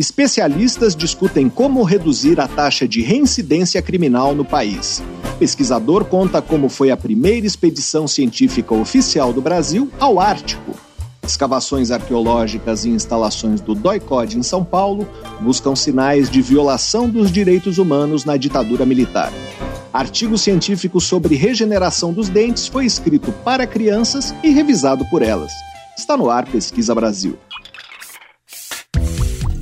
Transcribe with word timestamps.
Especialistas 0.00 0.96
discutem 0.96 1.50
como 1.50 1.82
reduzir 1.82 2.40
a 2.40 2.48
taxa 2.48 2.88
de 2.88 3.02
reincidência 3.02 3.82
criminal 3.82 4.34
no 4.34 4.46
país. 4.46 5.02
Pesquisador 5.38 6.06
conta 6.06 6.40
como 6.40 6.70
foi 6.70 6.90
a 6.90 6.96
primeira 6.96 7.46
expedição 7.46 8.08
científica 8.08 8.72
oficial 8.72 9.30
do 9.30 9.42
Brasil 9.42 9.90
ao 10.00 10.18
Ártico. 10.18 10.74
Escavações 11.22 11.90
arqueológicas 11.90 12.86
e 12.86 12.88
instalações 12.88 13.60
do 13.60 13.74
DOI-CODE 13.74 14.38
em 14.38 14.42
São 14.42 14.64
Paulo 14.64 15.06
buscam 15.38 15.76
sinais 15.76 16.30
de 16.30 16.40
violação 16.40 17.06
dos 17.06 17.30
direitos 17.30 17.76
humanos 17.76 18.24
na 18.24 18.38
ditadura 18.38 18.86
militar. 18.86 19.30
Artigo 19.92 20.38
científico 20.38 20.98
sobre 20.98 21.34
regeneração 21.34 22.10
dos 22.10 22.30
dentes 22.30 22.66
foi 22.66 22.86
escrito 22.86 23.32
para 23.44 23.66
crianças 23.66 24.34
e 24.42 24.48
revisado 24.48 25.04
por 25.10 25.20
elas. 25.20 25.52
Está 25.94 26.16
no 26.16 26.30
ar 26.30 26.46
Pesquisa 26.46 26.94
Brasil. 26.94 27.38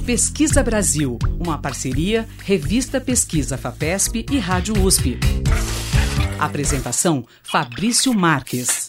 Pesquisa 0.09 0.63
Brasil, 0.63 1.19
uma 1.39 1.59
parceria 1.59 2.27
Revista 2.43 2.99
Pesquisa 2.99 3.59
FAPESP 3.59 4.25
e 4.33 4.39
Rádio 4.39 4.83
USP. 4.83 5.19
Apresentação 6.39 7.27
Fabrício 7.43 8.15
Marques. 8.15 8.89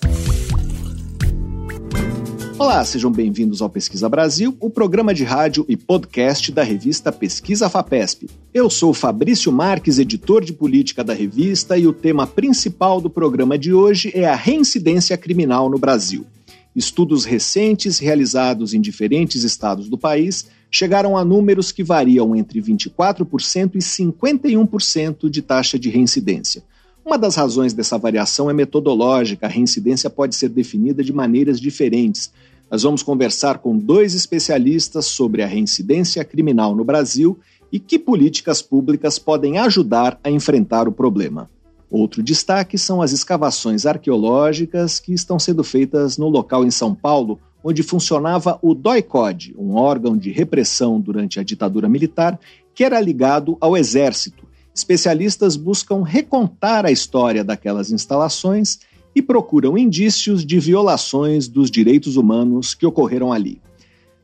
Olá, 2.58 2.86
sejam 2.86 3.12
bem-vindos 3.12 3.62
ao 3.62 3.70
Pesquisa 3.70 4.08
Brasil, 4.08 4.56
o 4.62 4.70
programa 4.70 5.14
de 5.14 5.26
rádio 5.26 5.66
e 5.68 5.76
podcast 5.76 6.54
da 6.54 6.64
revista 6.64 7.12
Pesquisa 7.12 7.70
FAPESP. 7.70 8.30
Eu 8.54 8.70
sou 8.70 8.94
Fabrício 8.94 9.52
Marques, 9.52 10.00
editor 10.00 10.42
de 10.42 10.54
política 10.54 11.04
da 11.04 11.14
revista, 11.14 11.78
e 11.78 11.86
o 11.86 11.92
tema 11.92 12.26
principal 12.26 13.02
do 13.02 13.10
programa 13.10 13.58
de 13.58 13.74
hoje 13.74 14.10
é 14.16 14.26
a 14.26 14.36
reincidência 14.36 15.18
criminal 15.18 15.70
no 15.70 15.78
Brasil. 15.78 16.26
Estudos 16.74 17.26
recentes 17.26 18.00
realizados 18.00 18.74
em 18.74 18.80
diferentes 18.80 19.44
estados 19.44 19.90
do 19.90 19.98
país 19.98 20.48
chegaram 20.72 21.18
a 21.18 21.26
números 21.26 21.72
que 21.72 21.84
variam 21.84 22.36
entre 22.36 22.62
24% 22.62 23.76
e 23.76 23.80
51% 23.80 25.30
de 25.30 25.42
taxa 25.42 25.80
de 25.80 25.90
reincidência. 25.90 26.64
Uma 27.06 27.18
das 27.18 27.36
razões 27.36 27.74
dessa 27.74 27.98
variação 27.98 28.50
é 28.50 28.54
metodológica, 28.54 29.48
a 29.48 29.50
reincidência 29.50 30.10
pode 30.10 30.36
ser 30.36 30.50
definida 30.50 31.04
de 31.04 31.12
maneiras 31.12 31.60
diferentes. 31.60 32.32
Nós 32.70 32.84
vamos 32.84 33.02
conversar 33.02 33.58
com 33.58 33.78
dois 33.78 34.14
especialistas 34.14 35.08
sobre 35.08 35.42
a 35.42 35.48
reincidência 35.48 36.24
criminal 36.24 36.76
no 36.76 36.84
Brasil 36.84 37.40
e 37.72 37.80
que 37.80 37.98
políticas 37.98 38.62
públicas 38.62 39.18
podem 39.18 39.58
ajudar 39.58 40.20
a 40.24 40.30
enfrentar 40.30 40.88
o 40.88 40.92
problema. 40.92 41.50
Outro 41.90 42.22
destaque 42.22 42.78
são 42.78 43.02
as 43.02 43.12
escavações 43.12 43.88
arqueológicas 43.88 45.00
que 45.00 45.14
estão 45.14 45.40
sendo 45.40 45.64
feitas 45.64 46.18
no 46.18 46.30
local 46.30 46.64
em 46.64 46.70
São 46.70 46.94
Paulo, 46.94 47.40
onde 47.64 47.84
funcionava 47.84 48.58
o 48.62 48.74
DOI-CODE, 48.74 49.56
um 49.58 49.76
órgão 49.76 50.18
de 50.18 50.32
repressão 50.32 51.00
durante 51.00 51.40
a 51.40 51.44
ditadura 51.44 51.90
militar 51.90 52.40
que 52.74 52.84
era 52.84 53.00
ligado 53.02 53.58
ao 53.60 53.76
exército. 53.76 54.48
Especialistas 54.74 55.58
buscam 55.58 56.04
recontar 56.04 56.86
a 56.86 56.92
história 56.92 57.44
daquelas 57.44 57.92
instalações 57.92 58.80
e 59.14 59.22
procuram 59.22 59.78
indícios 59.78 60.46
de 60.46 60.60
violações 60.60 61.48
dos 61.48 61.70
direitos 61.70 62.16
humanos 62.16 62.74
que 62.74 62.86
ocorreram 62.86 63.34
ali. 63.34 63.62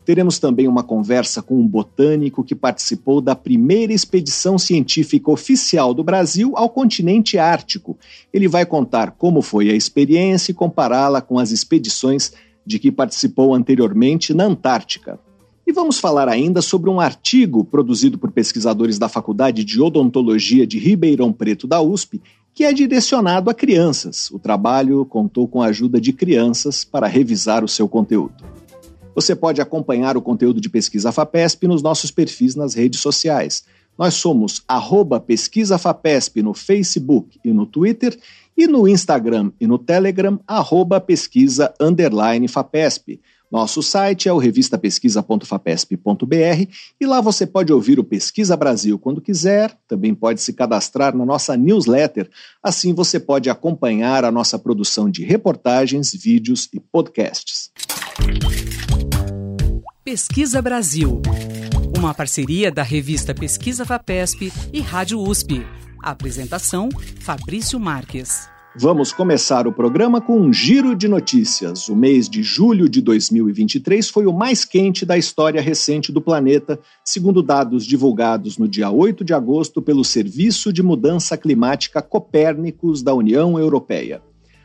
Teremos 0.05 0.38
também 0.38 0.67
uma 0.67 0.83
conversa 0.83 1.42
com 1.42 1.59
um 1.59 1.67
botânico 1.67 2.44
que 2.44 2.53
participou 2.53 3.20
da 3.20 3.36
primeira 3.36 3.92
expedição 3.92 4.58
científica 4.58 5.31
oficial 5.31 5.95
do 5.95 6.03
Brasil 6.03 6.53
ao 6.55 6.70
continente 6.70 7.39
ártico. 7.39 7.97
Ele 8.31 8.47
vai 8.47 8.67
contar 8.67 9.11
como 9.11 9.42
foi 9.42 9.72
a 9.72 9.75
experiência 9.75 10.52
e 10.52 10.55
compará-la 10.55 11.22
com 11.22 11.39
as 11.39 11.49
expedições 11.49 12.31
de 12.66 12.80
que 12.80 12.91
participou 12.91 13.53
anteriormente 13.53 14.33
na 14.33 14.45
Antártica. 14.45 15.19
E 15.67 15.71
vamos 15.71 15.97
falar 15.97 16.30
ainda 16.30 16.61
sobre 16.61 16.89
um 16.89 16.99
artigo 16.99 17.63
produzido 17.63 18.17
por 18.17 18.31
pesquisadores 18.31 18.99
da 18.99 19.09
Faculdade 19.09 19.63
de 19.63 19.81
Odontologia 19.81 20.66
de 20.66 20.77
Ribeirão 20.77 21.33
Preto 21.33 21.66
da 21.66 21.81
USP, 21.81 22.21
que 22.54 22.64
é 22.64 22.71
direcionado 22.71 23.49
a 23.49 23.54
crianças. 23.54 24.30
O 24.31 24.39
trabalho 24.39 25.05
contou 25.05 25.48
com 25.48 25.61
a 25.61 25.67
ajuda 25.67 25.99
de 25.99 26.14
crianças 26.14 26.86
para 26.86 27.08
revisar 27.08 27.64
o 27.64 27.67
seu 27.67 27.87
conteúdo. 27.87 28.43
Você 29.15 29.36
pode 29.36 29.59
acompanhar 29.61 30.15
o 30.17 30.21
conteúdo 30.21 30.61
de 30.61 30.70
Pesquisa 30.70 31.11
FAPESP 31.11 31.67
nos 31.67 31.81
nossos 31.81 32.11
perfis 32.11 32.55
nas 32.55 32.73
redes 32.73 32.99
sociais. 32.99 33.64
Nós 33.98 34.14
somos 34.14 34.61
arroba 34.67 35.20
Pesquisa 35.20 35.77
FAPESP 35.77 36.42
no 36.43 36.54
Facebook 36.54 37.39
e 37.43 37.52
no 37.52 37.65
Twitter 37.65 38.17
e 38.58 38.67
no 38.67 38.88
Instagram 38.88 39.52
e 39.60 39.67
no 39.67 39.77
Telegram, 39.77 40.39
arroba 40.48 41.02
pesquisa 41.02 41.73
underline 41.80 42.48
FAPESP. 42.48 43.20
Nosso 43.52 43.83
site 43.83 44.27
é 44.27 44.33
o 44.33 44.38
revistapesquisa.fapesp.br 44.38 46.67
e 46.99 47.05
lá 47.05 47.21
você 47.21 47.45
pode 47.45 47.71
ouvir 47.71 47.99
o 47.99 48.04
Pesquisa 48.04 48.58
Brasil 48.58 48.98
quando 48.98 49.21
quiser, 49.21 49.77
também 49.88 50.16
pode 50.16 50.42
se 50.42 50.52
cadastrar 50.52 51.16
na 51.16 51.23
nossa 51.26 51.55
newsletter, 51.55 52.30
assim 52.61 52.93
você 52.93 53.17
pode 53.20 53.49
acompanhar 53.49 54.26
a 54.26 54.32
nossa 54.32 54.60
produção 54.60 55.10
de 55.10 55.23
reportagens, 55.23 56.14
vídeos 56.14 56.67
e 56.73 56.80
podcasts. 56.80 57.72
Pesquisa 60.04 60.61
Brasil, 60.61 61.22
uma 61.98 62.14
parceria 62.14 62.70
da 62.72 62.83
revista 62.83 63.33
Pesquisa 63.33 63.86
FAPESP 63.86 64.52
e 64.73 64.82
Rádio 64.82 65.20
USP. 65.20 65.66
Apresentação: 66.05 66.88
Fabrício 67.20 67.77
Marques. 67.80 68.48
Vamos 68.77 69.11
começar 69.11 69.66
o 69.66 69.73
programa 69.73 70.21
com 70.21 70.39
um 70.39 70.54
giro 70.54 70.95
de 70.95 71.08
notícias. 71.08 71.89
O 71.89 71.95
mês 71.95 72.30
de 72.30 72.43
julho 72.43 72.88
de 72.88 73.02
2023 73.02 74.08
foi 74.10 74.27
o 74.27 74.33
mais 74.33 74.64
quente 74.64 75.04
da 75.04 75.17
história 75.17 75.60
recente 75.60 76.11
do 76.11 76.21
planeta, 76.21 76.80
segundo 77.04 77.42
dados 77.42 77.88
divulgados 77.88 78.60
no 78.60 78.67
dia 78.67 78.92
8 78.92 79.23
de 79.23 79.33
agosto 79.33 79.82
pelo 79.82 80.05
Serviço 80.05 80.71
de 80.71 80.83
Mudança 80.83 81.36
Climática 81.36 82.04
Copérnicos 82.04 83.02
da 83.02 83.16
União 83.16 83.58
Europeia. 83.58 84.22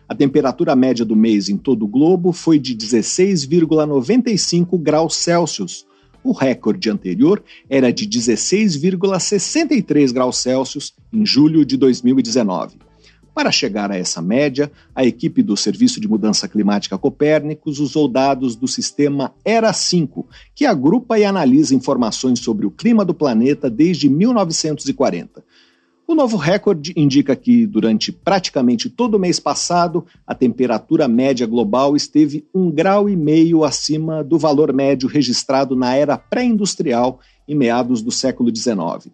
A 0.07 0.15
temperatura 0.15 0.77
média 0.77 1.07
do 1.07 1.17
mês 1.17 1.49
em 1.49 1.57
todo 1.57 1.87
o 1.87 1.89
globo 1.89 2.33
foi 2.33 2.59
de 2.59 2.77
16,95 2.77 4.79
graus 4.79 5.17
Celsius, 5.17 5.87
o 6.23 6.33
recorde 6.33 6.91
anterior 6.91 7.43
era 7.69 7.93
de 7.93 8.07
16,63 8.07 10.13
graus 10.13 10.39
Celsius 10.39 10.95
em 11.13 11.25
julho 11.25 11.65
de 11.65 11.77
2019. 11.77 12.91
Para 13.35 13.53
chegar 13.53 13.91
a 13.91 13.97
essa 13.97 14.21
média, 14.21 14.71
a 14.95 15.05
equipe 15.05 15.43
do 15.43 15.57
Serviço 15.57 16.01
de 16.01 16.09
Mudança 16.09 16.49
Climática 16.49 16.99
Copérnicos 16.99 17.79
usou 17.79 18.09
dados 18.09 18.57
do 18.57 18.67
sistema 18.67 19.33
ERA5, 19.47 20.25
que 20.55 20.67
agrupa 20.67 21.19
e 21.19 21.25
analisa 21.25 21.75
informações 21.75 22.41
sobre 22.41 22.67
o 22.67 22.71
clima 22.71 23.05
do 23.05 23.15
planeta 23.15 23.71
desde 23.71 24.09
1940. 24.09 25.45
O 26.11 26.15
novo 26.17 26.37
recorde 26.37 26.93
indica 26.97 27.37
que, 27.37 27.65
durante 27.65 28.11
praticamente 28.11 28.91
todo 28.91 29.15
o 29.15 29.19
mês 29.19 29.39
passado, 29.39 30.05
a 30.27 30.35
temperatura 30.35 31.07
média 31.07 31.47
global 31.47 31.95
esteve 31.95 32.45
um 32.53 32.69
grau 32.69 33.09
e 33.09 33.15
meio 33.15 33.63
acima 33.63 34.25
do 34.25 34.37
valor 34.37 34.73
médio 34.73 35.09
registrado 35.09 35.77
na 35.77 35.95
era 35.95 36.19
pré-industrial 36.19 37.21
em 37.47 37.55
meados 37.55 38.03
do 38.03 38.11
século 38.11 38.51
XIX. 38.53 39.09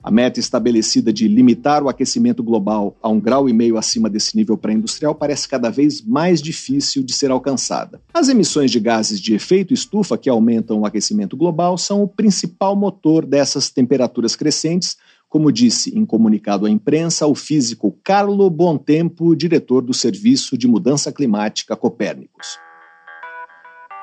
A 0.00 0.12
meta 0.12 0.38
estabelecida 0.38 1.12
de 1.12 1.26
limitar 1.26 1.82
o 1.82 1.88
aquecimento 1.88 2.40
global 2.40 2.96
a 3.02 3.08
um 3.08 3.18
grau 3.18 3.48
e 3.48 3.52
meio 3.52 3.76
acima 3.76 4.08
desse 4.08 4.36
nível 4.36 4.56
pré-industrial 4.56 5.16
parece 5.16 5.48
cada 5.48 5.70
vez 5.70 6.00
mais 6.00 6.40
difícil 6.40 7.02
de 7.02 7.12
ser 7.12 7.32
alcançada. 7.32 8.00
As 8.14 8.28
emissões 8.28 8.70
de 8.70 8.78
gases 8.78 9.20
de 9.20 9.34
efeito 9.34 9.74
estufa 9.74 10.16
que 10.16 10.30
aumentam 10.30 10.78
o 10.78 10.86
aquecimento 10.86 11.36
global 11.36 11.76
são 11.76 12.00
o 12.04 12.08
principal 12.08 12.76
motor 12.76 13.26
dessas 13.26 13.70
temperaturas 13.70 14.36
crescentes, 14.36 14.96
como 15.28 15.52
disse 15.52 15.96
em 15.96 16.04
comunicado 16.06 16.66
à 16.66 16.70
imprensa 16.70 17.26
o 17.26 17.34
físico 17.34 17.94
Carlo 18.02 18.48
Bontempo, 18.48 19.36
diretor 19.36 19.82
do 19.82 19.92
Serviço 19.92 20.56
de 20.56 20.66
Mudança 20.66 21.12
Climática 21.12 21.76
Copérnicos. 21.76 22.58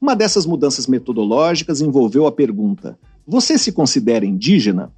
Uma 0.00 0.16
dessas 0.16 0.46
mudanças 0.46 0.86
metodológicas 0.86 1.80
envolveu 1.80 2.26
a 2.26 2.32
pergunta: 2.32 2.98
Você 3.26 3.58
se 3.58 3.70
considera 3.70 4.24
indígena? 4.24 4.90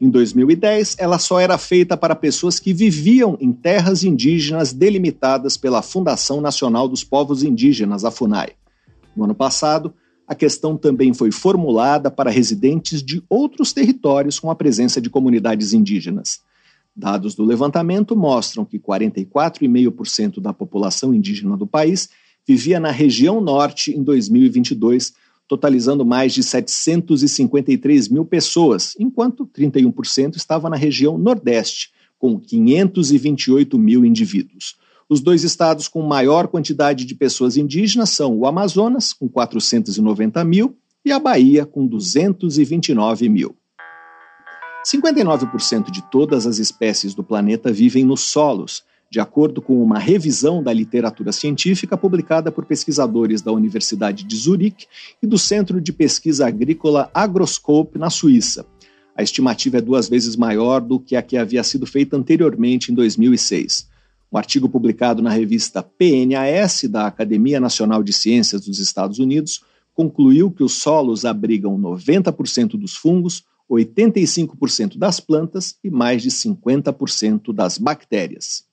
Em 0.00 0.10
2010, 0.10 0.96
ela 0.98 1.18
só 1.18 1.40
era 1.40 1.58
feita 1.58 1.96
para 1.96 2.14
pessoas 2.14 2.58
que 2.58 2.72
viviam 2.72 3.36
em 3.40 3.52
terras 3.52 4.04
indígenas 4.04 4.72
delimitadas 4.72 5.56
pela 5.56 5.82
Fundação 5.82 6.40
Nacional 6.40 6.88
dos 6.88 7.02
Povos 7.02 7.42
Indígenas, 7.42 8.04
a 8.04 8.10
FUNAI. 8.10 8.52
No 9.16 9.24
ano 9.24 9.34
passado, 9.34 9.92
a 10.26 10.34
questão 10.34 10.76
também 10.76 11.12
foi 11.12 11.32
formulada 11.32 12.10
para 12.10 12.30
residentes 12.30 13.02
de 13.02 13.22
outros 13.28 13.72
territórios 13.72 14.38
com 14.38 14.50
a 14.50 14.54
presença 14.54 15.00
de 15.00 15.10
comunidades 15.10 15.72
indígenas. 15.72 16.40
Dados 16.94 17.34
do 17.34 17.44
levantamento 17.44 18.16
mostram 18.16 18.64
que 18.64 18.78
44,5% 18.78 20.40
da 20.40 20.52
população 20.52 21.14
indígena 21.14 21.56
do 21.56 21.66
país 21.66 22.08
vivia 22.48 22.80
na 22.80 22.90
região 22.90 23.42
norte 23.42 23.94
em 23.94 24.02
2022, 24.02 25.12
totalizando 25.46 26.02
mais 26.02 26.32
de 26.32 26.42
753 26.42 28.08
mil 28.08 28.24
pessoas, 28.24 28.94
enquanto 28.98 29.46
31% 29.46 30.36
estava 30.36 30.70
na 30.70 30.76
região 30.76 31.18
nordeste, 31.18 31.90
com 32.18 32.40
528 32.40 33.78
mil 33.78 34.02
indivíduos. 34.02 34.76
Os 35.10 35.20
dois 35.20 35.44
estados 35.44 35.88
com 35.88 36.00
maior 36.00 36.48
quantidade 36.48 37.04
de 37.04 37.14
pessoas 37.14 37.58
indígenas 37.58 38.10
são 38.10 38.34
o 38.38 38.46
Amazonas, 38.46 39.12
com 39.12 39.28
490 39.28 40.42
mil, 40.42 40.74
e 41.04 41.12
a 41.12 41.18
Bahia, 41.18 41.66
com 41.66 41.86
229 41.86 43.28
mil. 43.28 43.54
59% 44.86 45.90
de 45.90 46.02
todas 46.10 46.46
as 46.46 46.58
espécies 46.58 47.14
do 47.14 47.22
planeta 47.22 47.70
vivem 47.70 48.04
nos 48.04 48.22
solos, 48.22 48.82
de 49.10 49.20
acordo 49.20 49.62
com 49.62 49.82
uma 49.82 49.98
revisão 49.98 50.62
da 50.62 50.72
literatura 50.72 51.32
científica 51.32 51.96
publicada 51.96 52.52
por 52.52 52.66
pesquisadores 52.66 53.40
da 53.40 53.50
Universidade 53.52 54.24
de 54.24 54.36
Zurique 54.36 54.86
e 55.22 55.26
do 55.26 55.38
Centro 55.38 55.80
de 55.80 55.92
Pesquisa 55.92 56.46
Agrícola 56.46 57.10
Agroscope, 57.14 57.98
na 57.98 58.10
Suíça. 58.10 58.66
A 59.16 59.22
estimativa 59.22 59.78
é 59.78 59.80
duas 59.80 60.08
vezes 60.08 60.36
maior 60.36 60.80
do 60.80 61.00
que 61.00 61.16
a 61.16 61.22
que 61.22 61.36
havia 61.36 61.64
sido 61.64 61.86
feita 61.86 62.16
anteriormente, 62.16 62.92
em 62.92 62.94
2006. 62.94 63.88
Um 64.30 64.36
artigo 64.36 64.68
publicado 64.68 65.22
na 65.22 65.30
revista 65.30 65.82
PNAS 65.82 66.84
da 66.84 67.06
Academia 67.06 67.58
Nacional 67.58 68.02
de 68.02 68.12
Ciências 68.12 68.66
dos 68.66 68.78
Estados 68.78 69.18
Unidos 69.18 69.62
concluiu 69.94 70.50
que 70.50 70.62
os 70.62 70.74
solos 70.74 71.24
abrigam 71.24 71.76
90% 71.78 72.78
dos 72.78 72.94
fungos, 72.94 73.42
85% 73.68 74.96
das 74.96 75.18
plantas 75.18 75.76
e 75.82 75.90
mais 75.90 76.22
de 76.22 76.30
50% 76.30 77.52
das 77.52 77.78
bactérias. 77.78 78.67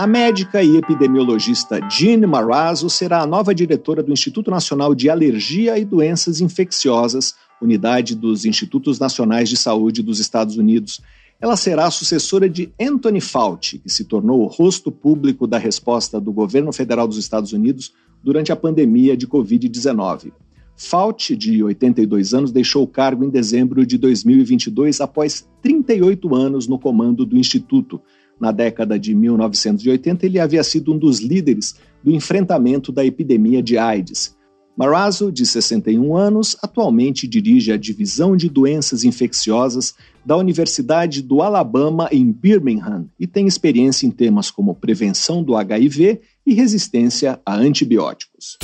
A 0.00 0.06
médica 0.06 0.62
e 0.62 0.78
epidemiologista 0.78 1.78
Jean 1.90 2.26
Marazzo 2.26 2.88
será 2.88 3.20
a 3.20 3.26
nova 3.26 3.54
diretora 3.54 4.02
do 4.02 4.14
Instituto 4.14 4.50
Nacional 4.50 4.94
de 4.94 5.10
Alergia 5.10 5.78
e 5.78 5.84
Doenças 5.84 6.40
Infecciosas, 6.40 7.34
unidade 7.60 8.16
dos 8.16 8.46
Institutos 8.46 8.98
Nacionais 8.98 9.50
de 9.50 9.58
Saúde 9.58 10.02
dos 10.02 10.18
Estados 10.18 10.56
Unidos. 10.56 11.02
Ela 11.38 11.54
será 11.54 11.84
a 11.84 11.90
sucessora 11.90 12.48
de 12.48 12.72
Anthony 12.80 13.20
Fauci, 13.20 13.78
que 13.78 13.90
se 13.90 14.06
tornou 14.06 14.40
o 14.40 14.46
rosto 14.46 14.90
público 14.90 15.46
da 15.46 15.58
resposta 15.58 16.18
do 16.18 16.32
governo 16.32 16.72
federal 16.72 17.06
dos 17.06 17.18
Estados 17.18 17.52
Unidos 17.52 17.92
durante 18.24 18.50
a 18.50 18.56
pandemia 18.56 19.14
de 19.14 19.28
Covid-19. 19.28 20.32
Fauci, 20.74 21.36
de 21.36 21.62
82 21.62 22.32
anos, 22.32 22.50
deixou 22.50 22.84
o 22.84 22.88
cargo 22.88 23.22
em 23.22 23.28
dezembro 23.28 23.84
de 23.84 23.98
2022 23.98 25.02
após 25.02 25.46
38 25.60 26.34
anos 26.34 26.66
no 26.66 26.78
comando 26.78 27.26
do 27.26 27.36
Instituto, 27.36 28.00
na 28.40 28.50
década 28.50 28.98
de 28.98 29.14
1980, 29.14 30.24
ele 30.24 30.38
havia 30.38 30.64
sido 30.64 30.94
um 30.94 30.98
dos 30.98 31.20
líderes 31.20 31.74
do 32.02 32.10
enfrentamento 32.10 32.90
da 32.90 33.04
epidemia 33.04 33.62
de 33.62 33.76
AIDS. 33.76 34.34
Marazzo, 34.76 35.30
de 35.30 35.44
61 35.44 36.16
anos, 36.16 36.56
atualmente 36.62 37.28
dirige 37.28 37.70
a 37.70 37.76
Divisão 37.76 38.34
de 38.34 38.48
Doenças 38.48 39.04
Infecciosas 39.04 39.94
da 40.24 40.36
Universidade 40.36 41.20
do 41.20 41.42
Alabama 41.42 42.08
em 42.10 42.32
Birmingham 42.32 43.06
e 43.18 43.26
tem 43.26 43.46
experiência 43.46 44.06
em 44.06 44.10
temas 44.10 44.50
como 44.50 44.74
prevenção 44.74 45.42
do 45.42 45.54
HIV 45.54 46.22
e 46.46 46.54
resistência 46.54 47.38
a 47.44 47.54
antibióticos. 47.54 48.56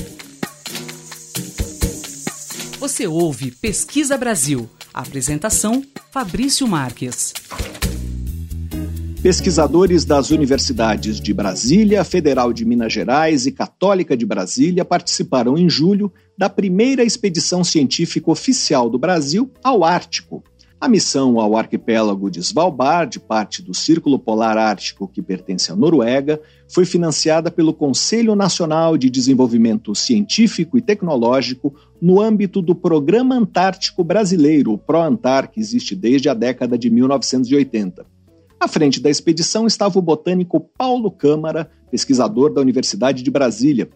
Você 2.78 3.06
ouve 3.06 3.50
Pesquisa 3.50 4.17
Brasil. 4.17 4.70
Apresentação: 4.94 5.82
Fabrício 6.11 6.67
Marques. 6.67 7.34
Pesquisadores 9.26 10.05
das 10.05 10.31
universidades 10.31 11.20
de 11.20 11.34
Brasília, 11.34 12.05
Federal 12.05 12.52
de 12.52 12.64
Minas 12.64 12.93
Gerais 12.93 13.44
e 13.44 13.50
Católica 13.50 14.17
de 14.17 14.25
Brasília 14.25 14.84
participaram 14.84 15.58
em 15.58 15.69
julho 15.69 16.12
da 16.38 16.49
primeira 16.49 17.02
expedição 17.02 17.64
científica 17.64 18.31
oficial 18.31 18.88
do 18.88 19.00
Brasil 19.00 19.50
ao 19.64 19.82
Ártico. 19.82 20.44
A 20.81 20.88
missão 20.88 21.40
ao 21.40 21.56
arquipélago 21.56 22.31
de 22.31 22.38
Svalbard, 22.38 23.19
parte 23.19 23.62
do 23.62 23.75
Círculo 23.75 24.17
Polar 24.17 24.56
Ártico 24.56 25.08
que 25.08 25.20
pertence 25.20 25.73
à 25.73 25.75
Noruega, 25.75 26.40
foi 26.69 26.84
financiada 26.84 27.50
pelo 27.50 27.75
Conselho 27.75 28.37
Nacional 28.37 28.96
de 28.96 29.11
Desenvolvimento 29.11 29.93
Científico 29.93 30.78
e 30.78 30.81
Tecnológico 30.81 31.75
no 32.00 32.20
âmbito 32.20 32.62
do 32.62 32.76
Programa 32.76 33.34
Antártico 33.34 34.05
Brasileiro, 34.05 34.73
o 34.73 34.78
ProAntar, 34.78 35.50
que 35.50 35.58
existe 35.58 35.96
desde 35.96 36.28
a 36.28 36.34
década 36.34 36.78
de 36.78 36.88
1980. 36.90 38.14
À 38.58 38.67
frente 38.67 39.00
da 39.00 39.11
expedição 39.11 39.67
estava 39.67 39.99
o 39.99 40.03
botânico 40.03 40.61
Paulo 40.79 41.11
Câmara, 41.11 41.70
pesquisador 41.91 42.53
da 42.53 42.61
Universidade 42.61 43.23
de 43.23 43.31
Brasília. 43.31 43.88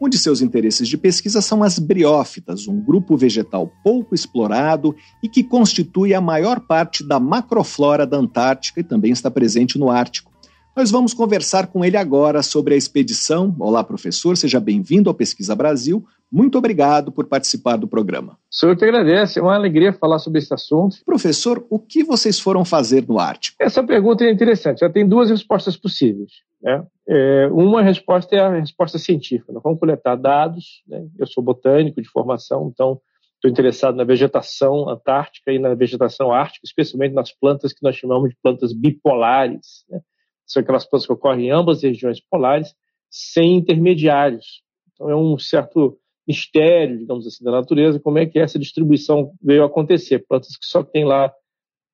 Um 0.00 0.08
de 0.08 0.18
seus 0.18 0.40
interesses 0.40 0.88
de 0.88 0.96
pesquisa 0.96 1.40
são 1.40 1.62
as 1.62 1.78
briófitas, 1.78 2.68
um 2.68 2.80
grupo 2.80 3.16
vegetal 3.16 3.72
pouco 3.82 4.14
explorado 4.14 4.94
e 5.22 5.28
que 5.28 5.42
constitui 5.42 6.14
a 6.14 6.20
maior 6.20 6.60
parte 6.60 7.06
da 7.06 7.18
macroflora 7.18 8.06
da 8.06 8.16
Antártica 8.16 8.80
e 8.80 8.84
também 8.84 9.12
está 9.12 9.30
presente 9.30 9.78
no 9.78 9.90
Ártico. 9.90 10.33
Nós 10.76 10.90
vamos 10.90 11.14
conversar 11.14 11.68
com 11.68 11.84
ele 11.84 11.96
agora 11.96 12.42
sobre 12.42 12.74
a 12.74 12.76
expedição. 12.76 13.54
Olá, 13.60 13.84
professor, 13.84 14.36
seja 14.36 14.58
bem-vindo 14.58 15.08
ao 15.08 15.14
Pesquisa 15.14 15.54
Brasil. 15.54 16.04
Muito 16.30 16.58
obrigado 16.58 17.12
por 17.12 17.26
participar 17.26 17.76
do 17.76 17.86
programa. 17.86 18.32
O 18.32 18.54
senhor 18.54 18.76
que 18.76 18.84
agradece, 18.84 19.38
é 19.38 19.42
uma 19.42 19.54
alegria 19.54 19.92
falar 19.92 20.18
sobre 20.18 20.40
esse 20.40 20.52
assunto. 20.52 20.96
Professor, 21.06 21.64
o 21.70 21.78
que 21.78 22.02
vocês 22.02 22.40
foram 22.40 22.64
fazer 22.64 23.06
no 23.06 23.20
Ártico? 23.20 23.56
Essa 23.60 23.84
pergunta 23.84 24.24
é 24.24 24.32
interessante, 24.32 24.80
já 24.80 24.90
tem 24.90 25.08
duas 25.08 25.30
respostas 25.30 25.76
possíveis. 25.76 26.32
Né? 26.60 26.84
É, 27.08 27.48
uma 27.52 27.80
resposta 27.80 28.34
é 28.34 28.40
a 28.40 28.58
resposta 28.58 28.98
científica, 28.98 29.52
nós 29.52 29.62
vamos 29.62 29.78
coletar 29.78 30.16
dados, 30.16 30.82
né? 30.88 31.06
eu 31.16 31.26
sou 31.28 31.40
botânico 31.40 32.02
de 32.02 32.08
formação, 32.08 32.68
então 32.74 33.00
estou 33.36 33.48
interessado 33.48 33.94
na 33.94 34.02
vegetação 34.02 34.88
antártica 34.88 35.52
e 35.52 35.58
na 35.60 35.72
vegetação 35.74 36.32
ártica, 36.32 36.66
especialmente 36.66 37.14
nas 37.14 37.30
plantas 37.30 37.72
que 37.72 37.84
nós 37.84 37.94
chamamos 37.94 38.30
de 38.30 38.36
plantas 38.42 38.72
bipolares. 38.72 39.84
Né? 39.88 40.00
São 40.46 40.62
aquelas 40.62 40.84
plantas 40.84 41.06
que 41.06 41.12
ocorrem 41.12 41.46
em 41.46 41.50
ambas 41.50 41.78
as 41.78 41.82
regiões 41.82 42.20
polares, 42.20 42.74
sem 43.10 43.56
intermediários. 43.56 44.62
Então 44.92 45.10
é 45.10 45.16
um 45.16 45.38
certo 45.38 45.98
mistério, 46.26 46.98
digamos 46.98 47.26
assim, 47.26 47.44
da 47.44 47.50
natureza, 47.50 48.00
como 48.00 48.18
é 48.18 48.26
que 48.26 48.38
essa 48.38 48.58
distribuição 48.58 49.32
veio 49.42 49.64
acontecer. 49.64 50.24
Plantas 50.26 50.56
que 50.56 50.66
só 50.66 50.82
tem 50.82 51.04
lá 51.04 51.32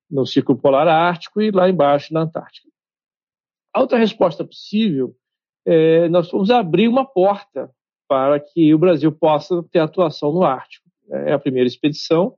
no 0.09 0.25
Círculo 0.25 0.59
Polar 0.59 0.87
Ártico 0.87 1.41
e 1.41 1.51
lá 1.51 1.69
embaixo 1.69 2.13
na 2.13 2.21
Antártica. 2.21 2.67
A 3.73 3.81
outra 3.81 3.97
resposta 3.97 4.43
possível 4.43 5.15
é 5.65 6.09
nós 6.09 6.29
vamos 6.29 6.49
abrir 6.49 6.87
uma 6.87 7.05
porta 7.05 7.69
para 8.07 8.39
que 8.39 8.73
o 8.73 8.77
Brasil 8.77 9.11
possa 9.11 9.63
ter 9.71 9.79
atuação 9.79 10.33
no 10.33 10.43
Ártico. 10.43 10.89
É 11.09 11.33
a 11.33 11.39
primeira 11.39 11.67
expedição 11.67 12.35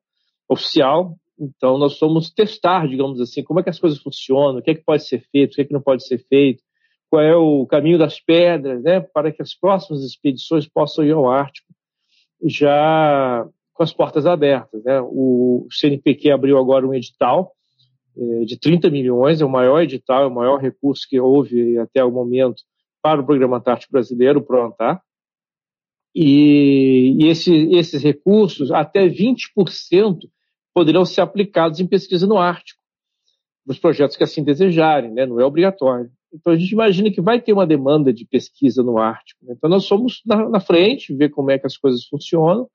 oficial, 0.47 1.17
então 1.43 1.77
nós 1.77 1.99
vamos 1.99 2.29
testar, 2.31 2.87
digamos 2.87 3.19
assim, 3.19 3.43
como 3.43 3.59
é 3.59 3.63
que 3.63 3.69
as 3.69 3.79
coisas 3.79 3.99
funcionam, 3.99 4.59
o 4.59 4.61
que 4.61 4.71
é 4.71 4.75
que 4.75 4.83
pode 4.83 5.07
ser 5.07 5.19
feito, 5.31 5.53
o 5.53 5.55
que 5.55 5.61
é 5.61 5.65
que 5.65 5.73
não 5.73 5.81
pode 5.81 6.05
ser 6.05 6.17
feito, 6.27 6.63
qual 7.09 7.21
é 7.21 7.35
o 7.35 7.65
caminho 7.67 7.97
das 7.97 8.19
pedras, 8.19 8.81
né, 8.81 8.99
para 8.99 9.31
que 9.31 9.41
as 9.41 9.53
próximas 9.53 10.03
expedições 10.03 10.67
possam 10.67 11.05
ir 11.05 11.11
ao 11.11 11.29
Ártico 11.29 11.67
já 12.45 13.47
com 13.73 13.83
as 13.83 13.93
portas 13.93 14.25
abertas. 14.25 14.83
Né? 14.83 15.01
O 15.01 15.67
CNPq 15.71 16.31
abriu 16.31 16.57
agora 16.57 16.87
um 16.87 16.93
edital 16.93 17.53
é, 18.15 18.45
de 18.45 18.59
30 18.59 18.89
milhões, 18.89 19.41
é 19.41 19.45
o 19.45 19.49
maior 19.49 19.81
edital, 19.81 20.23
é 20.23 20.27
o 20.27 20.33
maior 20.33 20.57
recurso 20.57 21.07
que 21.09 21.19
houve 21.19 21.77
até 21.77 22.03
o 22.03 22.11
momento 22.11 22.63
para 23.01 23.21
o 23.21 23.25
Programa 23.25 23.57
Antártico 23.57 23.91
Brasileiro, 23.91 24.39
o 24.39 24.43
PROANTAR. 24.43 25.01
E, 26.15 27.15
e 27.19 27.27
esse, 27.27 27.51
esses 27.71 28.03
recursos, 28.03 28.71
até 28.71 29.07
20%, 29.07 30.19
poderão 30.73 31.05
ser 31.05 31.21
aplicados 31.21 31.79
em 31.79 31.87
pesquisa 31.87 32.25
no 32.25 32.37
Ártico, 32.37 32.79
nos 33.65 33.79
projetos 33.79 34.17
que 34.17 34.23
assim 34.23 34.43
desejarem, 34.43 35.11
né? 35.11 35.25
não 35.25 35.39
é 35.39 35.45
obrigatório. 35.45 36.09
Então 36.33 36.51
a 36.51 36.57
gente 36.57 36.71
imagina 36.71 37.11
que 37.11 37.21
vai 37.21 37.39
ter 37.39 37.53
uma 37.53 37.67
demanda 37.67 38.11
de 38.11 38.25
pesquisa 38.25 38.81
no 38.81 38.97
Ártico. 38.97 39.45
Né? 39.45 39.53
Então 39.55 39.69
nós 39.69 39.85
somos 39.85 40.21
na, 40.25 40.49
na, 40.49 40.59
frente, 40.59 41.13
ver 41.13 41.29
como 41.29 41.51
é 41.51 41.59
que 41.59 41.67
as 41.67 41.77
coisas 41.77 42.05
funcionam 42.05 42.67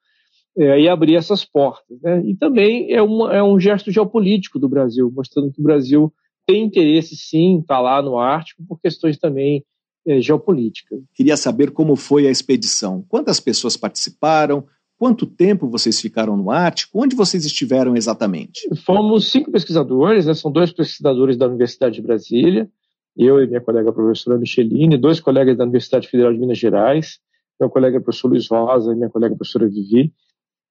é, 0.56 0.80
e 0.80 0.88
abrir 0.88 1.16
essas 1.16 1.44
portas. 1.44 2.00
Né? 2.00 2.22
E 2.24 2.36
também 2.36 2.92
é, 2.92 3.02
uma, 3.02 3.34
é 3.34 3.42
um 3.42 3.58
gesto 3.58 3.90
geopolítico 3.90 4.58
do 4.58 4.68
Brasil, 4.68 5.12
mostrando 5.14 5.52
que 5.52 5.60
o 5.60 5.64
Brasil 5.64 6.12
tem 6.46 6.62
interesse 6.62 7.16
sim 7.16 7.58
estar 7.58 7.80
lá 7.80 8.00
no 8.00 8.18
Ártico 8.18 8.64
por 8.66 8.80
questões 8.80 9.18
também 9.18 9.64
é, 10.06 10.20
geopolíticas. 10.20 11.00
Queria 11.12 11.36
saber 11.36 11.72
como 11.72 11.96
foi 11.96 12.26
a 12.26 12.30
expedição. 12.30 13.04
Quantas 13.08 13.40
pessoas 13.40 13.76
participaram? 13.76 14.64
Quanto 14.98 15.26
tempo 15.26 15.68
vocês 15.68 16.00
ficaram 16.00 16.36
no 16.36 16.50
Ártico? 16.50 17.00
Onde 17.00 17.14
vocês 17.14 17.44
estiveram 17.44 17.96
exatamente? 17.96 18.68
Fomos 18.84 19.30
cinco 19.30 19.50
pesquisadores, 19.52 20.26
né? 20.26 20.34
são 20.34 20.50
dois 20.50 20.72
pesquisadores 20.72 21.36
da 21.36 21.46
Universidade 21.46 21.94
de 21.94 22.02
Brasília, 22.02 22.68
eu 23.16 23.40
e 23.40 23.46
minha 23.46 23.60
colega 23.60 23.92
professora 23.92 24.38
Micheline, 24.38 24.96
dois 24.96 25.20
colegas 25.20 25.56
da 25.56 25.64
Universidade 25.64 26.08
Federal 26.08 26.32
de 26.32 26.38
Minas 26.38 26.58
Gerais, 26.58 27.18
meu 27.60 27.70
colega 27.70 28.00
professor 28.00 28.28
Luiz 28.28 28.48
Rosa 28.48 28.92
e 28.92 28.96
minha 28.96 29.08
colega 29.08 29.36
professora 29.36 29.68
Vivi, 29.68 30.12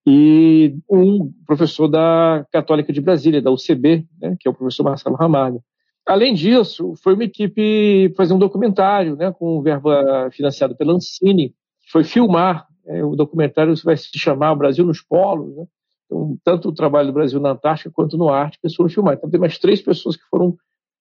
e 0.06 0.74
um 0.90 1.32
professor 1.46 1.88
da 1.88 2.46
Católica 2.52 2.94
de 2.94 3.02
Brasília, 3.02 3.42
da 3.42 3.52
UCB, 3.52 4.06
né, 4.22 4.36
que 4.40 4.48
é 4.48 4.52
o 4.52 4.54
professor 4.54 4.84
Marcelo 4.84 5.16
Ramalho. 5.16 5.62
Além 6.06 6.34
disso, 6.34 6.94
foi 7.04 7.14
uma 7.14 7.26
equipe 7.26 8.14
fazer 8.16 8.34
um 8.34 8.40
documentário, 8.40 9.18
né, 9.18 9.34
com 9.38 9.62
verba 9.62 10.30
financiado 10.32 10.76
pela 10.78 10.94
Ancine, 10.94 11.54
foi 11.92 12.06
filmar. 12.06 12.66
É, 12.88 13.04
o 13.04 13.16
documentário 13.16 13.74
vai 13.84 13.98
se 13.98 14.08
chamar 14.18 14.54
O 14.54 14.56
Brasil 14.56 14.86
nos 14.86 15.02
Polos. 15.02 15.56
Né? 15.56 15.66
Então, 16.06 16.38
tanto 16.44 16.70
o 16.70 16.74
trabalho 16.74 17.08
do 17.08 17.14
Brasil 17.14 17.40
na 17.40 17.52
Antártica 17.52 17.92
quanto 17.94 18.18
no 18.18 18.30
Ártico, 18.30 18.68
foram 18.76 18.90
filmar. 18.90 19.16
Então, 19.16 19.30
tem 19.30 19.40
mais 19.40 19.58
três 19.58 19.82
pessoas 19.82 20.16
que 20.16 20.24
foram 20.30 20.56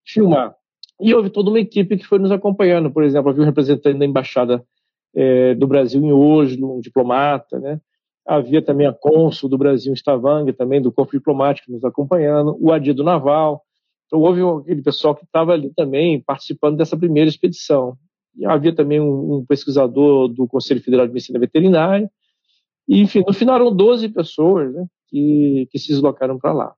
filmar. 0.05 0.55
E 0.99 1.13
houve 1.13 1.29
toda 1.29 1.49
uma 1.49 1.59
equipe 1.59 1.97
que 1.97 2.05
foi 2.05 2.19
nos 2.19 2.31
acompanhando. 2.31 2.91
Por 2.91 3.03
exemplo, 3.03 3.29
havia 3.29 3.43
um 3.43 3.45
representante 3.45 3.99
da 3.99 4.05
Embaixada 4.05 4.63
é, 5.15 5.55
do 5.55 5.67
Brasil 5.67 6.03
em 6.03 6.11
Oslo, 6.11 6.77
um 6.77 6.81
diplomata, 6.81 7.59
né? 7.59 7.79
Havia 8.25 8.61
também 8.61 8.85
a 8.85 8.93
cônsul 8.93 9.47
do 9.47 9.57
Brasil 9.57 9.91
em 9.91 9.95
Stavanger, 9.95 10.55
também 10.55 10.81
do 10.81 10.91
corpo 10.91 11.13
diplomático 11.13 11.71
nos 11.71 11.83
acompanhando, 11.85 12.57
o 12.59 12.73
adido 12.73 13.03
naval. 13.03 13.63
Então 14.05 14.19
houve 14.19 14.41
aquele 14.61 14.81
pessoal 14.81 15.15
que 15.15 15.23
estava 15.23 15.53
ali 15.53 15.71
também 15.73 16.21
participando 16.21 16.77
dessa 16.77 16.97
primeira 16.97 17.29
expedição. 17.29 17.97
Havia 18.45 18.73
também 18.73 18.99
um, 18.99 19.37
um 19.37 19.45
pesquisador 19.45 20.27
do 20.27 20.47
Conselho 20.47 20.81
Federal 20.81 21.07
de 21.07 21.13
Medicina 21.13 21.39
Veterinária. 21.39 22.09
E, 22.87 23.01
enfim, 23.01 23.23
no 23.25 23.33
final 23.33 23.55
eram 23.55 23.75
12 23.75 24.09
pessoas 24.09 24.73
né, 24.73 24.85
que, 25.07 25.67
que 25.71 25.79
se 25.79 25.89
deslocaram 25.89 26.37
para 26.37 26.53
lá. 26.53 26.73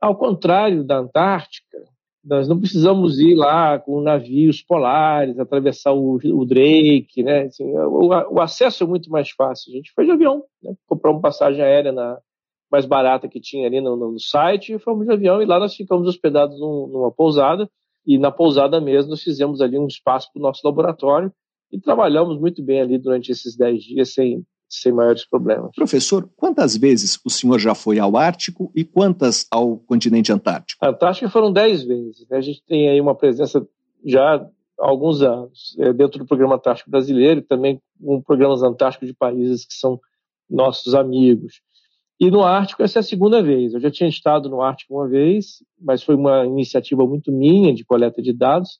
Ao 0.00 0.16
contrário 0.16 0.84
da 0.84 0.98
Antártica, 0.98 1.78
nós 2.24 2.48
não 2.48 2.58
precisamos 2.58 3.18
ir 3.18 3.34
lá 3.34 3.78
com 3.78 4.00
navios 4.00 4.62
polares, 4.62 5.38
atravessar 5.38 5.92
o, 5.92 6.14
o 6.16 6.44
Drake, 6.46 7.22
né? 7.22 7.42
Assim, 7.42 7.64
o, 7.76 8.08
o, 8.08 8.40
acesso 8.40 8.84
é 8.84 8.86
muito 8.86 9.10
mais 9.10 9.30
fácil. 9.30 9.72
A 9.72 9.76
gente 9.76 9.92
foi 9.92 10.06
de 10.06 10.10
avião, 10.10 10.42
né? 10.62 10.74
uma 10.90 11.20
passagem 11.20 11.62
aérea 11.62 11.92
na, 11.92 12.18
mais 12.70 12.86
barata 12.86 13.28
que 13.28 13.40
tinha 13.40 13.66
ali 13.66 13.80
no, 13.80 13.94
no, 13.94 14.18
site 14.18 14.72
e 14.72 14.78
fomos 14.78 15.06
de 15.06 15.12
avião 15.12 15.42
e 15.42 15.44
lá 15.44 15.58
nós 15.58 15.74
ficamos 15.76 16.08
hospedados 16.08 16.58
num, 16.58 16.88
numa 16.88 17.12
pousada 17.12 17.70
e 18.06 18.18
na 18.18 18.30
pousada 18.30 18.80
mesmo 18.80 19.10
nós 19.10 19.22
fizemos 19.22 19.60
ali 19.60 19.78
um 19.78 19.86
espaço 19.86 20.30
para 20.32 20.40
o 20.40 20.42
nosso 20.42 20.60
laboratório 20.64 21.32
e 21.72 21.80
trabalhamos 21.80 22.38
muito 22.38 22.62
bem 22.62 22.80
ali 22.80 22.98
durante 22.98 23.32
esses 23.32 23.56
10 23.56 23.82
dias 23.82 24.14
sem, 24.14 24.44
sem 24.68 24.92
maiores 24.92 25.24
problemas. 25.28 25.72
Professor, 25.74 26.28
quantas 26.36 26.76
vezes 26.76 27.18
o 27.24 27.30
senhor 27.30 27.58
já 27.58 27.74
foi 27.74 27.98
ao 27.98 28.16
Ártico 28.16 28.70
e 28.74 28.84
quantas 28.84 29.46
ao 29.50 29.78
continente 29.78 30.32
Antártico? 30.32 30.84
Antártico 30.84 31.30
foram 31.30 31.52
dez 31.52 31.82
vezes. 31.82 32.26
Né? 32.28 32.36
A 32.36 32.40
gente 32.40 32.62
tem 32.64 32.88
aí 32.88 33.00
uma 33.00 33.14
presença 33.14 33.66
já 34.04 34.36
há 34.36 34.46
alguns 34.78 35.22
anos 35.22 35.76
é, 35.78 35.92
dentro 35.92 36.18
do 36.18 36.26
programa 36.26 36.56
Antártico 36.56 36.90
Brasileiro 36.90 37.40
e 37.40 37.44
também 37.44 37.80
com 38.00 38.20
programas 38.20 38.62
antárticos 38.62 39.08
de 39.08 39.14
países 39.14 39.64
que 39.64 39.74
são 39.74 40.00
nossos 40.48 40.94
amigos. 40.94 41.60
E 42.20 42.30
no 42.30 42.42
Ártico, 42.42 42.82
essa 42.82 42.98
é 42.98 43.00
a 43.00 43.02
segunda 43.02 43.42
vez. 43.42 43.74
Eu 43.74 43.80
já 43.80 43.90
tinha 43.90 44.08
estado 44.08 44.48
no 44.48 44.62
Ártico 44.62 44.94
uma 44.94 45.08
vez, 45.08 45.64
mas 45.80 46.02
foi 46.02 46.14
uma 46.14 46.46
iniciativa 46.46 47.04
muito 47.06 47.32
minha 47.32 47.74
de 47.74 47.84
coleta 47.84 48.22
de 48.22 48.32
dados, 48.32 48.78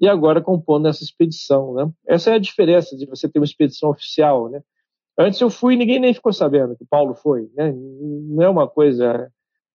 e 0.00 0.08
agora 0.08 0.42
compondo 0.42 0.88
essa 0.88 1.02
expedição. 1.02 1.74
Né? 1.74 1.90
Essa 2.06 2.30
é 2.30 2.34
a 2.34 2.38
diferença 2.38 2.96
de 2.96 3.06
você 3.06 3.28
ter 3.28 3.38
uma 3.38 3.44
expedição 3.44 3.90
oficial. 3.90 4.50
Né? 4.50 4.62
Antes 5.18 5.40
eu 5.40 5.48
fui 5.48 5.74
e 5.74 5.76
ninguém 5.76 5.98
nem 5.98 6.12
ficou 6.12 6.32
sabendo 6.32 6.76
que 6.76 6.84
o 6.84 6.88
Paulo 6.88 7.14
foi. 7.14 7.48
Né? 7.54 7.72
Não 7.72 8.42
é 8.42 8.48
uma 8.48 8.68
coisa 8.68 9.30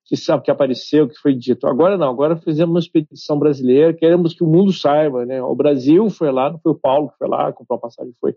que 0.05 0.15
sabe 0.15 0.43
que 0.43 0.51
apareceu, 0.51 1.07
que 1.07 1.15
foi 1.15 1.33
dito. 1.33 1.67
Agora 1.67 1.97
não, 1.97 2.09
agora 2.09 2.35
fizemos 2.35 2.73
uma 2.73 2.79
expedição 2.79 3.37
brasileira, 3.39 3.93
queremos 3.93 4.33
que 4.33 4.43
o 4.43 4.47
mundo 4.47 4.71
saiba. 4.71 5.25
Né? 5.25 5.41
O 5.41 5.55
Brasil 5.55 6.09
foi 6.09 6.31
lá, 6.31 6.51
não 6.51 6.59
foi 6.59 6.73
o 6.73 6.79
Paulo 6.79 7.09
que 7.09 7.17
foi 7.17 7.27
lá, 7.27 7.51
comprou 7.53 7.77
a 7.77 7.81
passagem, 7.81 8.13
foi. 8.19 8.35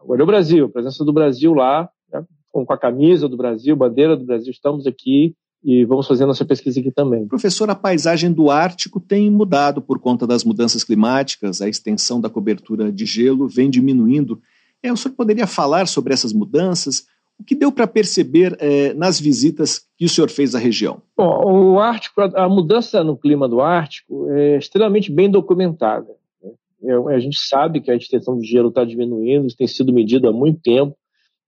Agora 0.00 0.20
é 0.20 0.24
o 0.24 0.26
Brasil, 0.26 0.66
a 0.66 0.68
presença 0.70 1.04
do 1.04 1.12
Brasil 1.12 1.52
lá, 1.52 1.90
né? 2.10 2.24
Com 2.52 2.64
a 2.72 2.78
camisa 2.78 3.28
do 3.28 3.36
Brasil, 3.36 3.76
bandeira 3.76 4.16
do 4.16 4.24
Brasil, 4.24 4.50
estamos 4.50 4.86
aqui 4.86 5.34
e 5.62 5.84
vamos 5.84 6.06
fazer 6.06 6.24
nossa 6.24 6.44
pesquisa 6.44 6.80
aqui 6.80 6.90
também. 6.90 7.26
Professor, 7.26 7.68
a 7.68 7.74
paisagem 7.74 8.32
do 8.32 8.50
Ártico 8.50 8.98
tem 8.98 9.30
mudado 9.30 9.82
por 9.82 9.98
conta 9.98 10.26
das 10.26 10.42
mudanças 10.42 10.82
climáticas, 10.82 11.60
a 11.60 11.68
extensão 11.68 12.20
da 12.20 12.30
cobertura 12.30 12.90
de 12.90 13.04
gelo 13.04 13.46
vem 13.46 13.68
diminuindo. 13.68 14.40
É, 14.82 14.92
o 14.92 14.96
senhor 14.96 15.14
poderia 15.14 15.46
falar 15.46 15.86
sobre 15.86 16.14
essas 16.14 16.32
mudanças? 16.32 17.04
O 17.38 17.44
que 17.44 17.54
deu 17.54 17.70
para 17.70 17.86
perceber 17.86 18.56
é, 18.58 18.94
nas 18.94 19.20
visitas 19.20 19.86
que 19.96 20.04
o 20.04 20.08
senhor 20.08 20.30
fez 20.30 20.54
à 20.54 20.58
região? 20.58 21.02
Bom, 21.16 21.72
o 21.72 21.78
Ártico, 21.78 22.20
a, 22.20 22.48
mudança 22.48 23.04
no 23.04 23.16
clima 23.16 23.48
do 23.48 23.60
Ártico 23.60 24.30
é 24.30 24.58
extremamente 24.58 25.12
bem 25.12 25.30
documentada. 25.30 26.08
Né? 26.42 26.52
É, 26.84 27.14
a 27.14 27.18
gente 27.18 27.38
sabe 27.38 27.80
que 27.80 27.90
a 27.90 27.96
extensão 27.96 28.38
de 28.38 28.46
gelo 28.46 28.68
está 28.68 28.84
diminuindo, 28.84 29.46
isso 29.46 29.56
tem 29.56 29.66
sido 29.66 29.92
medido 29.92 30.28
há 30.28 30.32
muito 30.32 30.60
tempo, 30.60 30.94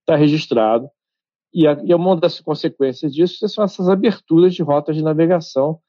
está 0.03 0.15
registrado. 0.15 0.89
E, 1.53 1.67
a, 1.67 1.77
e 1.83 1.93
uma 1.93 2.15
das 2.15 2.39
consequências 2.39 3.13
disso 3.13 3.47
são 3.47 3.63
essas 3.63 3.87
aberturas 3.87 4.53
de 4.53 4.63
rotas 4.63 4.95
de 4.95 5.03
navegação 5.03 5.79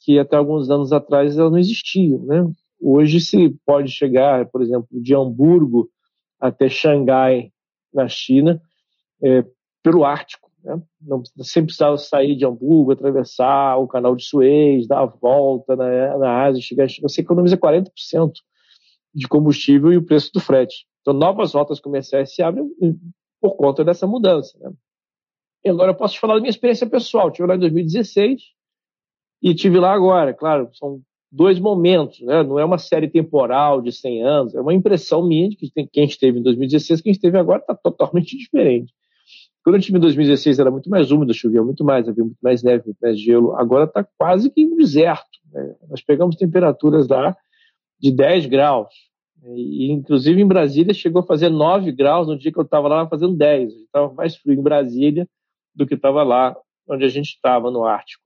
que 0.00 0.18
até 0.18 0.36
alguns 0.36 0.68
anos 0.68 0.92
atrás 0.92 1.38
elas 1.38 1.52
não 1.52 1.58
existiam. 1.58 2.22
Né? 2.24 2.50
Hoje 2.80 3.20
se 3.20 3.50
pode 3.64 3.90
chegar, 3.90 4.46
por 4.46 4.62
exemplo, 4.62 4.88
de 4.90 5.14
Hamburgo 5.14 5.88
até 6.40 6.68
Xangai, 6.68 7.52
na 7.94 8.08
China, 8.08 8.60
é, 9.22 9.44
pelo 9.82 10.04
Ártico. 10.04 10.50
Né? 10.64 10.80
Não 11.00 11.22
sempre 11.42 11.66
precisava 11.66 11.96
sair 11.98 12.34
de 12.34 12.44
Hamburgo, 12.44 12.92
atravessar 12.92 13.76
o 13.76 13.86
canal 13.86 14.16
de 14.16 14.24
Suez, 14.24 14.88
dar 14.88 15.00
a 15.00 15.06
volta 15.06 15.76
na, 15.76 16.18
na 16.18 16.44
Ásia, 16.44 16.62
chegar. 16.62 16.88
Você 17.02 17.20
economiza 17.20 17.56
40% 17.56 18.32
de 19.14 19.28
combustível 19.28 19.92
e 19.92 19.98
o 19.98 20.04
preço 20.04 20.32
do 20.32 20.40
frete. 20.40 20.86
Então, 21.02 21.12
novas 21.12 21.52
rotas 21.52 21.78
comerciais 21.78 22.34
se 22.34 22.42
abrem 22.42 22.64
por 23.42 23.56
conta 23.56 23.84
dessa 23.84 24.06
mudança. 24.06 24.56
Né? 24.60 24.72
E 25.64 25.68
agora 25.68 25.90
eu 25.90 25.96
posso 25.96 26.14
te 26.14 26.20
falar 26.20 26.34
da 26.34 26.40
minha 26.40 26.50
experiência 26.50 26.86
pessoal. 26.86 27.28
Estive 27.28 27.48
lá 27.48 27.56
em 27.56 27.58
2016 27.58 28.40
e 29.42 29.54
tive 29.54 29.80
lá 29.80 29.92
agora. 29.92 30.32
Claro, 30.32 30.70
são 30.72 31.02
dois 31.30 31.58
momentos, 31.58 32.20
né? 32.20 32.42
Não 32.42 32.58
é 32.58 32.64
uma 32.64 32.78
série 32.78 33.08
temporal 33.08 33.80
de 33.82 33.90
100 33.90 34.22
anos, 34.22 34.54
é 34.54 34.60
uma 34.60 34.74
impressão 34.74 35.26
minha 35.26 35.48
de 35.48 35.56
que 35.56 35.70
quem 35.90 36.04
esteve 36.04 36.38
em 36.38 36.42
2016 36.42 37.00
quem 37.00 37.10
esteve 37.10 37.38
agora 37.38 37.60
está 37.60 37.74
totalmente 37.74 38.36
diferente. 38.36 38.92
Quando 39.64 39.76
eu 39.76 39.96
em 39.96 40.00
2016 40.00 40.58
era 40.58 40.70
muito 40.70 40.90
mais 40.90 41.10
úmido, 41.10 41.32
chovia 41.32 41.62
muito 41.62 41.84
mais, 41.84 42.08
havia 42.08 42.24
muito 42.24 42.38
mais 42.42 42.62
neve, 42.62 42.84
muito 42.86 42.98
mais 43.00 43.18
gelo. 43.18 43.56
Agora 43.56 43.84
está 43.84 44.04
quase 44.18 44.50
que 44.50 44.66
um 44.66 44.76
deserto. 44.76 45.38
Né? 45.52 45.74
Nós 45.88 46.02
pegamos 46.02 46.36
temperaturas 46.36 47.08
lá 47.08 47.36
de 47.98 48.10
10 48.10 48.46
graus. 48.46 48.92
E, 49.44 49.90
inclusive 49.90 50.40
em 50.40 50.46
Brasília 50.46 50.94
chegou 50.94 51.20
a 51.22 51.26
fazer 51.26 51.48
9 51.48 51.90
graus 51.92 52.28
no 52.28 52.38
dia 52.38 52.52
que 52.52 52.58
eu 52.58 52.64
estava 52.64 52.88
lá 52.88 53.08
fazendo 53.08 53.36
10. 53.36 53.72
Estava 53.72 54.12
mais 54.14 54.36
frio 54.36 54.54
em 54.54 54.62
Brasília 54.62 55.28
do 55.74 55.86
que 55.86 55.94
estava 55.94 56.22
lá 56.22 56.56
onde 56.88 57.04
a 57.04 57.08
gente 57.08 57.28
estava, 57.28 57.70
no 57.70 57.84
Ártico 57.84 58.22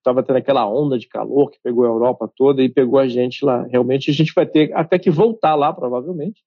estava 0.00 0.22
tendo 0.22 0.36
aquela 0.36 0.66
onda 0.68 0.98
de 0.98 1.06
calor 1.06 1.50
que 1.50 1.58
pegou 1.62 1.84
a 1.84 1.88
Europa 1.88 2.30
toda 2.34 2.62
e 2.62 2.68
pegou 2.68 2.98
a 2.98 3.06
gente 3.06 3.44
lá. 3.44 3.62
Realmente 3.64 4.10
a 4.10 4.14
gente 4.14 4.32
vai 4.34 4.46
ter 4.46 4.72
até 4.74 4.98
que 4.98 5.10
voltar 5.10 5.54
lá, 5.54 5.72
provavelmente, 5.72 6.42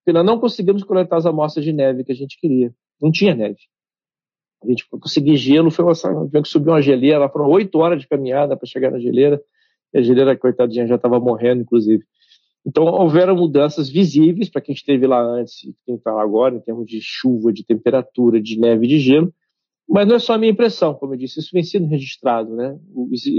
porque 0.00 0.12
nós 0.12 0.24
não 0.24 0.38
conseguimos 0.38 0.84
coletar 0.84 1.16
as 1.16 1.26
amostras 1.26 1.64
de 1.64 1.72
neve 1.72 2.04
que 2.04 2.12
a 2.12 2.14
gente 2.14 2.38
queria. 2.38 2.72
Não 3.00 3.10
tinha 3.10 3.34
neve. 3.34 3.58
A 4.62 4.66
gente 4.68 4.86
conseguir 4.88 5.36
gelo, 5.36 5.70
foi 5.70 5.84
uma, 5.84 5.94
que 6.42 6.48
subir 6.48 6.68
uma 6.68 6.82
geleira, 6.82 7.18
lá 7.18 7.28
foram 7.28 7.48
oito 7.48 7.78
horas 7.78 8.00
de 8.00 8.08
caminhada 8.08 8.56
para 8.56 8.66
chegar 8.66 8.90
na 8.90 8.98
geleira, 8.98 9.40
e 9.92 9.98
a 9.98 10.02
geleira, 10.02 10.36
coitadinha, 10.36 10.86
já 10.86 10.96
estava 10.96 11.18
morrendo, 11.18 11.62
inclusive. 11.62 12.04
Então, 12.68 12.84
houveram 12.84 13.34
mudanças 13.34 13.88
visíveis 13.88 14.50
para 14.50 14.60
quem 14.60 14.74
esteve 14.74 15.06
lá 15.06 15.22
antes 15.22 15.64
e 15.64 15.74
quem 15.86 15.94
está 15.94 16.12
lá 16.12 16.22
agora, 16.22 16.54
em 16.54 16.60
termos 16.60 16.86
de 16.86 17.00
chuva, 17.00 17.50
de 17.50 17.64
temperatura, 17.64 18.42
de 18.42 18.60
neve 18.60 18.84
e 18.84 18.88
de 18.90 18.98
gelo, 19.00 19.32
mas 19.88 20.06
não 20.06 20.16
é 20.16 20.18
só 20.18 20.34
a 20.34 20.38
minha 20.38 20.52
impressão, 20.52 20.92
como 20.92 21.14
eu 21.14 21.18
disse, 21.18 21.40
isso 21.40 21.48
vem 21.50 21.62
sendo 21.62 21.86
registrado, 21.86 22.54
né? 22.54 22.78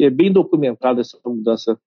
É 0.01 0.09
bem 0.09 0.31
documentada 0.31 0.99
essa 0.99 1.15
mudança 1.23 1.79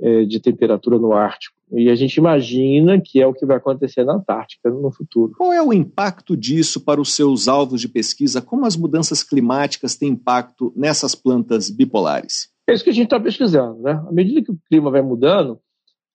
é, 0.00 0.24
de 0.24 0.38
temperatura 0.38 0.96
no 0.96 1.12
Ártico. 1.12 1.56
E 1.72 1.90
a 1.90 1.96
gente 1.96 2.14
imagina 2.14 3.00
que 3.00 3.20
é 3.20 3.26
o 3.26 3.34
que 3.34 3.44
vai 3.44 3.56
acontecer 3.56 4.04
na 4.04 4.14
Antártica 4.14 4.70
no 4.70 4.92
futuro. 4.92 5.32
Qual 5.36 5.52
é 5.52 5.60
o 5.60 5.72
impacto 5.72 6.36
disso 6.36 6.80
para 6.80 7.00
os 7.00 7.12
seus 7.12 7.48
alvos 7.48 7.80
de 7.80 7.88
pesquisa? 7.88 8.40
Como 8.40 8.66
as 8.66 8.76
mudanças 8.76 9.24
climáticas 9.24 9.96
têm 9.96 10.10
impacto 10.10 10.72
nessas 10.76 11.16
plantas 11.16 11.68
bipolares? 11.70 12.50
É 12.68 12.72
isso 12.72 12.84
que 12.84 12.90
a 12.90 12.94
gente 12.94 13.06
está 13.06 13.18
pesquisando, 13.18 13.82
né? 13.82 14.00
À 14.08 14.12
medida 14.12 14.40
que 14.40 14.52
o 14.52 14.58
clima 14.68 14.92
vai 14.92 15.02
mudando, 15.02 15.58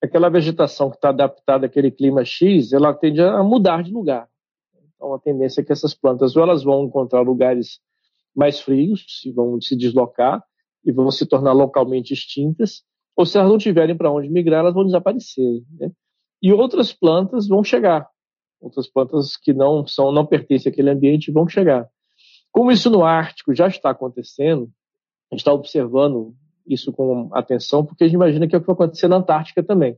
aquela 0.02 0.28
vegetação 0.28 0.90
que 0.90 0.96
está 0.96 1.10
adaptada 1.10 1.66
àquele 1.66 1.90
clima 1.90 2.24
X, 2.24 2.72
ela 2.72 2.94
tende 2.94 3.20
a 3.20 3.42
mudar 3.42 3.82
de 3.82 3.92
lugar. 3.92 4.28
Então, 4.94 5.14
a 5.14 5.18
tendência 5.18 5.60
é 5.60 5.64
que 5.64 5.72
essas 5.72 5.94
plantas 5.94 6.36
ou 6.36 6.42
elas 6.42 6.62
vão 6.62 6.84
encontrar 6.84 7.20
lugares 7.20 7.80
mais 8.34 8.60
frios, 8.60 9.22
e 9.24 9.32
vão 9.32 9.60
se 9.60 9.76
deslocar 9.76 10.42
e 10.84 10.92
vão 10.92 11.10
se 11.10 11.26
tornar 11.26 11.52
localmente 11.52 12.14
extintas, 12.14 12.82
ou 13.14 13.26
se 13.26 13.36
elas 13.36 13.50
não 13.50 13.58
tiverem 13.58 13.96
para 13.96 14.10
onde 14.10 14.30
migrar, 14.30 14.60
elas 14.60 14.74
vão 14.74 14.84
desaparecer. 14.84 15.62
Né? 15.78 15.90
E 16.42 16.52
outras 16.52 16.92
plantas 16.92 17.46
vão 17.46 17.62
chegar, 17.62 18.08
outras 18.60 18.88
plantas 18.88 19.36
que 19.36 19.52
não 19.52 19.86
são, 19.86 20.10
não 20.10 20.24
pertencem 20.24 20.72
àquele 20.72 20.90
ambiente 20.90 21.30
vão 21.30 21.46
chegar. 21.46 21.86
Como 22.50 22.72
isso 22.72 22.88
no 22.88 23.04
Ártico 23.04 23.54
já 23.54 23.68
está 23.68 23.90
acontecendo, 23.90 24.70
a 25.30 25.34
gente 25.34 25.40
está 25.40 25.52
observando 25.52 26.34
isso 26.72 26.92
com 26.92 27.28
atenção, 27.32 27.84
porque 27.84 28.04
a 28.04 28.06
gente 28.06 28.14
imagina 28.14 28.46
que 28.46 28.54
é 28.54 28.58
o 28.58 28.60
que 28.60 28.66
vai 28.66 28.74
acontecer 28.74 29.08
na 29.08 29.16
Antártica 29.16 29.62
também. 29.62 29.96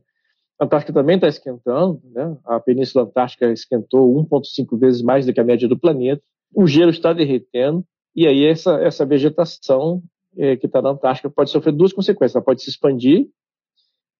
A 0.59 0.65
Antártica 0.65 0.93
também 0.93 1.15
está 1.15 1.27
esquentando, 1.27 2.01
né? 2.05 2.37
a 2.45 2.59
Península 2.59 3.05
Antártica 3.05 3.51
esquentou 3.51 4.13
1,5 4.25 4.77
vezes 4.77 5.01
mais 5.01 5.25
do 5.25 5.33
que 5.33 5.39
a 5.39 5.43
média 5.43 5.67
do 5.67 5.77
planeta, 5.77 6.21
o 6.53 6.67
gelo 6.67 6.91
está 6.91 7.13
derretendo, 7.13 7.83
e 8.15 8.27
aí 8.27 8.45
essa, 8.45 8.75
essa 8.81 9.05
vegetação 9.05 10.01
é, 10.37 10.55
que 10.55 10.67
está 10.67 10.81
na 10.81 10.89
Antártica 10.89 11.29
pode 11.29 11.49
sofrer 11.49 11.73
duas 11.73 11.93
consequências. 11.93 12.35
Ela 12.35 12.45
pode 12.45 12.61
se 12.61 12.69
expandir, 12.69 13.27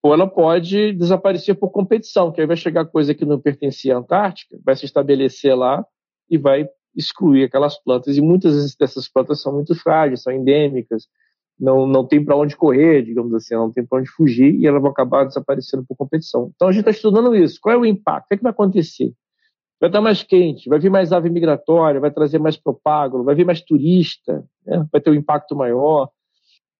ou 0.02 0.14
ela 0.14 0.28
pode 0.28 0.94
desaparecer 0.94 1.56
por 1.56 1.70
competição, 1.70 2.32
que 2.32 2.42
aí 2.42 2.48
vai 2.48 2.58
chegar 2.58 2.86
coisa 2.86 3.14
que 3.14 3.26
não 3.26 3.40
pertencia 3.40 3.96
à 3.96 4.00
Antártica, 4.00 4.60
vai 4.64 4.76
se 4.76 4.86
estabelecer 4.86 5.56
lá 5.56 5.86
e 6.30 6.38
vai 6.38 6.68
excluir 6.96 7.46
aquelas 7.46 7.82
plantas. 7.82 8.18
E 8.18 8.22
muitas 8.22 8.76
dessas 8.76 9.08
plantas 9.08 9.42
são 9.42 9.54
muito 9.54 9.74
frágeis, 9.76 10.22
são 10.22 10.34
endêmicas, 10.34 11.08
não, 11.60 11.88
não 11.88 12.06
tem 12.06 12.24
para 12.24 12.36
onde 12.36 12.56
correr, 12.56 13.04
digamos 13.04 13.34
assim, 13.34 13.56
não 13.56 13.72
tem 13.72 13.86
para 13.86 14.00
onde 14.00 14.10
fugir 14.10 14.56
e 14.56 14.68
elas 14.68 14.82
vão 14.82 14.92
acabar 14.92 15.26
desaparecendo 15.26 15.86
por 15.88 15.96
competição. 15.96 16.52
Então 16.56 16.68
a 16.68 16.72
gente 16.72 16.82
está 16.82 16.92
estudando 16.92 17.36
isso. 17.36 17.60
Qual 17.62 17.74
é 17.74 17.78
o 17.78 17.86
impacto? 17.86 18.26
O 18.26 18.28
que, 18.30 18.34
é 18.34 18.38
que 18.38 18.44
vai 18.44 18.52
acontecer? 18.52 19.14
Vai 19.80 19.90
estar 19.90 20.02
mais 20.02 20.24
quente, 20.24 20.70
vai 20.70 20.80
vir 20.80 20.90
mais 20.90 21.12
ave 21.12 21.30
migratória, 21.30 22.00
vai 22.00 22.12
trazer 22.12 22.40
mais 22.40 22.56
propágulo, 22.56 23.24
vai 23.24 23.36
vir 23.36 23.46
mais 23.46 23.62
turista, 23.62 24.46
né? 24.66 24.86
vai 24.92 25.02
ter 25.02 25.10
um 25.10 25.16
impacto 25.16 25.56
maior. 25.56 26.10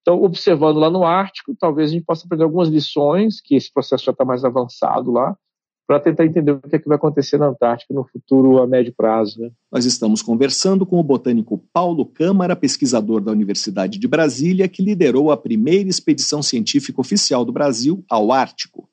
Então, 0.02 0.22
observando 0.22 0.78
lá 0.78 0.90
no 0.90 1.04
Ártico, 1.04 1.56
talvez 1.60 1.90
a 1.90 1.94
gente 1.94 2.06
possa 2.06 2.26
aprender 2.26 2.44
algumas 2.44 2.70
lições, 2.70 3.42
que 3.42 3.56
esse 3.56 3.72
processo 3.72 4.06
já 4.06 4.12
está 4.12 4.26
mais 4.26 4.44
avançado 4.44 5.12
lá, 5.12 5.38
para 5.86 6.00
tentar 6.00 6.26
entender 6.26 6.52
o 6.52 6.62
que, 6.62 6.76
é 6.76 6.80
que 6.80 6.88
vai 6.88 6.96
acontecer 6.96 7.38
na 7.38 7.48
Antártica 7.48 7.94
no 7.94 8.06
futuro 8.06 8.62
a 8.62 8.68
médio 8.68 8.94
prazo. 8.96 9.42
Né? 9.42 9.52
Nós 9.72 9.86
estamos 9.86 10.22
conversando 10.22 10.86
com 10.86 11.00
o 11.00 11.04
botânico 11.04 11.62
Paulo 11.74 12.06
Câmara, 12.06 12.56
pesquisador 12.56 13.22
da 13.22 13.32
Universidade 13.32 14.00
de 14.00 14.08
Brasília, 14.08 14.68
que 14.68 14.84
liderou 14.84 15.32
a 15.32 15.38
primeira 15.38 15.90
expedição 15.90 16.42
científica 16.42 17.02
oficial 17.02 17.44
do 17.44 17.52
Brasil 17.52 18.04
ao 18.10 18.32
Ártico. 18.32 18.90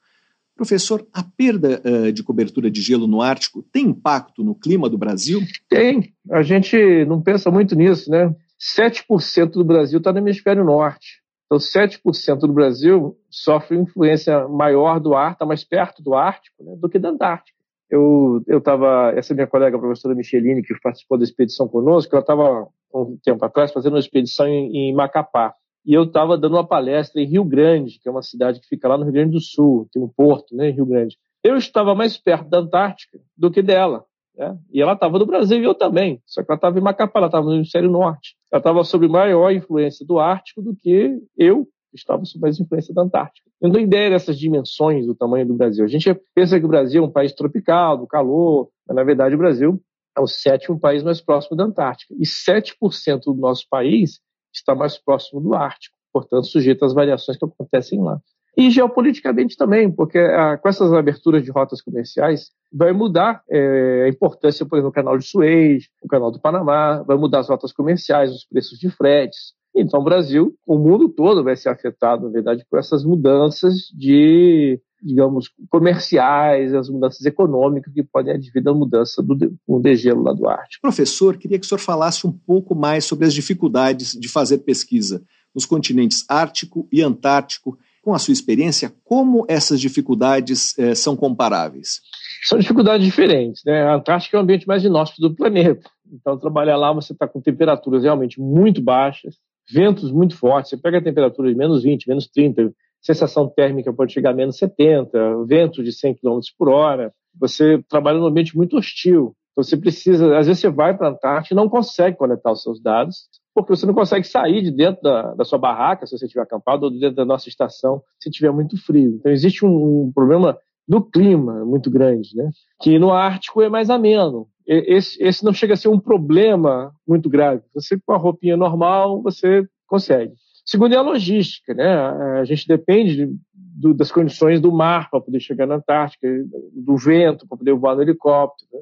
Professor, 0.56 1.06
a 1.10 1.22
perda 1.22 1.80
uh, 1.82 2.12
de 2.12 2.22
cobertura 2.22 2.70
de 2.70 2.82
gelo 2.82 3.06
no 3.06 3.22
Ártico 3.22 3.62
tem 3.72 3.86
impacto 3.86 4.44
no 4.44 4.54
clima 4.54 4.90
do 4.90 4.98
Brasil? 4.98 5.40
Tem. 5.70 6.12
A 6.30 6.42
gente 6.42 6.76
não 7.06 7.22
pensa 7.22 7.50
muito 7.50 7.74
nisso, 7.74 8.10
né? 8.10 8.34
7% 8.76 9.52
do 9.52 9.64
Brasil 9.64 9.98
está 9.98 10.12
no 10.12 10.18
hemisfério 10.18 10.62
norte. 10.62 11.22
Então, 11.50 11.58
7% 11.58 12.38
do 12.38 12.52
Brasil 12.52 13.18
sofre 13.28 13.76
influência 13.76 14.46
maior 14.46 15.00
do 15.00 15.14
ar, 15.14 15.32
está 15.32 15.44
mais 15.44 15.64
perto 15.64 16.00
do 16.00 16.14
Ártico 16.14 16.62
né, 16.62 16.76
do 16.76 16.88
que 16.88 16.96
da 16.96 17.08
Antártica. 17.08 17.58
Eu 17.90 18.44
estava, 18.46 19.12
essa 19.16 19.34
minha 19.34 19.48
colega, 19.48 19.76
a 19.76 19.80
professora 19.80 20.14
Michelini, 20.14 20.62
que 20.62 20.72
participou 20.80 21.18
da 21.18 21.24
expedição 21.24 21.66
conosco, 21.66 22.14
ela 22.14 22.20
estava, 22.20 22.68
um 22.94 23.18
tempo 23.20 23.44
atrás, 23.44 23.72
fazendo 23.72 23.94
uma 23.94 23.98
expedição 23.98 24.46
em, 24.46 24.90
em 24.90 24.94
Macapá. 24.94 25.52
E 25.84 25.92
eu 25.92 26.04
estava 26.04 26.38
dando 26.38 26.54
uma 26.54 26.64
palestra 26.64 27.20
em 27.20 27.26
Rio 27.26 27.42
Grande, 27.42 27.98
que 28.00 28.08
é 28.08 28.12
uma 28.12 28.22
cidade 28.22 28.60
que 28.60 28.68
fica 28.68 28.86
lá 28.86 28.96
no 28.96 29.02
Rio 29.02 29.14
Grande 29.14 29.32
do 29.32 29.40
Sul, 29.40 29.88
tem 29.92 30.00
um 30.00 30.06
porto, 30.08 30.54
né, 30.54 30.70
em 30.70 30.72
Rio 30.72 30.86
Grande. 30.86 31.18
Eu 31.42 31.56
estava 31.56 31.96
mais 31.96 32.16
perto 32.16 32.48
da 32.48 32.58
Antártica 32.58 33.18
do 33.36 33.50
que 33.50 33.60
dela. 33.60 34.04
Né? 34.40 34.58
E 34.72 34.80
ela 34.80 34.94
estava 34.94 35.18
no 35.18 35.26
Brasil 35.26 35.60
e 35.60 35.64
eu 35.64 35.74
também, 35.74 36.22
só 36.24 36.42
que 36.42 36.50
ela 36.50 36.56
estava 36.56 36.78
em 36.78 36.82
Macapá, 36.82 37.18
ela 37.18 37.26
estava 37.26 37.44
no 37.44 37.56
hemisfério 37.56 37.90
norte. 37.90 38.36
Ela 38.50 38.58
estava 38.58 38.82
sob 38.84 39.06
maior 39.06 39.52
influência 39.52 40.06
do 40.06 40.18
Ártico 40.18 40.62
do 40.62 40.74
que 40.74 41.20
eu, 41.36 41.66
que 41.90 41.98
estava 41.98 42.24
sob 42.24 42.40
mais 42.40 42.58
influência 42.58 42.94
da 42.94 43.02
Antártica. 43.02 43.46
Eu 43.60 43.68
não 43.68 43.74
tenho 43.74 43.86
ideia 43.86 44.08
dessas 44.08 44.38
dimensões 44.38 45.06
do 45.06 45.14
tamanho 45.14 45.46
do 45.46 45.54
Brasil. 45.54 45.84
A 45.84 45.88
gente 45.88 46.18
pensa 46.34 46.58
que 46.58 46.64
o 46.64 46.68
Brasil 46.68 47.04
é 47.04 47.06
um 47.06 47.10
país 47.10 47.34
tropical, 47.34 47.98
do 47.98 48.06
calor, 48.06 48.70
mas 48.88 48.96
na 48.96 49.04
verdade 49.04 49.34
o 49.34 49.38
Brasil 49.38 49.78
é 50.16 50.20
o 50.22 50.26
sétimo 50.26 50.80
país 50.80 51.02
mais 51.02 51.20
próximo 51.20 51.54
da 51.54 51.64
Antártica. 51.64 52.14
E 52.18 52.24
7% 52.24 53.24
do 53.26 53.34
nosso 53.34 53.66
país 53.68 54.20
está 54.54 54.74
mais 54.74 54.96
próximo 54.96 55.42
do 55.42 55.52
Ártico, 55.52 55.94
portanto 56.10 56.46
sujeito 56.46 56.82
às 56.86 56.94
variações 56.94 57.36
que 57.36 57.44
acontecem 57.44 58.02
lá. 58.02 58.18
E 58.56 58.70
geopoliticamente 58.70 59.56
também, 59.56 59.90
porque 59.90 60.18
ah, 60.18 60.58
com 60.58 60.68
essas 60.68 60.92
aberturas 60.92 61.42
de 61.42 61.50
rotas 61.50 61.80
comerciais, 61.80 62.50
vai 62.72 62.92
mudar 62.92 63.42
é, 63.50 64.04
a 64.04 64.08
importância, 64.08 64.64
por 64.66 64.76
exemplo, 64.76 64.90
do 64.90 64.94
canal 64.94 65.18
de 65.18 65.24
Suez, 65.24 65.84
o 66.02 66.08
canal 66.08 66.30
do 66.30 66.40
Panamá, 66.40 67.02
vai 67.02 67.16
mudar 67.16 67.40
as 67.40 67.48
rotas 67.48 67.72
comerciais, 67.72 68.30
os 68.32 68.44
preços 68.44 68.78
de 68.78 68.90
fretes. 68.90 69.54
Então, 69.74 70.00
o 70.00 70.04
Brasil, 70.04 70.54
o 70.66 70.78
mundo 70.78 71.08
todo 71.08 71.44
vai 71.44 71.56
ser 71.56 71.68
afetado, 71.68 72.26
na 72.26 72.32
verdade, 72.32 72.66
por 72.68 72.78
essas 72.78 73.04
mudanças 73.04 73.86
de, 73.96 74.80
digamos, 75.00 75.48
comerciais, 75.68 76.74
as 76.74 76.88
mudanças 76.88 77.24
econômicas 77.24 77.92
que 77.92 78.02
podem 78.02 78.34
advir 78.34 78.62
da 78.62 78.74
mudança 78.74 79.22
do, 79.22 79.36
do 79.36 79.80
degelo 79.80 80.22
lá 80.22 80.32
do 80.32 80.48
Ártico. 80.48 80.82
Professor, 80.82 81.36
queria 81.36 81.58
que 81.58 81.64
o 81.64 81.68
senhor 81.68 81.78
falasse 81.78 82.26
um 82.26 82.32
pouco 82.32 82.74
mais 82.74 83.04
sobre 83.04 83.26
as 83.26 83.34
dificuldades 83.34 84.12
de 84.12 84.28
fazer 84.28 84.58
pesquisa 84.58 85.22
nos 85.54 85.66
continentes 85.66 86.24
Ártico 86.28 86.88
e 86.92 87.02
Antártico 87.02 87.78
com 88.10 88.14
a 88.14 88.18
sua 88.18 88.32
experiência, 88.32 88.92
como 89.04 89.46
essas 89.48 89.80
dificuldades 89.80 90.76
eh, 90.76 90.96
são 90.96 91.14
comparáveis? 91.14 92.00
São 92.42 92.58
dificuldades 92.58 93.06
diferentes. 93.06 93.62
Né? 93.64 93.82
A 93.82 93.94
Antártica 93.94 94.36
é 94.36 94.40
o 94.40 94.42
ambiente 94.42 94.66
mais 94.66 94.82
inóspito 94.82 95.22
do 95.22 95.36
planeta. 95.36 95.88
Então, 96.12 96.36
trabalhar 96.36 96.76
lá, 96.76 96.92
você 96.92 97.12
está 97.12 97.28
com 97.28 97.40
temperaturas 97.40 98.02
realmente 98.02 98.40
muito 98.40 98.82
baixas, 98.82 99.36
ventos 99.72 100.10
muito 100.10 100.36
fortes. 100.36 100.70
Você 100.70 100.76
pega 100.76 100.98
a 100.98 101.04
temperatura 101.04 101.48
de 101.48 101.54
menos 101.56 101.84
20, 101.84 102.08
menos 102.08 102.26
30, 102.26 102.72
sensação 103.00 103.48
térmica 103.48 103.92
pode 103.92 104.12
chegar 104.12 104.30
a 104.30 104.34
menos 104.34 104.56
70, 104.56 105.44
vento 105.46 105.80
de 105.80 105.92
100 105.92 106.16
km 106.16 106.40
por 106.58 106.68
hora. 106.68 107.12
Você 107.38 107.80
trabalha 107.88 108.18
num 108.18 108.26
ambiente 108.26 108.56
muito 108.56 108.76
hostil. 108.76 109.36
Então, 109.52 109.62
você 109.62 109.76
precisa, 109.76 110.36
às 110.36 110.48
vezes, 110.48 110.60
você 110.60 110.68
vai 110.68 110.96
para 110.96 111.06
a 111.06 111.10
Antártica 111.10 111.54
e 111.54 111.56
não 111.56 111.68
consegue 111.68 112.16
coletar 112.16 112.50
os 112.50 112.60
seus 112.60 112.82
dados 112.82 113.28
porque 113.62 113.76
você 113.76 113.86
não 113.86 113.94
consegue 113.94 114.26
sair 114.26 114.62
de 114.62 114.70
dentro 114.70 115.02
da, 115.02 115.34
da 115.34 115.44
sua 115.44 115.58
barraca, 115.58 116.06
se 116.06 116.16
você 116.16 116.24
estiver 116.24 116.42
acampado, 116.42 116.84
ou 116.84 116.90
dentro 116.90 117.16
da 117.16 117.24
nossa 117.24 117.48
estação, 117.48 118.02
se 118.18 118.30
tiver 118.30 118.50
muito 118.50 118.76
frio. 118.82 119.16
Então, 119.18 119.32
existe 119.32 119.64
um, 119.64 120.06
um 120.06 120.12
problema 120.12 120.58
do 120.86 121.00
clima 121.00 121.64
muito 121.64 121.90
grande, 121.90 122.36
né? 122.36 122.50
que 122.80 122.98
no 122.98 123.12
Ártico 123.12 123.62
é 123.62 123.68
mais 123.68 123.90
ameno. 123.90 124.48
Esse, 124.66 125.22
esse 125.22 125.44
não 125.44 125.52
chega 125.52 125.74
a 125.74 125.76
ser 125.76 125.88
um 125.88 125.98
problema 125.98 126.92
muito 127.06 127.28
grave. 127.28 127.62
Você, 127.74 127.98
com 127.98 128.12
a 128.12 128.16
roupinha 128.16 128.56
normal, 128.56 129.22
você 129.22 129.66
consegue. 129.86 130.32
Segundo 130.64 130.94
é 130.94 130.96
a 130.96 131.02
logística, 131.02 131.74
né? 131.74 131.92
A 132.40 132.44
gente 132.44 132.68
depende 132.68 133.28
do, 133.52 133.94
das 133.94 134.12
condições 134.12 134.60
do 134.60 134.70
mar 134.70 135.10
para 135.10 135.20
poder 135.20 135.40
chegar 135.40 135.66
na 135.66 135.76
Antártica, 135.76 136.28
do 136.72 136.96
vento 136.96 137.48
para 137.48 137.58
poder 137.58 137.74
voar 137.74 137.96
no 137.96 138.02
helicóptero. 138.02 138.68
Né? 138.72 138.80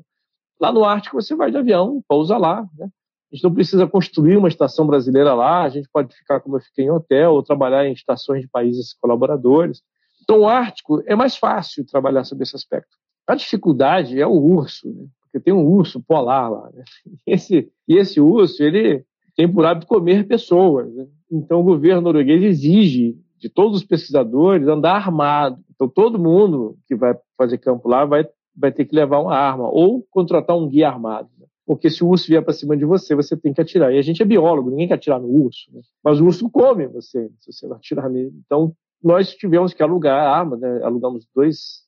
Lá 0.60 0.72
no 0.72 0.84
Ártico 0.84 1.20
você 1.20 1.34
vai 1.34 1.50
de 1.50 1.56
avião, 1.56 2.02
pousa 2.08 2.36
lá, 2.36 2.66
né? 2.76 2.88
A 3.30 3.36
gente 3.36 3.44
não 3.44 3.52
precisa 3.52 3.86
construir 3.86 4.36
uma 4.36 4.48
estação 4.48 4.86
brasileira 4.86 5.34
lá, 5.34 5.62
a 5.62 5.68
gente 5.68 5.88
pode 5.92 6.14
ficar 6.16 6.40
como 6.40 6.56
eu 6.56 6.60
fiquei 6.60 6.86
em 6.86 6.90
hotel 6.90 7.34
ou 7.34 7.42
trabalhar 7.42 7.86
em 7.86 7.92
estações 7.92 8.40
de 8.40 8.48
países 8.48 8.94
colaboradores. 8.94 9.82
Então, 10.22 10.40
o 10.40 10.48
Ártico 10.48 11.02
é 11.06 11.14
mais 11.14 11.36
fácil 11.36 11.84
trabalhar 11.84 12.24
sobre 12.24 12.44
esse 12.44 12.56
aspecto. 12.56 12.96
A 13.26 13.34
dificuldade 13.34 14.18
é 14.18 14.26
o 14.26 14.32
urso, 14.32 14.88
né? 14.88 15.06
porque 15.20 15.38
tem 15.38 15.52
um 15.52 15.66
urso 15.66 16.02
polar 16.02 16.50
lá. 16.50 16.70
Né? 16.72 16.82
Esse, 17.26 17.70
e 17.86 17.96
esse 17.96 18.18
urso, 18.18 18.62
ele 18.62 19.04
tem 19.36 19.50
por 19.50 19.66
hábito 19.66 19.86
comer 19.86 20.26
pessoas. 20.26 20.90
Né? 20.94 21.06
Então, 21.30 21.60
o 21.60 21.64
governo 21.64 22.00
norueguês 22.00 22.42
exige 22.42 23.18
de 23.38 23.48
todos 23.50 23.78
os 23.78 23.84
pesquisadores 23.84 24.66
andar 24.66 24.96
armado. 24.96 25.62
Então, 25.74 25.86
todo 25.86 26.18
mundo 26.18 26.76
que 26.86 26.96
vai 26.96 27.14
fazer 27.36 27.58
campo 27.58 27.88
lá 27.88 28.06
vai, 28.06 28.26
vai 28.56 28.72
ter 28.72 28.86
que 28.86 28.96
levar 28.96 29.20
uma 29.20 29.36
arma 29.36 29.68
ou 29.68 30.02
contratar 30.10 30.56
um 30.56 30.66
guia 30.66 30.88
armado. 30.88 31.28
Porque 31.68 31.90
se 31.90 32.02
o 32.02 32.09
urso 32.09 32.28
vier 32.28 32.42
para 32.42 32.54
cima 32.54 32.74
de 32.74 32.87
você, 32.87 33.14
você 33.14 33.37
tem 33.37 33.52
que 33.52 33.61
atirar. 33.61 33.92
E 33.92 33.98
a 33.98 34.02
gente 34.02 34.22
é 34.22 34.24
biólogo, 34.24 34.70
ninguém 34.70 34.88
quer 34.88 34.94
atirar 34.94 35.20
no 35.20 35.28
urso. 35.28 35.70
Né? 35.70 35.83
Mas 36.02 36.18
o 36.18 36.24
urso 36.24 36.48
come 36.48 36.87
você, 36.87 37.31
se 37.40 37.52
você 37.52 37.66
não 37.66 37.76
atirar 37.76 38.09
nele. 38.09 38.33
Então, 38.46 38.74
nós 39.04 39.35
tivemos 39.35 39.74
que 39.74 39.83
alugar 39.83 40.18
a 40.18 40.35
arma, 40.35 40.57
né? 40.57 40.81
alugamos 40.83 41.28
dois, 41.35 41.85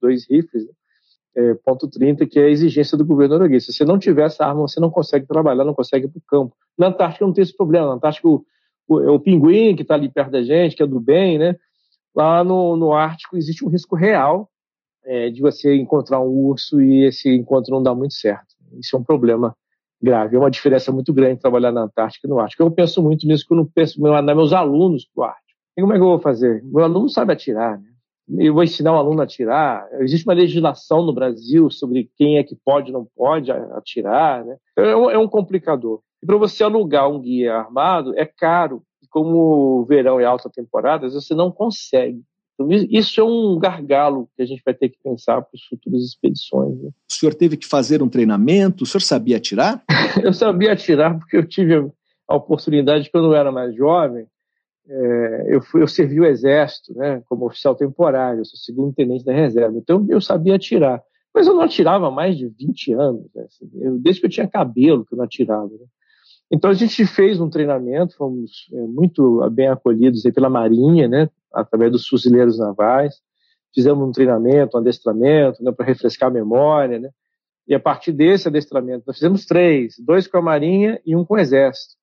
dois 0.00 0.26
rifles, 0.30 0.64
né? 0.64 0.72
é, 1.36 1.54
ponto 1.62 1.86
30, 1.86 2.26
que 2.26 2.40
é 2.40 2.44
a 2.44 2.48
exigência 2.48 2.96
do 2.96 3.04
governo 3.04 3.34
norueguês. 3.34 3.66
Se 3.66 3.72
você 3.74 3.84
não 3.84 3.98
tiver 3.98 4.24
essa 4.24 4.46
arma, 4.46 4.62
você 4.62 4.80
não 4.80 4.90
consegue 4.90 5.26
trabalhar, 5.26 5.62
não 5.62 5.74
consegue 5.74 6.06
ir 6.06 6.08
para 6.08 6.18
o 6.18 6.22
campo. 6.26 6.56
Na 6.78 6.86
Antártica 6.86 7.26
não 7.26 7.34
tem 7.34 7.42
esse 7.42 7.54
problema. 7.54 7.88
Na 7.88 7.92
Antártica, 7.96 8.26
o, 8.26 8.42
o, 8.88 9.00
é 9.00 9.10
o 9.10 9.20
pinguim 9.20 9.76
que 9.76 9.82
está 9.82 9.92
ali 9.92 10.08
perto 10.08 10.30
da 10.30 10.42
gente, 10.42 10.74
que 10.74 10.82
é 10.82 10.86
do 10.86 10.98
bem, 10.98 11.38
né? 11.38 11.54
Lá 12.14 12.42
no, 12.42 12.76
no 12.76 12.94
Ártico 12.94 13.36
existe 13.36 13.62
um 13.62 13.68
risco 13.68 13.94
real 13.94 14.48
é, 15.04 15.28
de 15.28 15.42
você 15.42 15.76
encontrar 15.76 16.18
um 16.18 16.30
urso 16.30 16.80
e 16.80 17.04
esse 17.04 17.28
encontro 17.28 17.74
não 17.74 17.82
dá 17.82 17.94
muito 17.94 18.14
certo. 18.14 18.57
Isso 18.78 18.96
é 18.96 18.98
um 18.98 19.04
problema 19.04 19.54
grave. 20.00 20.36
É 20.36 20.38
uma 20.38 20.50
diferença 20.50 20.92
muito 20.92 21.12
grande 21.12 21.40
trabalhar 21.40 21.72
na 21.72 21.82
Antártica 21.82 22.26
e 22.26 22.30
no 22.30 22.38
Ártico. 22.38 22.62
Eu 22.62 22.70
penso 22.70 23.02
muito 23.02 23.26
nisso 23.26 23.44
quando 23.48 23.66
penso 23.66 24.00
mandar 24.00 24.34
meus 24.34 24.52
alunos 24.52 25.06
para 25.14 25.22
o 25.22 25.24
Ártico. 25.24 25.48
E 25.76 25.80
como 25.80 25.92
é 25.92 25.96
que 25.96 26.02
eu 26.02 26.08
vou 26.08 26.20
fazer? 26.20 26.62
Meu 26.64 26.84
aluno 26.84 27.08
sabe 27.08 27.32
atirar, 27.32 27.78
né? 27.78 27.88
Eu 28.36 28.52
vou 28.52 28.62
ensinar 28.62 28.92
o 28.92 28.96
aluno 28.96 29.20
a 29.20 29.24
atirar. 29.24 29.88
Existe 30.00 30.26
uma 30.26 30.34
legislação 30.34 31.02
no 31.02 31.14
Brasil 31.14 31.70
sobre 31.70 32.10
quem 32.16 32.36
é 32.36 32.44
que 32.44 32.54
pode 32.54 32.90
e 32.90 32.92
não 32.92 33.06
pode 33.16 33.50
atirar, 33.50 34.44
né? 34.44 34.56
É 34.76 34.94
um, 34.94 35.10
é 35.10 35.18
um 35.18 35.28
complicador. 35.28 36.00
E 36.22 36.26
para 36.26 36.36
você 36.36 36.62
alugar 36.62 37.08
um 37.08 37.20
guia 37.20 37.54
armado 37.54 38.12
é 38.18 38.26
caro. 38.26 38.82
E 39.02 39.06
como 39.08 39.80
o 39.80 39.84
verão 39.86 40.20
é 40.20 40.24
alta 40.24 40.50
temporada, 40.50 41.08
você 41.08 41.34
não 41.34 41.50
consegue. 41.50 42.22
Então, 42.58 42.68
isso 42.90 43.20
é 43.20 43.24
um 43.24 43.56
gargalo 43.56 44.28
que 44.36 44.42
a 44.42 44.46
gente 44.46 44.60
vai 44.64 44.74
ter 44.74 44.88
que 44.88 44.98
pensar 45.02 45.40
para 45.40 45.50
as 45.54 45.62
futuras 45.62 46.02
expedições. 46.02 46.76
Né? 46.82 46.90
O 47.08 47.12
senhor 47.12 47.32
teve 47.32 47.56
que 47.56 47.66
fazer 47.66 48.02
um 48.02 48.08
treinamento? 48.08 48.82
O 48.82 48.86
senhor 48.86 49.00
sabia 49.00 49.36
atirar? 49.36 49.84
eu 50.24 50.32
sabia 50.32 50.72
atirar 50.72 51.16
porque 51.16 51.36
eu 51.36 51.46
tive 51.46 51.88
a 52.26 52.34
oportunidade, 52.34 53.10
quando 53.10 53.28
eu 53.28 53.34
era 53.34 53.52
mais 53.52 53.74
jovem, 53.74 54.26
é, 54.88 55.46
eu, 55.54 55.62
fui, 55.62 55.82
eu 55.82 55.88
servi 55.88 56.20
o 56.20 56.26
exército, 56.26 56.94
né, 56.94 57.22
como 57.28 57.46
oficial 57.46 57.74
temporário, 57.74 58.40
eu 58.40 58.44
sou 58.44 58.58
segundo 58.58 58.92
tenente 58.92 59.24
da 59.24 59.32
reserva, 59.32 59.76
então 59.78 60.04
eu 60.08 60.20
sabia 60.20 60.56
atirar. 60.56 61.02
Mas 61.34 61.46
eu 61.46 61.54
não 61.54 61.60
atirava 61.60 62.08
há 62.08 62.10
mais 62.10 62.36
de 62.36 62.48
20 62.48 62.92
anos, 62.94 63.26
né, 63.34 63.44
assim, 63.44 63.70
eu, 63.74 63.98
desde 63.98 64.20
que 64.20 64.26
eu 64.26 64.30
tinha 64.30 64.48
cabelo 64.48 65.04
que 65.04 65.14
eu 65.14 65.18
não 65.18 65.24
atirava. 65.24 65.68
Né. 65.68 65.86
Então 66.50 66.70
a 66.70 66.74
gente 66.74 67.06
fez 67.06 67.40
um 67.40 67.50
treinamento, 67.50 68.16
fomos 68.16 68.68
é, 68.72 68.80
muito 68.80 69.48
bem 69.50 69.68
acolhidos 69.68 70.22
pela 70.34 70.50
Marinha, 70.50 71.06
né, 71.06 71.30
através 71.52 71.92
dos 71.92 72.06
fuzileiros 72.06 72.58
navais, 72.58 73.16
fizemos 73.74 74.06
um 74.06 74.12
treinamento, 74.12 74.76
um 74.76 74.80
adestramento, 74.80 75.62
né, 75.62 75.72
para 75.72 75.86
refrescar 75.86 76.28
a 76.28 76.32
memória, 76.32 76.98
né, 76.98 77.10
e 77.66 77.74
a 77.74 77.80
partir 77.80 78.12
desse 78.12 78.48
adestramento 78.48 79.04
nós 79.06 79.16
fizemos 79.16 79.44
três, 79.44 79.96
dois 79.98 80.26
com 80.26 80.38
a 80.38 80.42
Marinha 80.42 81.00
e 81.04 81.14
um 81.14 81.24
com 81.24 81.34
o 81.34 81.38
Exército. 81.38 81.96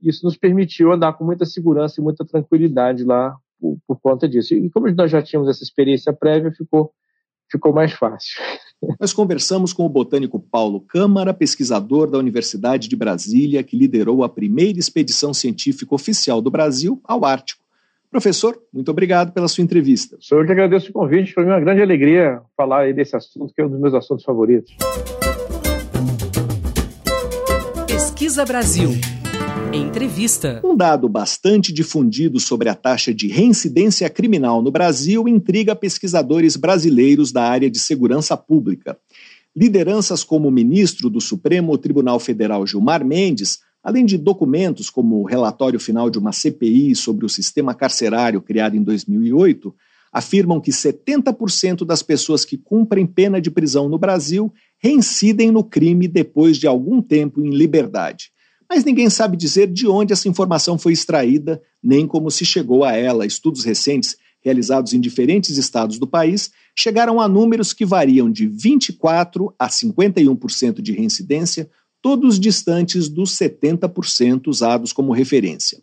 Isso 0.00 0.24
nos 0.24 0.36
permitiu 0.36 0.92
andar 0.92 1.14
com 1.14 1.24
muita 1.24 1.44
segurança 1.44 2.00
e 2.00 2.04
muita 2.04 2.24
tranquilidade 2.24 3.04
lá 3.04 3.34
por, 3.58 3.78
por 3.86 4.00
conta 4.00 4.28
disso. 4.28 4.54
E 4.54 4.70
como 4.70 4.88
nós 4.92 5.10
já 5.10 5.22
tínhamos 5.22 5.48
essa 5.48 5.62
experiência 5.62 6.12
prévia, 6.12 6.52
ficou 6.52 6.92
ficou 7.50 7.72
mais 7.72 7.92
fácil. 7.92 8.40
Nós 9.00 9.12
conversamos 9.12 9.72
com 9.72 9.84
o 9.84 9.88
botânico 9.88 10.38
Paulo 10.38 10.80
Câmara, 10.82 11.34
pesquisador 11.34 12.10
da 12.10 12.18
Universidade 12.18 12.88
de 12.88 12.94
Brasília, 12.94 13.62
que 13.62 13.76
liderou 13.76 14.22
a 14.22 14.28
primeira 14.28 14.78
expedição 14.78 15.32
científica 15.34 15.94
oficial 15.94 16.40
do 16.40 16.50
Brasil 16.50 17.00
ao 17.04 17.24
Ártico. 17.24 17.64
Professor, 18.10 18.58
muito 18.72 18.90
obrigado 18.90 19.32
pela 19.32 19.48
sua 19.48 19.62
entrevista. 19.62 20.16
Sou 20.18 20.40
eu 20.40 20.46
que 20.46 20.52
agradeço 20.52 20.88
o 20.88 20.92
convite, 20.92 21.34
foi 21.34 21.44
uma 21.44 21.60
grande 21.60 21.82
alegria 21.82 22.40
falar 22.56 22.92
desse 22.94 23.14
assunto, 23.14 23.52
que 23.54 23.60
é 23.60 23.66
um 23.66 23.68
dos 23.68 23.78
meus 23.78 23.92
assuntos 23.92 24.24
favoritos. 24.24 24.74
Pesquisa 27.86 28.46
Brasil. 28.46 28.90
Entrevista. 29.74 30.62
Um 30.64 30.74
dado 30.74 31.06
bastante 31.06 31.70
difundido 31.70 32.40
sobre 32.40 32.70
a 32.70 32.74
taxa 32.74 33.12
de 33.12 33.28
reincidência 33.28 34.08
criminal 34.08 34.62
no 34.62 34.70
Brasil 34.70 35.28
intriga 35.28 35.76
pesquisadores 35.76 36.56
brasileiros 36.56 37.30
da 37.30 37.42
área 37.42 37.70
de 37.70 37.78
segurança 37.78 38.34
pública. 38.38 38.96
Lideranças 39.54 40.24
como 40.24 40.48
o 40.48 40.52
ministro 40.52 41.10
do 41.10 41.20
Supremo 41.20 41.76
Tribunal 41.76 42.18
Federal 42.18 42.66
Gilmar 42.66 43.04
Mendes, 43.04 43.58
além 43.82 44.04
de 44.04 44.18
documentos 44.18 44.90
como 44.90 45.20
o 45.20 45.24
relatório 45.24 45.78
final 45.78 46.10
de 46.10 46.18
uma 46.18 46.32
CPI 46.32 46.94
sobre 46.94 47.24
o 47.24 47.28
sistema 47.28 47.74
carcerário 47.74 48.40
criado 48.40 48.76
em 48.76 48.82
2008, 48.82 49.74
afirmam 50.12 50.60
que 50.60 50.70
70% 50.70 51.84
das 51.84 52.02
pessoas 52.02 52.44
que 52.44 52.56
cumprem 52.56 53.06
pena 53.06 53.40
de 53.40 53.50
prisão 53.50 53.88
no 53.88 53.98
Brasil 53.98 54.52
reincidem 54.78 55.50
no 55.50 55.62
crime 55.62 56.08
depois 56.08 56.56
de 56.56 56.66
algum 56.66 57.02
tempo 57.02 57.40
em 57.40 57.50
liberdade 57.50 58.32
mas 58.68 58.84
ninguém 58.84 59.08
sabe 59.08 59.36
dizer 59.36 59.66
de 59.68 59.88
onde 59.88 60.12
essa 60.12 60.28
informação 60.28 60.78
foi 60.78 60.92
extraída, 60.92 61.62
nem 61.82 62.06
como 62.06 62.30
se 62.30 62.44
chegou 62.44 62.84
a 62.84 62.92
ela. 62.92 63.24
Estudos 63.24 63.64
recentes, 63.64 64.16
realizados 64.44 64.92
em 64.92 65.00
diferentes 65.00 65.56
estados 65.56 65.98
do 65.98 66.06
país, 66.06 66.50
chegaram 66.76 67.18
a 67.20 67.26
números 67.26 67.72
que 67.72 67.86
variam 67.86 68.30
de 68.30 68.46
24% 68.46 69.54
a 69.58 69.68
51% 69.68 70.82
de 70.82 70.92
reincidência, 70.92 71.70
todos 72.00 72.38
distantes 72.38 73.08
dos 73.08 73.30
70% 73.32 74.48
usados 74.48 74.92
como 74.92 75.12
referência. 75.12 75.80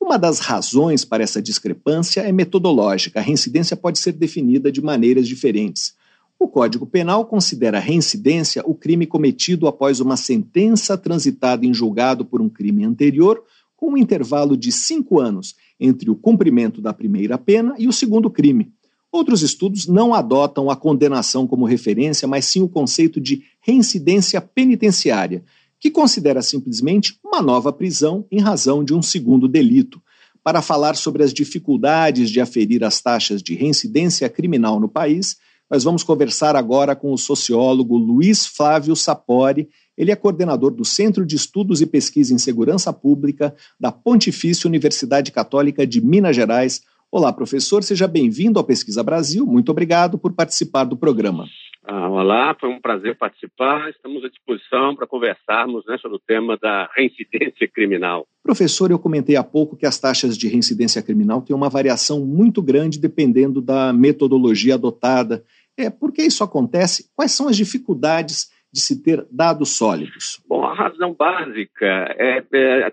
Uma 0.00 0.18
das 0.18 0.40
razões 0.40 1.04
para 1.04 1.22
essa 1.22 1.40
discrepância 1.40 2.22
é 2.22 2.32
metodológica. 2.32 3.20
A 3.20 3.22
reincidência 3.22 3.76
pode 3.76 3.98
ser 4.00 4.12
definida 4.12 4.72
de 4.72 4.82
maneiras 4.82 5.28
diferentes. 5.28 5.94
O 6.38 6.48
Código 6.48 6.84
Penal 6.84 7.24
considera 7.24 7.78
reincidência 7.78 8.64
o 8.66 8.74
crime 8.74 9.06
cometido 9.06 9.68
após 9.68 10.00
uma 10.00 10.16
sentença 10.16 10.98
transitada 10.98 11.64
em 11.64 11.72
julgado 11.72 12.24
por 12.24 12.42
um 12.42 12.48
crime 12.48 12.84
anterior, 12.84 13.44
com 13.76 13.92
um 13.92 13.96
intervalo 13.96 14.56
de 14.56 14.72
cinco 14.72 15.20
anos 15.20 15.54
entre 15.78 16.10
o 16.10 16.16
cumprimento 16.16 16.80
da 16.80 16.92
primeira 16.92 17.38
pena 17.38 17.76
e 17.78 17.86
o 17.86 17.92
segundo 17.92 18.28
crime. 18.28 18.72
Outros 19.12 19.42
estudos 19.42 19.86
não 19.86 20.14
adotam 20.14 20.68
a 20.68 20.74
condenação 20.74 21.46
como 21.46 21.64
referência, 21.64 22.26
mas 22.26 22.46
sim 22.46 22.62
o 22.62 22.68
conceito 22.68 23.20
de 23.20 23.42
reincidência 23.62 24.40
penitenciária, 24.40 25.42
que 25.80 25.90
considera 25.90 26.42
simplesmente 26.42 27.18
uma 27.24 27.40
nova 27.40 27.72
prisão 27.72 28.26
em 28.30 28.40
razão 28.40 28.84
de 28.84 28.92
um 28.92 29.00
segundo 29.00 29.48
delito. 29.48 30.02
Para 30.44 30.60
falar 30.60 30.96
sobre 30.96 31.22
as 31.22 31.32
dificuldades 31.32 32.30
de 32.30 32.40
aferir 32.40 32.84
as 32.84 33.00
taxas 33.00 33.42
de 33.42 33.54
reincidência 33.54 34.28
criminal 34.28 34.80
no 34.80 34.88
país, 34.88 35.36
nós 35.70 35.84
vamos 35.84 36.02
conversar 36.02 36.56
agora 36.56 36.94
com 36.94 37.12
o 37.12 37.18
sociólogo 37.18 37.96
Luiz 37.96 38.44
Flávio 38.44 38.94
Sapori. 38.94 39.68
Ele 39.96 40.10
é 40.10 40.16
coordenador 40.16 40.72
do 40.72 40.84
Centro 40.84 41.24
de 41.24 41.36
Estudos 41.36 41.80
e 41.80 41.86
Pesquisa 41.86 42.34
em 42.34 42.38
Segurança 42.38 42.92
Pública 42.92 43.54
da 43.80 43.90
Pontifícia 43.90 44.68
Universidade 44.68 45.30
Católica 45.30 45.86
de 45.86 46.00
Minas 46.00 46.36
Gerais. 46.36 46.82
Olá, 47.10 47.32
professor, 47.32 47.82
seja 47.82 48.06
bem-vindo 48.06 48.58
ao 48.58 48.64
Pesquisa 48.64 49.02
Brasil. 49.02 49.46
Muito 49.46 49.70
obrigado 49.70 50.18
por 50.18 50.32
participar 50.32 50.84
do 50.84 50.96
programa. 50.96 51.46
Ah, 51.84 52.08
olá, 52.08 52.56
foi 52.58 52.68
um 52.68 52.80
prazer 52.80 53.16
participar. 53.16 53.90
Estamos 53.90 54.24
à 54.24 54.28
disposição 54.28 54.94
para 54.94 55.06
conversarmos 55.06 55.84
né, 55.86 55.98
sobre 55.98 56.16
o 56.16 56.20
tema 56.20 56.56
da 56.56 56.88
reincidência 56.94 57.68
criminal. 57.68 58.26
Professor, 58.42 58.90
eu 58.90 58.98
comentei 58.98 59.36
há 59.36 59.42
pouco 59.42 59.76
que 59.76 59.86
as 59.86 59.98
taxas 59.98 60.38
de 60.38 60.48
reincidência 60.48 61.02
criminal 61.02 61.42
têm 61.42 61.56
uma 61.56 61.68
variação 61.68 62.24
muito 62.24 62.62
grande 62.62 63.00
dependendo 63.00 63.60
da 63.60 63.92
metodologia 63.92 64.74
adotada 64.74 65.44
é, 65.76 65.90
por 65.90 66.12
que 66.12 66.22
isso 66.22 66.44
acontece? 66.44 67.10
Quais 67.14 67.32
são 67.32 67.48
as 67.48 67.56
dificuldades 67.56 68.50
de 68.72 68.80
se 68.80 69.02
ter 69.02 69.26
dados 69.30 69.76
sólidos? 69.76 70.42
Bom, 70.46 70.64
a 70.64 70.74
razão 70.74 71.14
básica 71.14 71.86
é, 72.18 72.44
é 72.52 72.92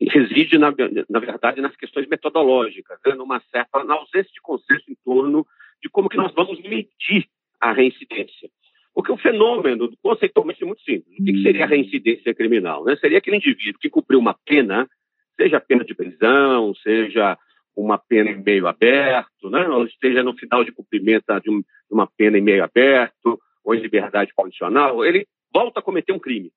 reside, 0.00 0.56
na, 0.58 0.72
na, 1.08 1.20
verdade, 1.20 1.60
nas 1.60 1.76
questões 1.76 2.08
metodológicas, 2.08 2.98
né? 3.06 3.14
numa 3.14 3.40
certa 3.50 3.84
na 3.84 3.94
ausência 3.94 4.30
de 4.32 4.40
consenso 4.40 4.84
em 4.88 4.96
torno 5.04 5.46
de 5.82 5.88
como 5.90 6.08
que 6.08 6.16
nós 6.16 6.32
vamos 6.34 6.60
medir 6.62 7.28
a 7.60 7.72
reincidência. 7.72 8.48
Porque 8.94 9.12
o 9.12 9.16
fenômeno, 9.16 9.90
conceitualmente, 10.02 10.62
é 10.62 10.66
muito 10.66 10.82
simples. 10.82 11.18
O 11.18 11.24
que 11.24 11.42
seria 11.42 11.64
a 11.64 11.68
reincidência 11.68 12.34
criminal? 12.34 12.84
Né? 12.84 12.96
Seria 12.96 13.18
aquele 13.18 13.36
indivíduo 13.36 13.78
que 13.80 13.88
cumpriu 13.88 14.18
uma 14.18 14.34
pena, 14.44 14.88
seja 15.36 15.60
pena 15.60 15.84
de 15.84 15.94
prisão, 15.94 16.74
seja 16.76 17.38
uma 17.76 17.96
pena 17.96 18.30
em 18.30 18.42
meio 18.42 18.66
aberto, 18.66 19.48
né? 19.50 19.68
ou 19.68 19.84
esteja 19.84 20.22
no 20.22 20.36
final 20.36 20.64
de 20.64 20.72
cumprimento 20.72 21.26
de, 21.40 21.48
um, 21.48 21.60
de 21.60 21.92
uma 21.92 22.08
pena 22.08 22.38
em 22.38 22.42
meio 22.42 22.64
aberto 22.64 23.38
ou 23.64 23.74
em 23.74 23.80
liberdade 23.80 24.32
condicional, 24.34 25.04
ele 25.04 25.26
volta 25.52 25.78
a 25.78 25.82
cometer 25.82 26.12
um 26.12 26.18
crime. 26.18 26.50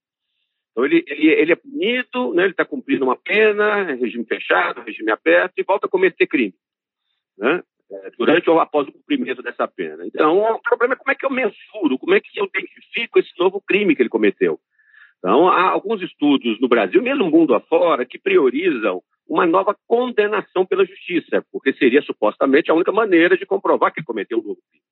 Então, 0.71 0.85
ele, 0.85 1.03
ele, 1.07 1.27
ele 1.27 1.51
é 1.51 1.55
punido, 1.55 2.33
né? 2.33 2.43
ele 2.43 2.51
está 2.51 2.65
cumprindo 2.65 3.05
uma 3.05 3.17
pena, 3.17 3.83
regime 3.93 4.25
fechado, 4.25 4.81
regime 4.81 5.11
aberto, 5.11 5.53
e 5.57 5.63
volta 5.63 5.85
a 5.85 5.89
cometer 5.89 6.25
crime. 6.25 6.55
Né? 7.37 7.61
É, 7.93 8.09
durante 8.17 8.49
ou 8.49 8.57
após 8.59 8.87
o 8.87 8.91
cumprimento 8.93 9.43
dessa 9.43 9.67
pena. 9.67 10.05
Então, 10.05 10.39
o 10.39 10.61
problema 10.61 10.93
é 10.93 10.97
como 10.97 11.11
é 11.11 11.15
que 11.15 11.25
eu 11.25 11.29
mensuro, 11.29 11.99
como 11.99 12.13
é 12.13 12.21
que 12.21 12.39
eu 12.39 12.45
identifico 12.45 13.19
esse 13.19 13.31
novo 13.37 13.59
crime 13.59 13.93
que 13.95 14.01
ele 14.01 14.07
cometeu. 14.07 14.57
Então, 15.19 15.49
há 15.49 15.69
alguns 15.69 16.01
estudos 16.01 16.57
no 16.61 16.69
Brasil, 16.69 17.01
mesmo 17.01 17.29
mundo 17.29 17.53
afora, 17.53 18.05
que 18.05 18.17
priorizam 18.17 19.03
uma 19.27 19.45
nova 19.45 19.75
condenação 19.87 20.65
pela 20.65 20.85
justiça, 20.85 21.45
porque 21.51 21.73
seria 21.73 22.01
supostamente 22.01 22.71
a 22.71 22.73
única 22.73 22.93
maneira 22.93 23.37
de 23.37 23.45
comprovar 23.45 23.93
que 23.93 24.03
cometeu 24.03 24.39
um 24.39 24.41
novo 24.41 24.61
crime. 24.69 24.85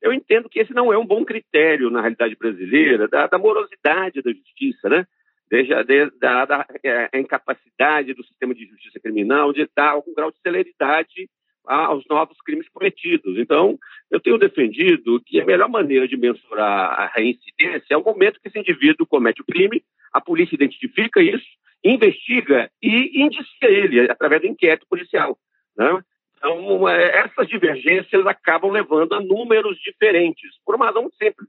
Eu 0.00 0.12
entendo 0.12 0.48
que 0.48 0.60
esse 0.60 0.72
não 0.72 0.92
é 0.92 0.98
um 0.98 1.06
bom 1.06 1.24
critério 1.24 1.90
na 1.90 2.00
realidade 2.00 2.36
brasileira 2.36 3.08
da, 3.08 3.26
da 3.26 3.38
morosidade 3.38 4.22
da 4.22 4.32
justiça, 4.32 4.88
né? 4.88 5.06
Desde, 5.50 5.74
desde 5.84 6.18
da, 6.20 6.44
da 6.44 6.66
é, 6.84 7.18
incapacidade 7.18 8.14
do 8.14 8.24
sistema 8.24 8.54
de 8.54 8.64
justiça 8.64 9.00
criminal 9.00 9.52
de 9.52 9.68
dar 9.74 9.90
algum 9.90 10.14
grau 10.14 10.30
de 10.30 10.38
celeridade 10.40 11.28
aos 11.66 12.04
novos 12.08 12.36
crimes 12.42 12.68
cometidos. 12.68 13.38
Então, 13.38 13.78
eu 14.10 14.20
tenho 14.20 14.38
defendido 14.38 15.20
que 15.24 15.40
a 15.40 15.44
melhor 15.44 15.68
maneira 15.68 16.06
de 16.06 16.16
mensurar 16.16 17.00
a 17.00 17.06
reincidência 17.06 17.94
é 17.94 17.96
o 17.96 18.04
momento 18.04 18.40
que 18.40 18.48
esse 18.48 18.58
indivíduo 18.58 19.06
comete 19.06 19.40
o 19.40 19.44
crime, 19.44 19.82
a 20.12 20.20
polícia 20.20 20.54
identifica 20.54 21.22
isso, 21.22 21.46
investiga 21.82 22.70
e 22.82 23.22
indicia 23.22 23.68
ele 23.68 24.00
através 24.10 24.42
do 24.42 24.48
inquérito 24.48 24.86
policial. 24.88 25.38
Né? 25.76 26.02
Então, 26.36 26.88
é, 26.88 27.18
essas 27.20 27.48
divergências 27.48 28.26
acabam 28.26 28.70
levando 28.70 29.14
a 29.14 29.20
números 29.20 29.78
diferentes, 29.78 30.50
por 30.64 30.74
uma 30.74 30.86
razão 30.86 31.10
simples. 31.10 31.48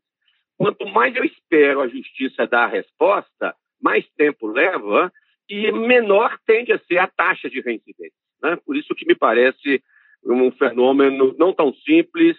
Quanto 0.58 0.86
mais 0.88 1.15
eu 1.15 1.23
espero 1.23 1.82
a 1.82 1.88
justiça 1.88 2.47
dar 2.47 2.63
a 2.63 2.67
resposta, 2.67 3.54
mais 3.82 4.06
tempo 4.17 4.47
leva 4.47 5.12
e 5.49 5.71
menor 5.71 6.38
tende 6.45 6.71
a 6.71 6.80
ser 6.80 6.97
a 6.97 7.08
taxa 7.08 7.49
de 7.49 7.60
reincidência. 7.60 8.17
Né? 8.41 8.58
Por 8.65 8.75
isso 8.75 8.95
que 8.95 9.06
me 9.06 9.15
parece 9.15 9.84
um 10.25 10.51
fenômeno 10.51 11.35
não 11.38 11.53
tão 11.53 11.73
simples 11.73 12.35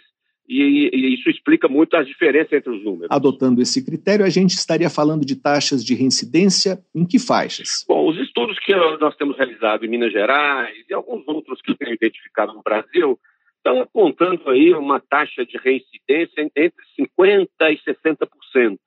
e, 0.49 0.91
e, 0.93 1.15
isso 1.15 1.29
explica 1.29 1.69
muito 1.69 1.97
as 1.97 2.07
diferenças 2.07 2.53
entre 2.53 2.71
os 2.71 2.85
números. 2.85 3.09
Adotando 3.11 3.61
esse 3.61 3.85
critério, 3.85 4.25
a 4.25 4.29
gente 4.29 4.51
estaria 4.51 4.89
falando 4.89 5.25
de 5.25 5.35
taxas 5.37 5.85
de 5.85 5.95
reincidência 5.95 6.79
em 6.95 7.05
que 7.05 7.19
faixas? 7.19 7.85
Bom, 7.89 8.09
os 8.09 8.17
estudos 8.19 8.59
que 8.61 8.75
nós 8.75 9.17
temos 9.17 9.37
realizado 9.37 9.85
em 9.85 9.89
Minas 9.89 10.13
Gerais 10.13 10.77
e 10.89 10.95
alguns 10.95 11.27
outros 11.27 11.61
que 11.61 11.73
eu 11.73 11.77
tenho 11.77 11.95
identificado 11.95 12.53
no 12.53 12.63
Brasil 12.63 13.19
estão 13.57 13.81
apontando 13.81 14.49
aí 14.49 14.73
uma 14.73 15.01
taxa 15.01 15.45
de 15.45 15.59
reincidência 15.59 16.49
entre 16.55 16.85
50% 16.99 17.49
e 17.61 17.79
60%. 17.79 18.79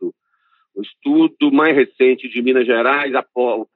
O 0.74 0.82
estudo 0.82 1.52
mais 1.52 1.76
recente 1.76 2.30
de 2.30 2.42
Minas 2.42 2.66
Gerais, 2.66 3.14
após, 3.14 3.68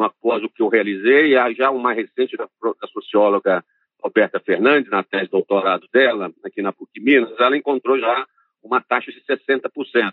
após 0.00 0.42
o 0.42 0.48
que 0.48 0.62
eu 0.62 0.68
realizei, 0.68 1.32
já 1.54 1.70
o 1.70 1.78
mais 1.78 1.98
recente 1.98 2.34
da, 2.34 2.48
da 2.80 2.88
socióloga 2.88 3.62
Roberta 4.02 4.40
Fernandes, 4.40 4.90
na 4.90 5.02
tese 5.02 5.24
de 5.24 5.30
doutorado 5.30 5.86
dela, 5.92 6.32
aqui 6.44 6.62
na 6.62 6.72
PUC 6.72 7.00
Minas, 7.00 7.34
ela 7.38 7.56
encontrou 7.56 7.98
já 7.98 8.26
uma 8.62 8.80
taxa 8.80 9.10
de 9.10 9.20
60%. 9.22 10.12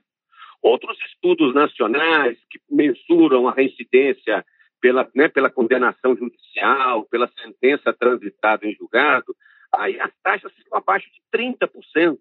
Outros 0.62 0.98
estudos 1.08 1.54
nacionais 1.54 2.38
que 2.50 2.60
mensuram 2.69 3.48
a 3.48 3.52
reincidência 3.52 4.46
pela, 4.80 5.10
né, 5.15 5.28
pela 5.28 5.50
condenação 5.50 6.15
judicial, 6.15 7.06
pela 7.06 7.30
sentença 7.41 7.93
transitada 7.93 8.65
em 8.65 8.76
julgado, 8.76 9.36
aí 9.74 10.00
as 10.00 10.12
taxas 10.22 10.52
ficam 10.54 10.78
abaixo 10.78 11.08
de 11.12 11.22
30%. 11.38 12.17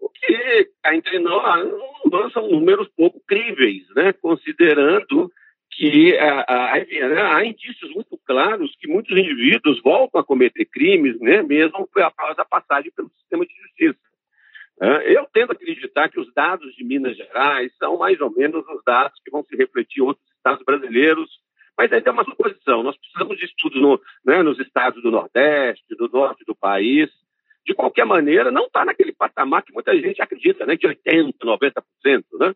O 0.00 0.08
que, 0.08 0.70
entre 0.86 1.18
nós, 1.18 1.68
nós 2.10 2.32
são 2.32 2.48
números 2.48 2.88
pouco 2.96 3.20
críveis, 3.26 3.84
né? 3.94 4.12
considerando 4.12 5.30
que 5.78 6.18
há 6.18 7.44
indícios 7.44 7.94
muito 7.94 8.18
claros 8.26 8.74
que 8.80 8.88
muitos 8.88 9.16
indivíduos 9.16 9.80
voltam 9.80 10.20
a 10.20 10.24
cometer 10.24 10.64
crimes, 10.64 11.20
né? 11.20 11.40
mesmo 11.40 11.88
após 11.98 12.36
a 12.36 12.44
passagem 12.44 12.90
pelo 12.90 13.08
sistema 13.10 13.46
de 13.46 13.54
justiça. 13.62 13.98
Eu 15.04 15.24
tendo 15.32 15.50
a 15.50 15.52
acreditar 15.52 16.08
que 16.08 16.18
os 16.18 16.34
dados 16.34 16.74
de 16.74 16.82
Minas 16.82 17.16
Gerais 17.16 17.72
são 17.78 17.96
mais 17.96 18.20
ou 18.20 18.28
menos 18.28 18.66
os 18.66 18.82
dados 18.84 19.20
que 19.24 19.30
vão 19.30 19.44
se 19.44 19.54
refletir 19.56 20.00
em 20.00 20.06
outros 20.06 20.26
estados 20.36 20.64
brasileiros, 20.64 21.30
mas 21.76 21.92
ainda 21.92 22.10
é 22.10 22.12
uma 22.12 22.24
suposição. 22.24 22.82
Nós 22.82 22.98
precisamos 22.98 23.38
de 23.38 23.44
estudos 23.44 23.80
no, 23.80 24.00
né, 24.24 24.42
nos 24.42 24.58
estados 24.58 25.00
do 25.00 25.12
Nordeste, 25.12 25.94
do 25.94 26.08
Norte 26.08 26.44
do 26.44 26.56
país, 26.56 27.08
de 27.64 27.72
qualquer 27.72 28.04
maneira, 28.04 28.50
não 28.50 28.66
está 28.66 28.84
naquele 28.84 29.12
patamar 29.12 29.62
que 29.62 29.72
muita 29.72 29.96
gente 29.96 30.20
acredita, 30.20 30.66
né, 30.66 30.74
de 30.74 30.88
80%, 30.88 31.34
90%. 31.40 32.24
Né? 32.40 32.54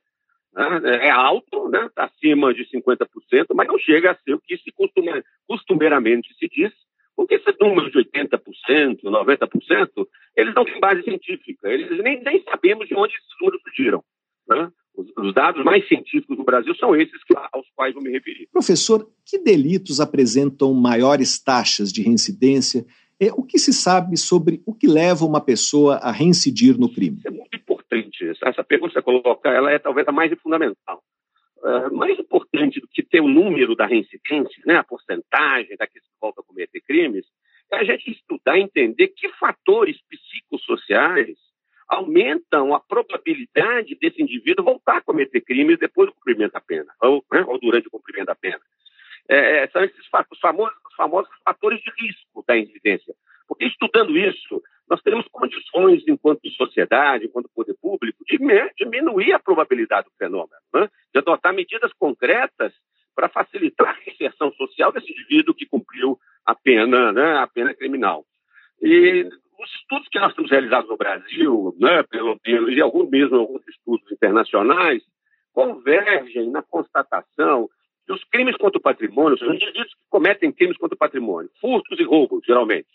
É 0.54 1.10
alto, 1.10 1.68
né, 1.70 1.88
acima 1.96 2.52
de 2.52 2.64
50%, 2.66 3.06
mas 3.54 3.68
não 3.68 3.78
chega 3.78 4.10
a 4.10 4.14
ser 4.16 4.34
o 4.34 4.40
que 4.40 4.58
se 4.58 4.70
costuma, 4.72 5.22
costumeiramente 5.46 6.34
se 6.38 6.46
diz, 6.48 6.72
porque 7.16 7.36
esse 7.36 7.56
número 7.60 7.90
de 7.90 7.98
80%, 7.98 9.00
90%, 9.02 10.06
eles 10.36 10.54
não 10.54 10.64
têm 10.64 10.80
base 10.80 11.02
científica, 11.02 11.68
eles 11.68 12.02
nem, 12.02 12.22
nem 12.22 12.42
sabemos 12.42 12.86
de 12.86 12.94
onde 12.94 13.14
esses 13.14 13.40
números 13.40 13.62
surgiram. 13.62 14.04
Né? 14.48 14.70
Os, 14.94 15.06
os, 15.16 15.34
dados 15.34 15.64
mais 15.64 15.86
científicos 15.88 16.36
do 16.36 16.44
Brasil 16.44 16.74
são 16.74 16.94
esses 16.94 17.18
aos 17.52 17.66
quais 17.74 17.94
vou 17.94 18.02
me 18.02 18.10
referir. 18.10 18.48
Professor, 18.52 19.08
que 19.24 19.38
delitos 19.38 20.00
apresentam 20.00 20.74
maiores 20.74 21.42
taxas 21.42 21.90
de 21.90 22.02
reincidência 22.02 22.84
o 23.36 23.44
que 23.44 23.58
se 23.58 23.72
sabe 23.72 24.16
sobre 24.16 24.62
o 24.66 24.74
que 24.74 24.86
leva 24.86 25.24
uma 25.24 25.40
pessoa 25.40 25.96
a 25.96 26.10
reincidir 26.10 26.78
no 26.78 26.92
crime? 26.92 27.20
É 27.24 27.30
muito 27.30 27.54
importante. 27.54 28.32
Essa 28.42 28.64
pergunta 28.64 28.94
que 28.94 29.00
você 29.00 29.02
coloca, 29.02 29.48
ela 29.48 29.70
é 29.70 29.78
talvez 29.78 30.06
a 30.08 30.12
mais 30.12 30.32
fundamental. 30.40 31.02
Uh, 31.58 31.94
mais 31.94 32.18
importante 32.18 32.80
do 32.80 32.88
que 32.88 33.04
ter 33.04 33.20
o 33.20 33.28
número 33.28 33.76
da 33.76 33.86
reincidência, 33.86 34.62
né, 34.66 34.76
a 34.76 34.82
porcentagem 34.82 35.76
daqueles 35.76 36.06
que 36.08 36.14
voltam 36.20 36.42
a 36.42 36.46
cometer 36.46 36.80
crimes, 36.80 37.24
é 37.70 37.76
a 37.76 37.84
gente 37.84 38.10
estudar 38.10 38.58
e 38.58 38.62
entender 38.62 39.08
que 39.08 39.28
fatores 39.30 39.96
psicossociais 40.08 41.38
aumentam 41.88 42.74
a 42.74 42.80
probabilidade 42.80 43.96
desse 44.00 44.22
indivíduo 44.22 44.64
voltar 44.64 44.96
a 44.96 45.02
cometer 45.02 45.40
crimes 45.42 45.78
depois 45.78 46.08
do 46.08 46.14
cumprimento 46.14 46.52
da 46.52 46.60
pena, 46.60 46.92
ou, 47.00 47.24
né, 47.32 47.44
ou 47.46 47.58
durante 47.60 47.86
o 47.86 47.90
cumprimento 47.90 48.26
da 48.26 48.34
pena. 48.34 48.60
É, 49.28 49.62
é 49.62 49.68
são 49.68 49.84
esses 49.84 49.98
os 50.30 50.40
famosos, 50.40 50.76
os 50.92 50.96
famosos 50.96 51.30
fatores 51.44 51.80
de 51.80 51.90
risco 51.98 52.44
da 52.46 52.56
incidência. 52.56 53.14
Porque 53.48 53.66
estudando 53.66 54.16
isso, 54.16 54.62
nós 54.88 55.02
teremos 55.02 55.26
condições, 55.28 56.02
enquanto 56.06 56.48
sociedade, 56.50 57.26
enquanto 57.26 57.50
poder 57.54 57.74
público, 57.80 58.24
de 58.24 58.38
diminuir 58.76 59.32
a 59.32 59.38
probabilidade 59.38 60.08
do 60.08 60.16
fenômeno, 60.16 60.60
né? 60.72 60.88
de 61.12 61.18
adotar 61.18 61.52
medidas 61.52 61.92
concretas 61.94 62.72
para 63.14 63.28
facilitar 63.28 63.96
a 63.96 64.10
inserção 64.10 64.52
social 64.52 64.92
desse 64.92 65.10
indivíduo 65.10 65.54
que 65.54 65.66
cumpriu 65.66 66.18
a 66.46 66.54
pena, 66.54 67.12
né, 67.12 67.36
a 67.36 67.46
pena 67.46 67.74
criminal. 67.74 68.24
E 68.80 69.28
os 69.60 69.70
estudos 69.80 70.08
que 70.08 70.18
nós 70.18 70.34
temos 70.34 70.50
realizados 70.50 70.88
no 70.88 70.96
Brasil, 70.96 71.76
né, 71.78 72.02
pelo 72.04 72.38
menos, 72.44 72.70
e 72.74 72.80
alguns 72.80 73.10
mesmo 73.10 73.36
alguns 73.36 73.66
estudos 73.68 74.10
internacionais, 74.10 75.02
convergem 75.52 76.50
na 76.50 76.62
constatação 76.62 77.68
que 78.06 78.12
os 78.12 78.24
crimes 78.24 78.56
contra 78.56 78.78
o 78.78 78.82
patrimônio, 78.82 79.38
são 79.38 79.54
indivíduos 79.54 79.94
que 79.94 80.00
cometem 80.10 80.52
crimes 80.52 80.76
contra 80.76 80.94
o 80.94 80.98
patrimônio, 80.98 81.50
furtos 81.60 81.98
e 81.98 82.02
roubos, 82.02 82.44
geralmente, 82.44 82.88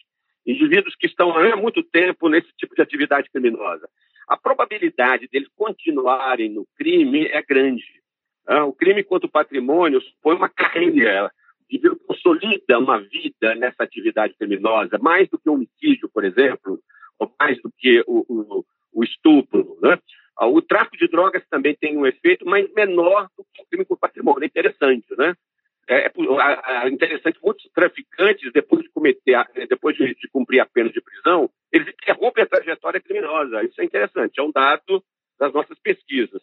indivíduos 0.46 0.96
que 0.96 1.08
estão 1.08 1.36
há 1.36 1.56
muito 1.56 1.84
tempo 1.84 2.30
nesse 2.30 2.50
tipo 2.58 2.76
de 2.76 2.82
atividade 2.82 3.30
criminosa, 3.30 3.88
a 4.28 4.36
probabilidade 4.36 5.28
deles 5.32 5.48
continuarem 5.56 6.50
no 6.50 6.68
crime 6.76 7.26
é 7.28 7.42
grande. 7.42 7.86
Ah, 8.46 8.66
o 8.66 8.74
crime 8.74 9.04
contra 9.04 9.28
o 9.28 9.32
patrimônio 9.32 10.02
supõe 10.02 10.36
uma 10.36 10.50
carreira, 10.50 11.32
indivíduo 11.70 12.00
consolida 12.06 12.80
uma 12.80 13.00
vida 13.00 13.56
nessa 13.56 13.84
atividade 13.84 14.36
criminosa, 14.38 14.98
mais 14.98 15.30
do 15.30 15.38
que 15.38 15.50
o 15.50 15.54
homicídio, 15.54 16.10
por 16.14 16.24
exemplo, 16.24 16.80
ou 17.20 17.34
mais 17.40 17.62
do 17.62 17.72
que 17.78 18.04
o, 18.08 18.26
o, 18.28 18.66
o 18.94 19.04
estupro. 19.04 19.78
Né? 19.82 19.98
Ah, 20.38 20.48
o 20.48 20.62
tráfico 20.62 20.98
de 20.98 21.08
drogas 21.08 21.44
também 21.50 21.76
tem 21.76 21.98
um 21.98 22.06
efeito, 22.06 22.46
mas 22.46 22.72
menor 22.74 23.28
do 23.36 23.46
que 23.54 23.62
o 23.62 23.66
crime 23.66 23.86
com 23.86 23.96
patrimônio. 23.96 24.44
É 24.44 24.48
interessante, 24.48 25.08
né? 25.18 25.36
É, 25.90 26.08
é, 26.08 26.12
é 26.86 26.90
interessante, 26.90 27.40
muitos 27.42 27.70
traficantes, 27.74 28.52
depois 28.52 28.84
de 28.84 28.90
cometer, 28.90 29.48
depois 29.70 29.96
de, 29.96 30.14
de, 30.16 30.28
cumprir 30.28 30.60
a 30.60 30.66
pena 30.66 30.90
de 30.90 31.02
prisão, 31.02 31.50
eles 31.72 31.88
interrompem 31.88 32.44
a 32.44 32.48
trajetória 32.48 33.00
criminosa. 33.00 33.64
Isso 33.64 33.80
é 33.82 33.86
interessante, 33.86 34.40
é 34.40 34.44
um 34.44 34.52
dado 34.52 35.04
das 35.40 35.54
nossas 35.54 35.80
pesquisas. 35.80 36.42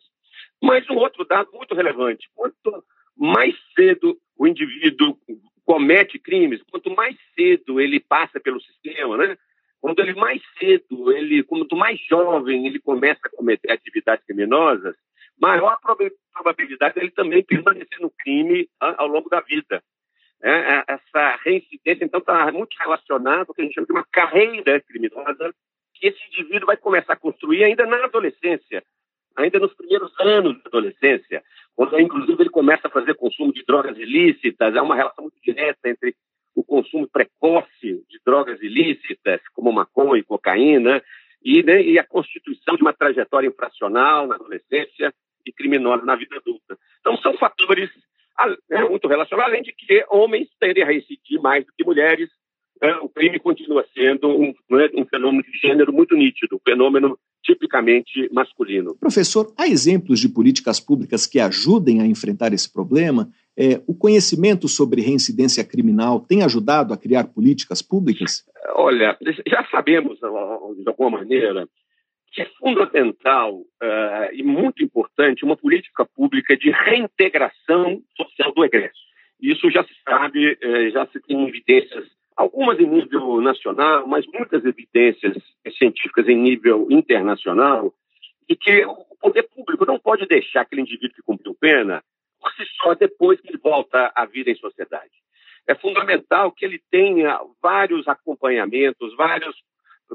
Mas 0.63 0.89
um 0.89 0.97
outro 0.97 1.25
dado 1.25 1.51
muito 1.53 1.75
relevante: 1.75 2.29
quanto 2.35 2.85
mais 3.17 3.55
cedo 3.77 4.19
o 4.37 4.47
indivíduo 4.47 5.17
comete 5.65 6.19
crimes, 6.19 6.63
quanto 6.71 6.91
mais 6.91 7.17
cedo 7.35 7.81
ele 7.81 8.01
passa 8.01 8.41
pelo 8.41 8.61
sistema, 8.61 9.17
né? 9.19 9.37
Quando 9.85 10.01
ele 10.01 10.15
mais 10.15 10.41
cedo, 10.59 11.13
ele, 11.13 11.43
quanto 11.43 11.77
mais 11.77 12.01
jovem 12.09 12.67
ele 12.67 12.81
começa 12.81 13.21
a 13.23 13.37
cometer 13.37 13.71
atividades 13.71 14.25
criminosas, 14.25 14.97
maior 15.39 15.73
a 15.73 15.97
probabilidade 16.33 16.95
dele 16.95 17.11
também 17.11 17.45
permanecer 17.45 18.01
no 18.01 18.11
crime 18.11 18.67
ao 18.81 19.07
longo 19.07 19.29
da 19.29 19.43
vida. 19.43 19.83
É, 20.43 20.51
é, 20.51 20.85
essa 20.89 21.37
reincidência, 21.45 22.03
então, 22.03 22.21
está 22.21 22.51
muito 22.51 22.75
relacionada 22.81 23.45
com 23.45 23.53
o 23.53 23.55
que 23.55 23.61
a 23.61 23.65
gente 23.67 23.75
chama 23.75 23.87
de 23.87 23.93
uma 23.93 24.07
carreira 24.11 24.81
criminosa 24.81 25.55
que 25.93 26.07
esse 26.07 26.19
indivíduo 26.29 26.67
vai 26.67 26.79
começar 26.79 27.13
a 27.13 27.17
construir 27.17 27.63
ainda 27.65 27.85
na 27.85 28.05
adolescência, 28.05 28.83
ainda 29.37 29.59
nos 29.59 29.75
primeiros 29.75 30.19
anos 30.19 30.63
da 30.63 30.69
adolescência, 30.69 31.43
quando, 31.77 32.01
inclusive, 32.01 32.43
ele 32.43 32.49
começa 32.49 32.89
a 32.89 32.91
fazer 32.91 33.13
consumo 33.17 33.53
de 33.53 33.63
drogas 33.67 33.99
ilícitas, 33.99 34.75
há 34.75 34.83
uma 34.83 34.97
relação 34.97 35.25
muito 35.25 35.43
direta 35.43 35.91
entre 35.91 36.17
o 36.55 36.65
consumo 36.65 37.07
precoce 37.07 37.69
drogas 38.25 38.61
ilícitas, 38.63 39.41
como 39.53 39.73
maconha 39.73 40.21
e 40.21 40.25
cocaína, 40.25 41.03
e, 41.45 41.63
né, 41.63 41.83
e 41.83 41.99
a 41.99 42.05
constituição 42.05 42.75
de 42.77 42.83
uma 42.83 42.93
trajetória 42.93 43.49
infracional 43.49 44.27
na 44.27 44.37
adolescência 44.37 45.13
e 45.47 45.53
criminosa 45.53 46.05
na 46.05 46.17
vida 46.17 46.37
adulta. 46.37 46.79
Então, 47.01 47.17
são 47.19 47.37
fatores 47.37 47.91
né, 48.69 48.83
muito 48.89 49.07
relacionados, 49.07 49.53
além 49.53 49.63
de 49.63 49.73
que 49.73 50.05
homens 50.11 50.49
tendem 50.59 50.83
a 50.83 50.87
reincidir 50.87 51.41
mais 51.41 51.65
do 51.65 51.73
que 51.77 51.85
mulheres. 51.85 52.31
Né, 52.83 52.97
o 52.97 53.09
crime 53.09 53.39
continua 53.39 53.87
sendo 53.95 54.29
um, 54.29 54.55
né, 54.71 54.91
um 54.95 55.05
fenômeno 55.05 55.43
de 55.43 55.59
gênero 55.59 55.93
muito 55.93 56.17
nítido, 56.17 56.57
um 56.57 56.61
fenômeno 56.65 57.19
tipicamente 57.43 58.29
masculino. 58.33 58.97
Professor, 58.99 59.53
há 59.57 59.69
exemplos 59.69 60.19
de 60.19 60.31
políticas 60.31 60.81
públicas 60.81 61.27
que 61.27 61.39
ajudem 61.39 62.01
a 62.01 62.07
enfrentar 62.07 62.55
esse 62.55 62.73
problema? 62.73 63.29
É, 63.57 63.81
o 63.87 63.95
conhecimento 63.95 64.67
sobre 64.67 65.01
reincidência 65.01 65.65
criminal 65.65 66.21
tem 66.21 66.43
ajudado 66.43 66.93
a 66.93 66.97
criar 66.97 67.29
políticas 67.29 67.81
públicas? 67.81 68.45
Olha, 68.75 69.17
já 69.47 69.65
sabemos, 69.71 70.19
de 70.19 70.89
alguma 70.89 71.19
maneira, 71.19 71.69
que 72.33 72.43
é 72.43 72.47
fundamental 72.59 73.55
uh, 73.55 74.33
e 74.33 74.43
muito 74.43 74.83
importante 74.83 75.45
uma 75.45 75.57
política 75.57 76.05
pública 76.05 76.57
de 76.57 76.71
reintegração 76.71 78.03
social 78.17 78.53
do 78.53 78.65
egresso. 78.65 78.99
Isso 79.41 79.71
já 79.71 79.85
se 79.85 79.95
sabe, 80.05 80.53
uh, 80.53 80.91
já 80.91 81.07
se 81.07 81.21
tem 81.21 81.47
evidências, 81.47 82.05
algumas 82.37 82.81
em 82.81 82.89
nível 82.89 83.41
nacional, 83.41 84.09
mas 84.09 84.27
muitas 84.27 84.65
evidências 84.65 85.37
científicas 85.79 86.29
em 86.29 86.37
nível 86.37 86.89
internacional, 86.91 87.95
de 88.49 88.57
que 88.57 88.85
o 88.85 89.17
poder 89.21 89.45
público 89.45 89.87
não 89.87 89.99
pode 90.01 90.27
deixar 90.27 90.63
aquele 90.63 90.83
indivíduo 90.83 91.15
que 91.15 91.23
cumpriu 91.23 91.55
pena 91.55 92.03
por 92.45 92.53
si 92.53 92.65
só 92.83 92.95
depois 92.95 93.41
que 93.41 93.49
ele 93.49 93.59
volta 93.59 94.13
à 94.15 94.27
vida 94.27 94.51
em 94.51 94.57
sociedade. 94.57 95.11
É 95.67 95.75
fundamental 95.75 96.53
que 96.53 96.65
ele 96.65 96.79
tenha 96.91 97.41
vários 97.63 98.07
acompanhamentos, 98.07 99.17
vários, 99.17 99.57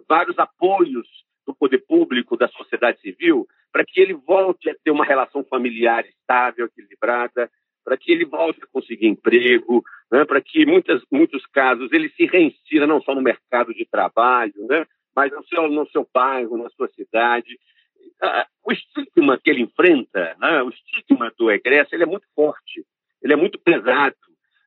vários 0.07 0.37
apoios 0.37 1.07
do 1.47 1.55
poder 1.55 1.83
público, 1.87 2.37
da 2.37 2.47
sociedade 2.49 3.01
civil, 3.01 3.47
para 3.71 3.83
que 3.83 3.99
ele 3.99 4.13
volte 4.13 4.69
a 4.69 4.75
ter 4.83 4.91
uma 4.91 5.03
relação 5.03 5.43
familiar 5.43 6.05
estável, 6.05 6.67
equilibrada, 6.67 7.49
para 7.83 7.97
que 7.97 8.11
ele 8.11 8.25
volte 8.25 8.59
a 8.61 8.67
conseguir 8.67 9.07
emprego, 9.07 9.83
né, 10.11 10.23
para 10.25 10.39
que, 10.39 10.61
em 10.61 10.83
muitos 11.11 11.45
casos, 11.47 11.91
ele 11.91 12.09
se 12.09 12.25
reinsira 12.25 12.85
não 12.85 13.01
só 13.01 13.15
no 13.15 13.21
mercado 13.21 13.73
de 13.73 13.85
trabalho, 13.85 14.53
né, 14.67 14.85
mas 15.15 15.31
no 15.31 15.43
seu, 15.47 15.67
no 15.67 15.89
seu 15.89 16.07
bairro, 16.13 16.57
na 16.57 16.69
sua 16.69 16.87
cidade. 16.89 17.59
Uh, 18.21 18.45
o 18.65 18.71
estigma 18.71 19.39
que 19.41 19.49
ele 19.49 19.61
enfrenta, 19.61 20.35
né, 20.39 20.61
o 20.61 20.69
estigma 20.69 21.31
do 21.37 21.49
egresso, 21.49 21.95
ele 21.95 22.03
é 22.03 22.05
muito 22.05 22.27
forte, 22.35 22.85
ele 23.21 23.33
é 23.33 23.35
muito 23.35 23.57
pesado. 23.59 24.15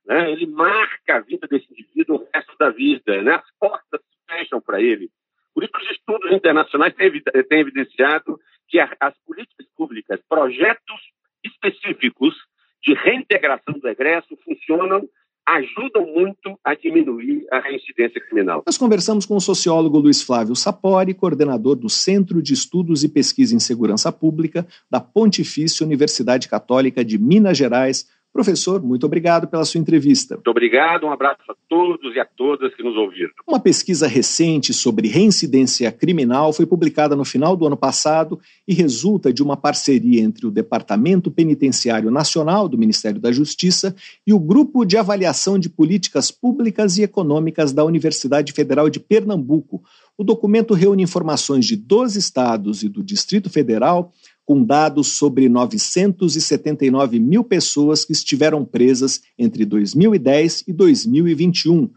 Né, 0.06 0.32
ele 0.32 0.46
marca 0.46 1.16
a 1.16 1.20
vida 1.20 1.46
desse 1.46 1.70
indivíduo 1.70 2.16
o 2.16 2.28
resto 2.34 2.56
da 2.58 2.70
vida. 2.70 3.22
Né, 3.22 3.34
as 3.34 3.50
portas 3.58 4.00
se 4.00 4.34
fecham 4.36 4.60
para 4.60 4.80
ele. 4.80 5.10
Por 5.54 5.62
isso, 5.62 5.72
os 5.76 5.90
estudos 5.90 6.32
internacionais 6.32 6.94
têm 6.94 7.60
evidenciado 7.60 8.40
que 8.68 8.80
as 8.80 9.18
políticas 9.26 9.66
públicas, 9.76 10.20
projetos 10.26 11.00
específicos 11.44 12.34
de 12.82 12.94
reintegração 12.94 13.78
do 13.78 13.88
egresso 13.88 14.36
funcionam 14.44 15.08
ajudam 15.46 16.06
muito 16.06 16.58
a 16.64 16.74
diminuir 16.74 17.46
a 17.50 17.58
reincidência 17.58 18.20
criminal. 18.20 18.62
Nós 18.66 18.78
conversamos 18.78 19.26
com 19.26 19.36
o 19.36 19.40
sociólogo 19.40 19.98
Luiz 19.98 20.22
Flávio 20.22 20.54
Sapori, 20.54 21.14
coordenador 21.14 21.76
do 21.76 21.88
Centro 21.88 22.42
de 22.42 22.54
Estudos 22.54 23.02
e 23.02 23.08
Pesquisa 23.08 23.54
em 23.54 23.60
Segurança 23.60 24.12
Pública 24.12 24.66
da 24.90 25.00
Pontifícia 25.00 25.84
Universidade 25.84 26.48
Católica 26.48 27.04
de 27.04 27.18
Minas 27.18 27.58
Gerais, 27.58 28.08
Professor, 28.32 28.82
muito 28.82 29.04
obrigado 29.04 29.46
pela 29.46 29.64
sua 29.64 29.78
entrevista. 29.78 30.36
Muito 30.36 30.50
obrigado, 30.50 31.04
um 31.04 31.12
abraço 31.12 31.42
a 31.50 31.54
todos 31.68 32.16
e 32.16 32.18
a 32.18 32.24
todas 32.24 32.74
que 32.74 32.82
nos 32.82 32.96
ouviram. 32.96 33.30
Uma 33.46 33.60
pesquisa 33.60 34.06
recente 34.06 34.72
sobre 34.72 35.06
reincidência 35.06 35.92
criminal 35.92 36.50
foi 36.50 36.64
publicada 36.64 37.14
no 37.14 37.26
final 37.26 37.54
do 37.54 37.66
ano 37.66 37.76
passado 37.76 38.40
e 38.66 38.72
resulta 38.72 39.30
de 39.30 39.42
uma 39.42 39.54
parceria 39.54 40.22
entre 40.22 40.46
o 40.46 40.50
Departamento 40.50 41.30
Penitenciário 41.30 42.10
Nacional 42.10 42.70
do 42.70 42.78
Ministério 42.78 43.20
da 43.20 43.30
Justiça 43.30 43.94
e 44.26 44.32
o 44.32 44.40
Grupo 44.40 44.86
de 44.86 44.96
Avaliação 44.96 45.58
de 45.58 45.68
Políticas 45.68 46.30
Públicas 46.30 46.96
e 46.96 47.02
Econômicas 47.02 47.70
da 47.70 47.84
Universidade 47.84 48.52
Federal 48.52 48.88
de 48.88 48.98
Pernambuco. 48.98 49.82
O 50.16 50.24
documento 50.24 50.72
reúne 50.72 51.02
informações 51.02 51.66
de 51.66 51.76
12 51.76 52.18
estados 52.18 52.82
e 52.82 52.88
do 52.88 53.02
Distrito 53.02 53.50
Federal 53.50 54.10
com 54.44 54.64
dados 54.64 55.08
sobre 55.08 55.48
979 55.48 57.18
mil 57.18 57.44
pessoas 57.44 58.04
que 58.04 58.12
estiveram 58.12 58.64
presas 58.64 59.20
entre 59.38 59.64
2010 59.64 60.64
e 60.68 60.72
2021. 60.72 61.90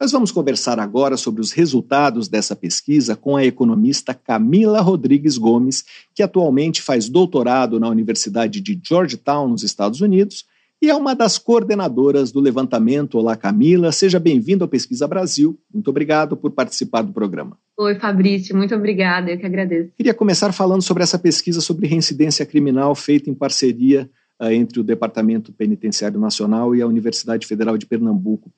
Nós 0.00 0.10
vamos 0.10 0.32
conversar 0.32 0.80
agora 0.80 1.16
sobre 1.16 1.40
os 1.40 1.52
resultados 1.52 2.28
dessa 2.28 2.56
pesquisa 2.56 3.14
com 3.14 3.36
a 3.36 3.44
economista 3.44 4.12
Camila 4.12 4.80
Rodrigues 4.80 5.38
Gomes, 5.38 5.84
que 6.14 6.22
atualmente 6.22 6.82
faz 6.82 7.08
doutorado 7.08 7.78
na 7.78 7.88
Universidade 7.88 8.60
de 8.60 8.78
Georgetown, 8.82 9.48
nos 9.48 9.62
Estados 9.62 10.00
Unidos, 10.00 10.44
e 10.84 10.90
é 10.90 10.94
uma 10.94 11.14
das 11.14 11.38
coordenadoras 11.38 12.30
do 12.30 12.40
levantamento. 12.40 13.16
Olá, 13.16 13.34
Camila, 13.34 13.90
seja 13.90 14.20
bem-vinda 14.20 14.64
ao 14.64 14.68
Pesquisa 14.68 15.08
Brasil. 15.08 15.58
Muito 15.72 15.88
obrigado 15.88 16.36
por 16.36 16.50
participar 16.50 17.00
do 17.00 17.10
programa. 17.10 17.56
Oi, 17.78 17.94
Fabrício, 17.94 18.54
muito 18.54 18.74
obrigada, 18.74 19.30
eu 19.30 19.38
que 19.38 19.46
agradeço. 19.46 19.92
Queria 19.96 20.12
começar 20.12 20.52
falando 20.52 20.82
sobre 20.82 21.02
essa 21.02 21.18
pesquisa 21.18 21.62
sobre 21.62 21.86
reincidência 21.86 22.44
criminal 22.44 22.94
feita 22.94 23.30
em 23.30 23.34
parceria 23.34 24.10
uh, 24.38 24.50
entre 24.50 24.78
o 24.78 24.84
Departamento 24.84 25.54
Penitenciário 25.54 26.20
Nacional 26.20 26.76
e 26.76 26.82
a 26.82 26.86
Universidade 26.86 27.46
Federal 27.46 27.78
de 27.78 27.86
Pernambuco. 27.86 28.52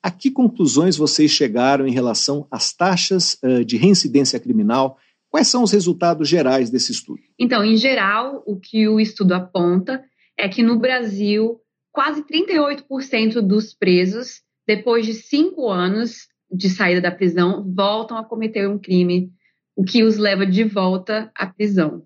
A 0.00 0.12
que 0.12 0.30
conclusões 0.30 0.96
vocês 0.96 1.32
chegaram 1.32 1.88
em 1.88 1.92
relação 1.92 2.46
às 2.52 2.72
taxas 2.72 3.36
uh, 3.42 3.64
de 3.64 3.76
reincidência 3.76 4.38
criminal? 4.38 4.96
Quais 5.28 5.48
são 5.48 5.64
os 5.64 5.72
resultados 5.72 6.28
gerais 6.28 6.70
desse 6.70 6.92
estudo? 6.92 7.18
Então, 7.36 7.64
em 7.64 7.76
geral, 7.76 8.44
o 8.46 8.54
que 8.54 8.86
o 8.86 9.00
estudo 9.00 9.32
aponta 9.32 10.04
é 10.38 10.48
que 10.48 10.62
no 10.62 10.78
Brasil, 10.78 11.60
quase 11.94 12.24
38% 12.24 13.40
dos 13.40 13.72
presos, 13.72 14.42
depois 14.66 15.06
de 15.06 15.14
cinco 15.14 15.70
anos 15.70 16.26
de 16.50 16.68
saída 16.68 17.00
da 17.00 17.12
prisão, 17.12 17.64
voltam 17.72 18.18
a 18.18 18.24
cometer 18.24 18.68
um 18.68 18.78
crime, 18.78 19.30
o 19.76 19.84
que 19.84 20.02
os 20.02 20.18
leva 20.18 20.44
de 20.44 20.64
volta 20.64 21.30
à 21.36 21.46
prisão. 21.46 22.02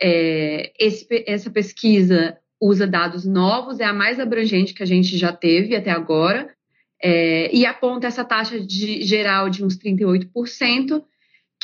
É, 0.00 0.72
esse, 0.78 1.06
essa 1.26 1.50
pesquisa 1.50 2.36
usa 2.60 2.86
dados 2.86 3.24
novos, 3.24 3.80
é 3.80 3.84
a 3.84 3.94
mais 3.94 4.20
abrangente 4.20 4.74
que 4.74 4.82
a 4.82 4.86
gente 4.86 5.16
já 5.16 5.32
teve 5.32 5.74
até 5.74 5.90
agora, 5.90 6.54
é, 7.02 7.54
e 7.54 7.64
aponta 7.64 8.06
essa 8.06 8.24
taxa 8.24 8.60
de, 8.60 9.02
geral 9.02 9.48
de 9.48 9.64
uns 9.64 9.78
38%, 9.78 11.02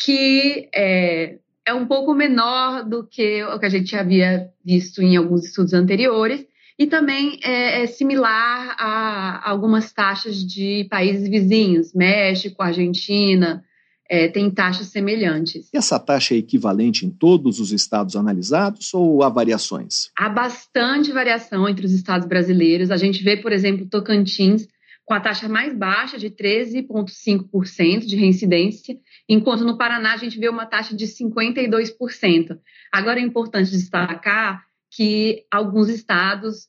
que 0.02 0.68
é, 0.74 1.38
é 1.66 1.74
um 1.74 1.86
pouco 1.86 2.14
menor 2.14 2.88
do 2.88 3.06
que 3.06 3.44
o 3.44 3.58
que 3.58 3.66
a 3.66 3.70
gente 3.70 3.94
havia 3.94 4.50
visto 4.64 5.02
em 5.02 5.16
alguns 5.16 5.44
estudos 5.44 5.74
anteriores 5.74 6.48
e 6.80 6.86
também 6.86 7.38
é, 7.44 7.82
é 7.82 7.86
similar 7.86 8.74
a 8.78 9.50
algumas 9.50 9.92
taxas 9.92 10.36
de 10.36 10.86
países 10.88 11.28
vizinhos, 11.28 11.92
México, 11.92 12.62
Argentina, 12.62 13.62
é, 14.08 14.28
tem 14.28 14.50
taxas 14.50 14.86
semelhantes. 14.86 15.68
E 15.74 15.76
essa 15.76 16.00
taxa 16.00 16.32
é 16.32 16.38
equivalente 16.38 17.04
em 17.04 17.10
todos 17.10 17.60
os 17.60 17.70
estados 17.70 18.16
analisados 18.16 18.94
ou 18.94 19.22
há 19.22 19.28
variações? 19.28 20.10
Há 20.16 20.30
bastante 20.30 21.12
variação 21.12 21.68
entre 21.68 21.84
os 21.84 21.92
estados 21.92 22.26
brasileiros. 22.26 22.90
A 22.90 22.96
gente 22.96 23.22
vê, 23.22 23.36
por 23.36 23.52
exemplo, 23.52 23.84
Tocantins 23.84 24.66
com 25.04 25.12
a 25.12 25.20
taxa 25.20 25.50
mais 25.50 25.76
baixa 25.76 26.16
de 26.16 26.30
13,5% 26.30 28.06
de 28.06 28.16
reincidência, 28.16 28.96
enquanto 29.28 29.66
no 29.66 29.76
Paraná 29.76 30.14
a 30.14 30.16
gente 30.16 30.38
vê 30.38 30.48
uma 30.48 30.64
taxa 30.64 30.96
de 30.96 31.04
52%. 31.04 32.58
Agora 32.90 33.20
é 33.20 33.22
importante 33.22 33.70
destacar 33.70 34.69
que 34.90 35.44
alguns 35.50 35.88
estados 35.88 36.68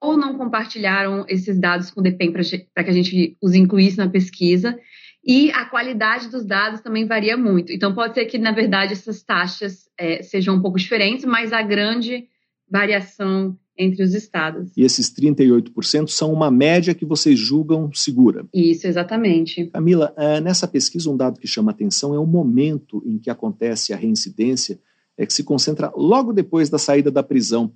ou 0.00 0.16
não 0.16 0.36
compartilharam 0.36 1.24
esses 1.28 1.58
dados 1.58 1.90
com 1.90 2.00
o 2.00 2.02
DEPEN 2.02 2.32
para 2.32 2.84
que 2.84 2.90
a 2.90 2.92
gente 2.92 3.36
os 3.40 3.54
incluísse 3.54 3.96
na 3.96 4.08
pesquisa, 4.08 4.76
e 5.24 5.50
a 5.52 5.66
qualidade 5.66 6.28
dos 6.28 6.44
dados 6.44 6.80
também 6.80 7.06
varia 7.06 7.36
muito. 7.36 7.72
Então, 7.72 7.94
pode 7.94 8.14
ser 8.14 8.24
que, 8.26 8.38
na 8.38 8.50
verdade, 8.50 8.92
essas 8.92 9.22
taxas 9.22 9.88
é, 9.98 10.22
sejam 10.22 10.56
um 10.56 10.62
pouco 10.62 10.78
diferentes, 10.78 11.24
mas 11.24 11.52
a 11.52 11.62
grande 11.62 12.26
variação 12.68 13.56
entre 13.76 14.02
os 14.02 14.14
estados. 14.14 14.72
E 14.76 14.82
esses 14.82 15.08
38% 15.14 16.08
são 16.08 16.32
uma 16.32 16.50
média 16.50 16.94
que 16.94 17.04
vocês 17.04 17.38
julgam 17.38 17.90
segura. 17.92 18.44
Isso, 18.52 18.86
exatamente. 18.86 19.66
Camila, 19.66 20.12
eh, 20.16 20.40
nessa 20.40 20.66
pesquisa, 20.66 21.08
um 21.08 21.16
dado 21.16 21.38
que 21.38 21.46
chama 21.46 21.70
atenção 21.70 22.12
é 22.12 22.18
o 22.18 22.26
momento 22.26 23.02
em 23.06 23.18
que 23.18 23.30
acontece 23.30 23.92
a 23.92 23.96
reincidência, 23.96 24.80
é 25.18 25.26
que 25.26 25.32
se 25.32 25.44
concentra 25.44 25.92
logo 25.94 26.32
depois 26.32 26.70
da 26.70 26.78
saída 26.78 27.10
da 27.10 27.22
prisão. 27.22 27.72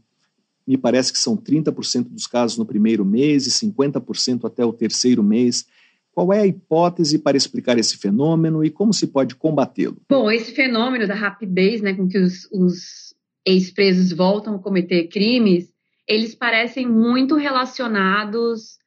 Me 0.66 0.78
parece 0.78 1.12
que 1.12 1.18
são 1.18 1.36
30% 1.36 2.08
dos 2.08 2.26
casos 2.26 2.56
no 2.56 2.64
primeiro 2.64 3.04
mês 3.04 3.46
e 3.46 3.50
50% 3.50 4.44
até 4.44 4.64
o 4.64 4.72
terceiro 4.72 5.22
mês. 5.22 5.66
Qual 6.12 6.32
é 6.32 6.40
a 6.40 6.46
hipótese 6.46 7.18
para 7.18 7.36
explicar 7.36 7.78
esse 7.78 7.98
fenômeno 7.98 8.64
e 8.64 8.70
como 8.70 8.94
se 8.94 9.08
pode 9.08 9.34
combatê-lo? 9.34 9.96
Bom, 10.08 10.30
esse 10.30 10.52
fenômeno 10.52 11.06
da 11.08 11.14
rapidez 11.14 11.82
né, 11.82 11.92
com 11.94 12.06
que 12.06 12.18
os, 12.18 12.48
os 12.52 13.14
ex-presos 13.44 14.12
voltam 14.12 14.54
a 14.54 14.58
cometer 14.58 15.08
crimes 15.08 15.72
eles 16.06 16.34
parecem 16.34 16.86
muito 16.86 17.36
relacionados 17.36 18.78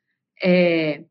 é, 0.42 1.04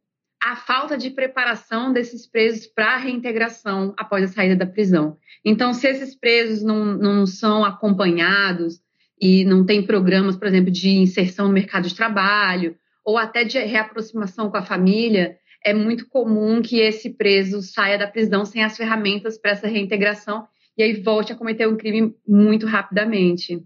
à 0.45 0.57
falta 0.57 0.99
de 0.99 1.09
preparação 1.09 1.91
desses 1.91 2.27
presos 2.27 2.67
para 2.67 2.95
a 2.95 2.99
reintegração 2.99 3.95
após 3.97 4.25
a 4.25 4.29
saída 4.29 4.55
da 4.55 4.67
prisão. 4.67 5.17
Então, 5.43 5.73
se 5.73 5.89
esses 5.89 6.15
presos 6.15 6.63
não, 6.63 6.85
não 6.85 7.27
são 7.27 7.65
acompanhados 7.65 8.79
e 9.19 9.43
não 9.47 9.65
tem 9.65 9.83
programas, 9.83 10.37
por 10.37 10.47
exemplo, 10.47 10.71
de 10.71 10.91
inserção 10.91 11.49
no 11.49 11.55
mercado 11.55 11.89
de 11.89 11.95
trabalho 11.95 12.77
ou 13.03 13.17
até 13.17 13.43
de 13.43 13.59
reaproximação 13.59 14.51
com 14.51 14.59
a 14.59 14.63
família, 14.63 15.39
é 15.65 15.73
muito 15.73 16.07
comum 16.11 16.61
que 16.61 16.79
esse 16.79 17.09
preso 17.09 17.63
saia 17.63 17.97
da 17.97 18.07
prisão 18.07 18.45
sem 18.45 18.63
as 18.63 18.77
ferramentas 18.77 19.39
para 19.39 19.53
essa 19.53 19.67
reintegração 19.67 20.47
e 20.77 20.83
aí 20.83 20.93
volte 21.01 21.33
a 21.33 21.37
cometer 21.37 21.67
um 21.67 21.77
crime 21.77 22.15
muito 22.29 22.67
rapidamente. 22.67 23.63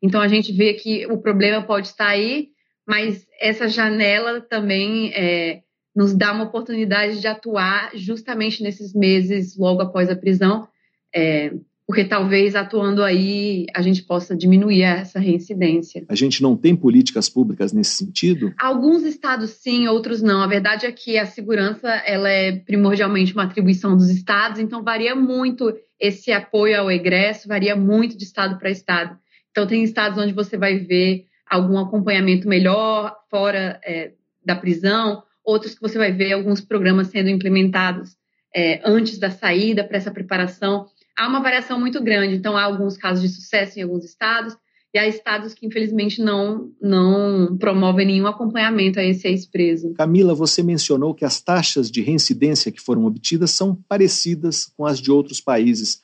Então 0.00 0.18
a 0.18 0.28
gente 0.28 0.50
vê 0.50 0.72
que 0.72 1.04
o 1.06 1.18
problema 1.18 1.62
pode 1.62 1.88
estar 1.88 2.08
aí, 2.08 2.48
mas 2.86 3.26
essa 3.38 3.68
janela 3.68 4.40
também 4.40 5.12
é, 5.14 5.62
nos 5.94 6.14
dá 6.14 6.32
uma 6.32 6.44
oportunidade 6.44 7.20
de 7.20 7.26
atuar 7.26 7.90
justamente 7.94 8.62
nesses 8.62 8.94
meses 8.94 9.56
logo 9.56 9.82
após 9.82 10.08
a 10.08 10.16
prisão, 10.16 10.66
é, 11.14 11.52
porque 11.86 12.04
talvez 12.04 12.54
atuando 12.54 13.02
aí 13.02 13.66
a 13.74 13.82
gente 13.82 14.02
possa 14.02 14.34
diminuir 14.34 14.82
essa 14.82 15.18
reincidência. 15.18 16.04
A 16.08 16.14
gente 16.14 16.42
não 16.42 16.56
tem 16.56 16.74
políticas 16.74 17.28
públicas 17.28 17.72
nesse 17.72 17.96
sentido? 17.96 18.54
Alguns 18.58 19.02
estados 19.02 19.50
sim, 19.50 19.86
outros 19.88 20.22
não. 20.22 20.40
A 20.40 20.46
verdade 20.46 20.86
é 20.86 20.92
que 20.92 21.18
a 21.18 21.26
segurança 21.26 21.88
ela 22.06 22.28
é 22.30 22.52
primordialmente 22.52 23.34
uma 23.34 23.44
atribuição 23.44 23.96
dos 23.96 24.08
estados, 24.08 24.58
então 24.58 24.82
varia 24.82 25.14
muito 25.14 25.74
esse 26.00 26.32
apoio 26.32 26.80
ao 26.80 26.90
egresso, 26.90 27.46
varia 27.46 27.76
muito 27.76 28.16
de 28.16 28.24
estado 28.24 28.58
para 28.58 28.70
estado. 28.70 29.16
Então, 29.52 29.66
tem 29.66 29.84
estados 29.84 30.18
onde 30.18 30.32
você 30.32 30.56
vai 30.56 30.78
ver 30.78 31.26
algum 31.46 31.78
acompanhamento 31.78 32.48
melhor 32.48 33.14
fora 33.30 33.78
é, 33.84 34.12
da 34.44 34.56
prisão, 34.56 35.22
outros 35.44 35.74
que 35.74 35.80
você 35.80 35.98
vai 35.98 36.12
ver 36.12 36.32
alguns 36.32 36.60
programas 36.60 37.08
sendo 37.08 37.28
implementados 37.28 38.16
é, 38.54 38.80
antes 38.84 39.18
da 39.18 39.30
saída 39.30 39.84
para 39.84 39.96
essa 39.96 40.10
preparação. 40.10 40.86
Há 41.16 41.28
uma 41.28 41.42
variação 41.42 41.78
muito 41.78 42.02
grande, 42.02 42.36
então 42.36 42.56
há 42.56 42.62
alguns 42.62 42.96
casos 42.96 43.22
de 43.22 43.28
sucesso 43.28 43.78
em 43.78 43.82
alguns 43.82 44.04
estados 44.04 44.56
e 44.94 44.98
há 44.98 45.08
estados 45.08 45.54
que, 45.54 45.66
infelizmente, 45.66 46.20
não, 46.20 46.70
não 46.80 47.56
promovem 47.56 48.06
nenhum 48.06 48.26
acompanhamento 48.26 49.00
a 49.00 49.04
esse 49.04 49.26
ex-preso. 49.26 49.94
Camila, 49.94 50.34
você 50.34 50.62
mencionou 50.62 51.14
que 51.14 51.24
as 51.24 51.40
taxas 51.40 51.90
de 51.90 52.02
reincidência 52.02 52.70
que 52.70 52.80
foram 52.80 53.06
obtidas 53.06 53.52
são 53.52 53.74
parecidas 53.88 54.66
com 54.66 54.84
as 54.84 55.00
de 55.00 55.10
outros 55.10 55.40
países. 55.40 56.02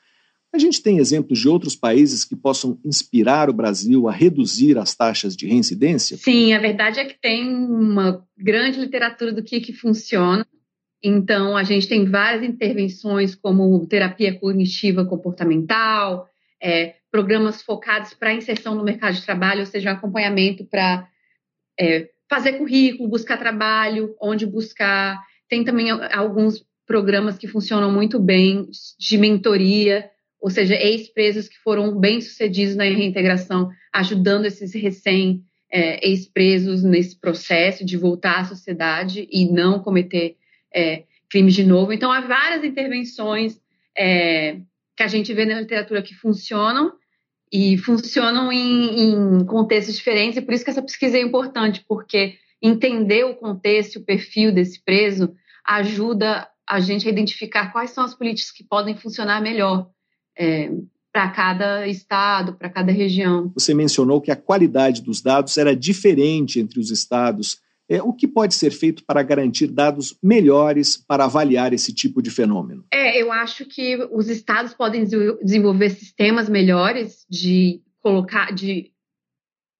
A 0.53 0.59
gente 0.59 0.83
tem 0.83 0.99
exemplos 0.99 1.39
de 1.39 1.49
outros 1.49 1.77
países 1.77 2.25
que 2.25 2.35
possam 2.35 2.81
inspirar 2.83 3.51
o 3.51 3.53
Brasil 3.53 4.09
a 4.09 4.13
reduzir 4.13 4.79
as 4.79 4.95
taxas 4.95 5.37
de 5.37 5.47
reincidência? 5.47 6.17
Sim, 6.17 6.55
a 6.55 6.59
verdade 6.59 7.01
é 7.01 7.05
que 7.05 7.21
tem 7.21 7.47
uma 7.47 8.27
grande 8.37 8.81
literatura 8.81 9.33
do 9.33 9.43
que, 9.43 9.61
que 9.61 9.75
funciona. 9.75 10.47
Então, 11.03 11.57
a 11.57 11.63
gente 11.63 11.87
tem 11.87 12.07
várias 12.07 12.43
intervenções, 12.43 13.35
como 13.35 13.87
terapia 13.87 14.39
cognitiva 14.39 15.05
comportamental, 15.05 16.27
é, 16.61 16.95
programas 17.11 17.63
focados 17.63 18.15
para 18.15 18.35
inserção 18.35 18.75
no 18.75 18.83
mercado 18.83 19.15
de 19.15 19.25
trabalho, 19.25 19.61
ou 19.61 19.67
seja, 19.67 19.91
um 19.91 19.95
acompanhamento 19.95 20.65
para 20.65 21.07
é, 21.79 22.09
fazer 22.29 22.55
currículo, 22.55 23.09
buscar 23.09 23.37
trabalho, 23.37 24.15
onde 24.21 24.47
buscar. 24.47 25.21
Tem 25.49 25.63
também 25.63 25.91
alguns 25.91 26.65
programas 26.87 27.37
que 27.37 27.47
funcionam 27.47 27.93
muito 27.93 28.19
bem 28.19 28.67
de 28.99 29.19
mentoria 29.19 30.11
ou 30.41 30.51
seja, 30.51 30.75
ex-presos 30.75 31.49
que 31.49 31.59
foram 31.59 31.99
bem-sucedidos 31.99 32.77
na 32.77 32.85
reintegração, 32.85 33.71
ajudando 33.93 34.47
esses 34.47 34.73
recém 34.75 35.43
é, 35.71 36.07
ex-presos 36.07 36.83
nesse 36.83 37.19
processo 37.19 37.85
de 37.85 37.97
voltar 37.97 38.41
à 38.41 38.45
sociedade 38.45 39.29
e 39.31 39.51
não 39.51 39.81
cometer 39.81 40.37
é, 40.75 41.05
crimes 41.29 41.55
de 41.55 41.65
novo. 41.65 41.93
Então, 41.93 42.11
há 42.11 42.21
várias 42.21 42.65
intervenções 42.65 43.61
é, 43.97 44.59
que 44.97 45.03
a 45.03 45.09
gente 45.09 45.33
vê 45.35 45.45
na 45.45 45.61
literatura 45.61 46.03
que 46.03 46.15
funcionam 46.15 46.93
e 47.53 47.77
funcionam 47.79 48.53
em, 48.53 49.11
em 49.11 49.45
contextos 49.45 49.97
diferentes, 49.97 50.37
e 50.39 50.43
por 50.43 50.55
isso 50.55 50.65
que 50.65 50.71
essa 50.71 50.83
pesquisa 50.83 51.17
é 51.17 51.21
importante, 51.21 51.85
porque 51.89 52.37
entender 52.61 53.25
o 53.25 53.35
contexto 53.35 53.97
o 53.97 54.05
perfil 54.05 54.53
desse 54.53 54.83
preso 54.83 55.35
ajuda 55.65 56.49
a 56.67 56.81
gente 56.81 57.09
a 57.09 57.11
identificar 57.11 57.73
quais 57.73 57.91
são 57.91 58.05
as 58.05 58.15
políticas 58.15 58.53
que 58.53 58.65
podem 58.65 58.97
funcionar 58.97 59.41
melhor 59.41 59.91
é, 60.39 60.71
para 61.13 61.31
cada 61.31 61.87
estado, 61.87 62.55
para 62.55 62.69
cada 62.69 62.93
região. 62.93 63.51
Você 63.55 63.75
mencionou 63.75 64.21
que 64.21 64.31
a 64.31 64.37
qualidade 64.37 65.03
dos 65.03 65.21
dados 65.21 65.57
era 65.59 65.75
diferente 65.75 66.61
entre 66.61 66.79
os 66.79 66.91
estados. 66.91 67.61
É, 67.91 68.03
o 68.03 68.13
que 68.13 68.29
pode 68.29 68.55
ser 68.55 68.71
feito 68.71 69.03
para 69.05 69.23
garantir 69.23 69.67
dados 69.67 70.17
melhores 70.23 70.97
para 70.97 71.25
avaliar 71.25 71.73
esse 71.73 71.93
tipo 71.93 72.23
de 72.23 72.31
fenômeno? 72.31 72.85
É, 72.93 73.21
eu 73.21 73.33
acho 73.33 73.65
que 73.65 73.97
os 74.13 74.29
estados 74.29 74.75
podem 74.75 75.05
desenvolver 75.43 75.91
sistemas 75.91 76.49
melhores 76.49 77.25
de 77.29 77.81
colocar, 78.01 78.53
de 78.53 78.93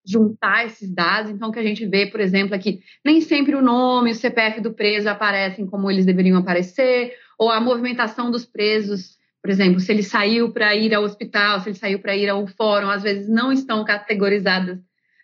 juntar 0.05 0.65
esses 0.65 0.91
dados. 0.91 1.31
Então, 1.31 1.53
que 1.53 1.59
a 1.59 1.63
gente 1.63 1.85
vê, 1.85 2.07
por 2.07 2.19
exemplo, 2.19 2.55
aqui, 2.55 2.81
nem 3.05 3.21
sempre 3.21 3.55
o 3.55 3.63
nome, 3.63 4.13
o 4.13 4.15
CPF 4.15 4.63
do 4.63 4.73
preso 4.73 5.09
aparecem 5.11 5.67
como 5.67 5.91
eles 5.91 6.07
deveriam 6.07 6.39
aparecer, 6.39 7.13
ou 7.39 7.51
a 7.51 7.61
movimentação 7.61 8.31
dos 8.31 8.47
presos 8.47 9.18
por 9.43 9.51
exemplo, 9.51 9.81
se 9.81 9.93
ele 9.93 10.03
saiu 10.03 10.53
para 10.53 10.75
ir 10.75 10.95
ao 10.95 11.05
hospital, 11.05 11.61
se 11.61 11.69
ele 11.69 11.79
saiu 11.79 12.01
para 12.01 12.17
ir 12.17 12.29
ao 12.29 12.47
fórum, 12.47 12.91
às 12.91 13.03
vezes 13.03 13.29
não 13.29 13.53
estão 13.53 13.85
categorizadas 13.85 14.79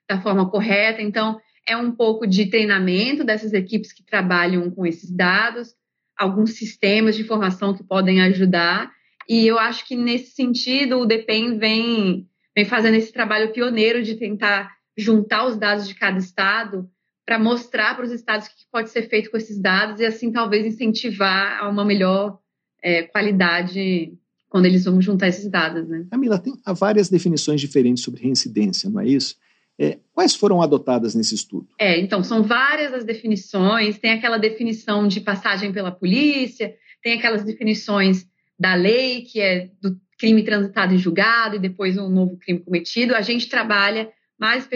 da 0.08 0.20
forma 0.20 0.48
correta. 0.48 1.02
Então, 1.02 1.40
é 1.66 1.76
um 1.76 1.90
pouco 1.90 2.26
de 2.26 2.46
treinamento 2.46 3.24
dessas 3.24 3.52
equipes 3.52 3.92
que 3.92 4.04
trabalham 4.04 4.70
com 4.70 4.86
esses 4.86 5.10
dados, 5.10 5.74
alguns 6.16 6.52
sistemas 6.52 7.16
de 7.16 7.22
informação 7.22 7.74
que 7.74 7.82
podem 7.82 8.22
ajudar. 8.22 8.92
E 9.28 9.46
eu 9.46 9.58
acho 9.58 9.86
que, 9.86 9.96
nesse 9.96 10.32
sentido, 10.32 10.98
o 10.98 11.06
DPEM 11.06 11.58
vem, 11.58 12.28
vem 12.54 12.64
fazendo 12.64 12.94
esse 12.94 13.12
trabalho 13.12 13.52
pioneiro 13.52 14.02
de 14.02 14.14
tentar 14.14 14.70
juntar 14.96 15.46
os 15.46 15.56
dados 15.56 15.88
de 15.88 15.94
cada 15.94 16.18
estado 16.18 16.88
para 17.26 17.38
mostrar 17.38 17.96
para 17.96 18.04
os 18.04 18.12
estados 18.12 18.46
o 18.46 18.50
que 18.50 18.66
pode 18.70 18.90
ser 18.90 19.08
feito 19.08 19.30
com 19.30 19.36
esses 19.36 19.60
dados 19.60 19.98
e, 19.98 20.04
assim, 20.04 20.30
talvez 20.30 20.66
incentivar 20.66 21.58
a 21.58 21.68
uma 21.68 21.84
melhor 21.84 22.38
é, 22.85 23.03
qualidade 23.03 24.12
quando 24.51 24.66
eles 24.66 24.85
vão 24.85 25.01
juntar 25.01 25.28
esses 25.28 25.49
dados. 25.49 25.89
Né? 25.89 26.07
Camila, 26.11 26.39
tem 26.39 26.53
há 26.64 26.72
várias 26.74 27.09
definições 27.09 27.61
diferentes 27.61 28.05
sobre 28.05 28.22
reincidência, 28.22 28.91
não 28.91 29.01
é 29.01 29.09
isso? 29.09 29.37
É, 29.76 29.99
quais 30.12 30.37
foram 30.37 30.62
adotadas 30.62 31.14
nesse 31.14 31.35
estudo? 31.35 31.66
É, 31.80 31.99
então, 31.99 32.22
são 32.22 32.45
várias 32.45 32.93
as 32.93 33.05
definições, 33.05 33.99
tem 33.99 34.12
aquela 34.12 34.37
definição 34.37 35.09
de 35.09 35.20
passagem 35.20 35.72
pela 35.72 35.91
polícia, 35.91 36.72
tem 37.03 37.14
aquelas 37.14 37.43
definições 37.43 38.26
da 38.57 38.74
lei, 38.74 39.22
que 39.22 39.41
é 39.41 39.70
do 39.82 39.99
crime 40.16 40.45
transitado 40.45 40.95
em 40.95 40.99
julgado 40.99 41.57
e 41.57 41.59
depois 41.59 41.99
um 41.99 42.09
novo 42.09 42.37
crime 42.37 42.61
cometido. 42.61 43.16
A 43.16 43.22
gente 43.22 43.49
trabalha 43.49 44.09
mais 44.39 44.68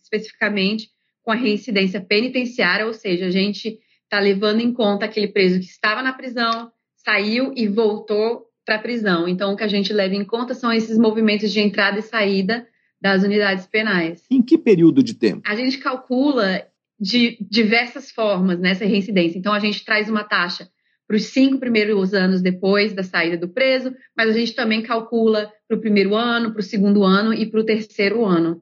especificamente 0.00 0.90
com 1.24 1.32
a 1.32 1.34
reincidência 1.34 2.00
penitenciária, 2.00 2.86
ou 2.86 2.94
seja, 2.94 3.26
a 3.26 3.30
gente 3.30 3.80
está 4.04 4.20
levando 4.20 4.60
em 4.60 4.72
conta 4.72 5.06
aquele 5.06 5.26
preso 5.26 5.58
que 5.58 5.66
estava 5.66 6.00
na 6.00 6.12
prisão, 6.12 6.70
saiu 7.06 7.52
e 7.54 7.68
voltou 7.68 8.46
para 8.64 8.74
a 8.74 8.80
prisão. 8.80 9.28
Então, 9.28 9.52
o 9.52 9.56
que 9.56 9.62
a 9.62 9.68
gente 9.68 9.92
leva 9.92 10.16
em 10.16 10.24
conta 10.24 10.52
são 10.54 10.72
esses 10.72 10.98
movimentos 10.98 11.52
de 11.52 11.60
entrada 11.60 12.00
e 12.00 12.02
saída 12.02 12.66
das 13.00 13.22
unidades 13.22 13.64
penais. 13.64 14.24
Em 14.28 14.42
que 14.42 14.58
período 14.58 15.04
de 15.04 15.14
tempo? 15.14 15.42
A 15.46 15.54
gente 15.54 15.78
calcula 15.78 16.66
de 16.98 17.38
diversas 17.40 18.10
formas 18.10 18.58
nessa 18.58 18.84
reincidência. 18.84 19.38
Então, 19.38 19.52
a 19.52 19.60
gente 19.60 19.84
traz 19.84 20.10
uma 20.10 20.24
taxa 20.24 20.68
para 21.06 21.16
os 21.16 21.26
cinco 21.26 21.60
primeiros 21.60 22.12
anos 22.12 22.42
depois 22.42 22.92
da 22.92 23.04
saída 23.04 23.36
do 23.36 23.48
preso, 23.48 23.94
mas 24.16 24.28
a 24.28 24.32
gente 24.32 24.54
também 24.56 24.82
calcula 24.82 25.52
para 25.68 25.76
o 25.76 25.80
primeiro 25.80 26.16
ano, 26.16 26.50
para 26.50 26.60
o 26.60 26.64
segundo 26.64 27.04
ano 27.04 27.32
e 27.32 27.46
para 27.46 27.60
o 27.60 27.64
terceiro 27.64 28.24
ano. 28.24 28.60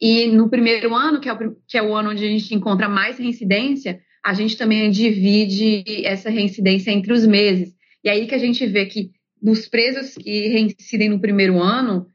E 0.00 0.26
no 0.28 0.48
primeiro 0.48 0.94
ano, 0.94 1.20
que 1.20 1.28
é, 1.28 1.32
o, 1.34 1.56
que 1.68 1.76
é 1.76 1.82
o 1.82 1.94
ano 1.94 2.10
onde 2.10 2.24
a 2.24 2.28
gente 2.28 2.54
encontra 2.54 2.88
mais 2.88 3.18
reincidência, 3.18 4.00
a 4.26 4.34
gente 4.34 4.56
também 4.56 4.90
divide 4.90 5.84
essa 6.04 6.28
reincidência 6.28 6.90
entre 6.90 7.12
os 7.12 7.24
meses. 7.24 7.72
E 8.02 8.08
aí 8.08 8.26
que 8.26 8.34
a 8.34 8.38
gente 8.38 8.66
vê 8.66 8.84
que 8.84 9.12
dos 9.40 9.68
presos 9.68 10.16
que 10.16 10.48
reincidem 10.48 11.08
no 11.08 11.20
primeiro 11.20 11.62
ano, 11.62 12.08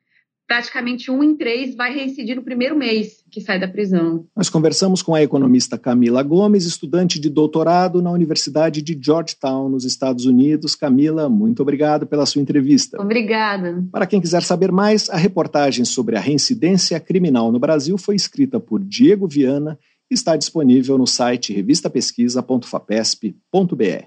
praticamente 0.46 1.10
um 1.10 1.24
em 1.24 1.38
três 1.38 1.74
vai 1.74 1.96
reincidir 1.96 2.36
no 2.36 2.44
primeiro 2.44 2.78
mês 2.78 3.24
que 3.32 3.40
sai 3.40 3.58
da 3.58 3.66
prisão. 3.66 4.26
Nós 4.36 4.50
conversamos 4.50 5.02
com 5.02 5.16
a 5.16 5.24
economista 5.24 5.78
Camila 5.78 6.22
Gomes, 6.22 6.66
estudante 6.66 7.18
de 7.18 7.30
doutorado 7.30 8.02
na 8.02 8.12
Universidade 8.12 8.82
de 8.82 9.00
Georgetown, 9.02 9.70
nos 9.70 9.86
Estados 9.86 10.26
Unidos. 10.26 10.76
Camila, 10.76 11.30
muito 11.30 11.62
obrigado 11.62 12.06
pela 12.06 12.26
sua 12.26 12.42
entrevista. 12.42 13.02
Obrigada. 13.02 13.86
Para 13.90 14.06
quem 14.06 14.20
quiser 14.20 14.44
saber 14.44 14.70
mais, 14.70 15.10
a 15.10 15.16
reportagem 15.16 15.86
sobre 15.86 16.18
a 16.18 16.20
reincidência 16.20 17.00
criminal 17.00 17.54
no 17.54 17.60
Brasil 17.60 17.98
foi 17.98 18.18
escrita 18.18 18.60
por 18.60 18.84
Diego 18.84 19.30
Viana 19.30 19.80
está 20.14 20.36
disponível 20.36 20.98
no 20.98 21.08
site 21.08 21.54
revistapesquisa.fapesp.br. 21.54 24.06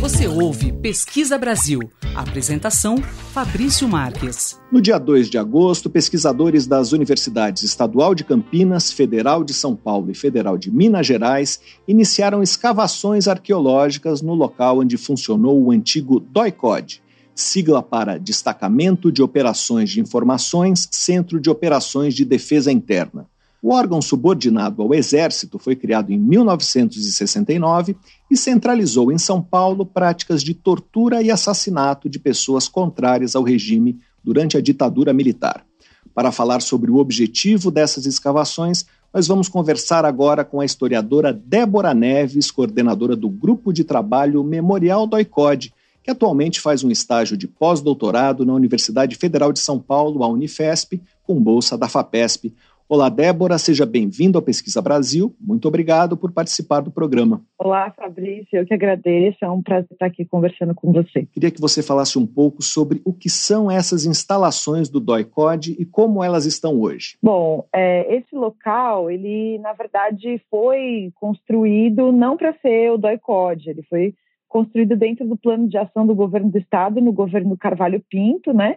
Você 0.00 0.28
ouve 0.28 0.72
Pesquisa 0.72 1.36
Brasil. 1.36 1.80
Apresentação: 2.14 2.98
Fabrício 3.32 3.88
Marques. 3.88 4.60
No 4.70 4.80
dia 4.80 4.98
2 4.98 5.28
de 5.28 5.38
agosto, 5.38 5.90
pesquisadores 5.90 6.66
das 6.66 6.92
universidades 6.92 7.62
Estadual 7.62 8.14
de 8.14 8.22
Campinas, 8.22 8.92
Federal 8.92 9.42
de 9.42 9.52
São 9.52 9.74
Paulo 9.74 10.10
e 10.10 10.14
Federal 10.14 10.56
de 10.56 10.70
Minas 10.70 11.06
Gerais 11.06 11.60
iniciaram 11.88 12.42
escavações 12.42 13.26
arqueológicas 13.26 14.22
no 14.22 14.34
local 14.34 14.80
onde 14.80 14.96
funcionou 14.96 15.60
o 15.60 15.72
antigo 15.72 16.20
DOICOD, 16.20 17.02
sigla 17.34 17.82
para 17.82 18.18
Destacamento 18.18 19.10
de 19.10 19.22
Operações 19.22 19.90
de 19.90 20.00
Informações, 20.00 20.88
Centro 20.92 21.40
de 21.40 21.50
Operações 21.50 22.14
de 22.14 22.24
Defesa 22.24 22.70
Interna. 22.70 23.26
O 23.66 23.72
órgão 23.72 24.00
subordinado 24.00 24.80
ao 24.80 24.94
Exército 24.94 25.58
foi 25.58 25.74
criado 25.74 26.12
em 26.12 26.16
1969 26.16 27.96
e 28.30 28.36
centralizou 28.36 29.10
em 29.10 29.18
São 29.18 29.42
Paulo 29.42 29.84
práticas 29.84 30.44
de 30.44 30.54
tortura 30.54 31.20
e 31.20 31.32
assassinato 31.32 32.08
de 32.08 32.20
pessoas 32.20 32.68
contrárias 32.68 33.34
ao 33.34 33.42
regime 33.42 33.98
durante 34.22 34.56
a 34.56 34.60
ditadura 34.60 35.12
militar. 35.12 35.66
Para 36.14 36.30
falar 36.30 36.62
sobre 36.62 36.92
o 36.92 36.98
objetivo 36.98 37.72
dessas 37.72 38.06
escavações, 38.06 38.86
nós 39.12 39.26
vamos 39.26 39.48
conversar 39.48 40.04
agora 40.04 40.44
com 40.44 40.60
a 40.60 40.64
historiadora 40.64 41.32
Débora 41.32 41.92
Neves, 41.92 42.52
coordenadora 42.52 43.16
do 43.16 43.28
Grupo 43.28 43.72
de 43.72 43.82
Trabalho 43.82 44.44
Memorial 44.44 45.08
do 45.08 45.18
ICOD, 45.18 45.74
que 46.04 46.10
atualmente 46.12 46.60
faz 46.60 46.84
um 46.84 46.90
estágio 46.92 47.36
de 47.36 47.48
pós-doutorado 47.48 48.46
na 48.46 48.54
Universidade 48.54 49.16
Federal 49.16 49.52
de 49.52 49.58
São 49.58 49.80
Paulo, 49.80 50.22
a 50.22 50.28
Unifesp, 50.28 51.02
com 51.24 51.42
bolsa 51.42 51.76
da 51.76 51.88
FAPESP. 51.88 52.54
Olá, 52.88 53.08
Débora, 53.08 53.58
seja 53.58 53.84
bem-vindo 53.84 54.38
ao 54.38 54.42
Pesquisa 54.42 54.80
Brasil. 54.80 55.34
Muito 55.40 55.66
obrigado 55.66 56.16
por 56.16 56.30
participar 56.30 56.78
do 56.78 56.90
programa. 56.92 57.42
Olá, 57.58 57.90
Fabrício, 57.90 58.56
eu 58.56 58.64
que 58.64 58.72
agradeço. 58.72 59.38
É 59.44 59.50
um 59.50 59.60
prazer 59.60 59.88
estar 59.90 60.06
aqui 60.06 60.24
conversando 60.24 60.72
com 60.72 60.92
você. 60.92 61.26
Queria 61.32 61.50
que 61.50 61.60
você 61.60 61.82
falasse 61.82 62.16
um 62.16 62.24
pouco 62.24 62.62
sobre 62.62 63.02
o 63.04 63.12
que 63.12 63.28
são 63.28 63.68
essas 63.68 64.06
instalações 64.06 64.88
do 64.88 65.00
DOI-CODE 65.00 65.74
e 65.80 65.84
como 65.84 66.22
elas 66.22 66.46
estão 66.46 66.80
hoje. 66.80 67.18
Bom, 67.20 67.66
é, 67.74 68.18
esse 68.18 68.36
local, 68.36 69.10
ele, 69.10 69.58
na 69.58 69.72
verdade, 69.72 70.40
foi 70.48 71.10
construído 71.16 72.12
não 72.12 72.36
para 72.36 72.54
ser 72.62 72.92
o 72.92 72.98
DOI-CODE, 72.98 73.70
ele 73.70 73.82
foi 73.90 74.14
construído 74.48 74.96
dentro 74.96 75.26
do 75.26 75.36
plano 75.36 75.68
de 75.68 75.76
ação 75.76 76.06
do 76.06 76.14
governo 76.14 76.52
do 76.52 76.58
estado, 76.58 77.00
no 77.00 77.12
governo 77.12 77.58
Carvalho 77.58 78.00
Pinto, 78.08 78.52
né? 78.52 78.76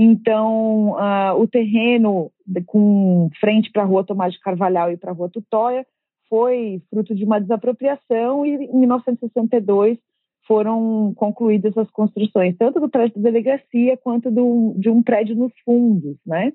Então, 0.00 0.92
uh, 0.92 1.34
o 1.40 1.48
terreno 1.48 2.30
com 2.66 3.28
frente 3.40 3.68
para 3.72 3.82
a 3.82 3.84
rua 3.84 4.04
Tomás 4.04 4.32
de 4.32 4.38
Carvalhal 4.38 4.92
e 4.92 4.96
para 4.96 5.10
a 5.10 5.14
rua 5.14 5.28
Tutóia 5.28 5.84
foi 6.30 6.80
fruto 6.88 7.16
de 7.16 7.24
uma 7.24 7.40
desapropriação 7.40 8.46
e 8.46 8.50
em 8.50 8.78
1962 8.78 9.98
foram 10.46 11.12
concluídas 11.16 11.76
as 11.76 11.90
construções, 11.90 12.56
tanto 12.56 12.78
do 12.78 12.88
prédio 12.88 13.20
da 13.20 13.28
delegacia 13.28 13.96
quanto 13.96 14.30
do, 14.30 14.72
de 14.78 14.88
um 14.88 15.02
prédio 15.02 15.34
nos 15.34 15.52
fundos, 15.64 16.16
né? 16.24 16.52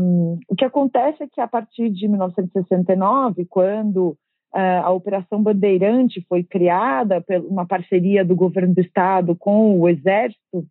Um, 0.00 0.38
o 0.48 0.56
que 0.56 0.64
acontece 0.64 1.24
é 1.24 1.26
que 1.26 1.40
a 1.40 1.46
partir 1.46 1.90
de 1.90 2.08
1969, 2.08 3.44
quando 3.44 4.16
uh, 4.54 4.82
a 4.82 4.90
Operação 4.90 5.42
Bandeirante 5.42 6.24
foi 6.28 6.42
criada 6.42 7.20
por 7.20 7.36
uma 7.36 7.66
parceria 7.66 8.24
do 8.24 8.34
governo 8.34 8.74
do 8.74 8.80
estado 8.80 9.36
com 9.36 9.78
o 9.78 9.88
Exército, 9.88 10.64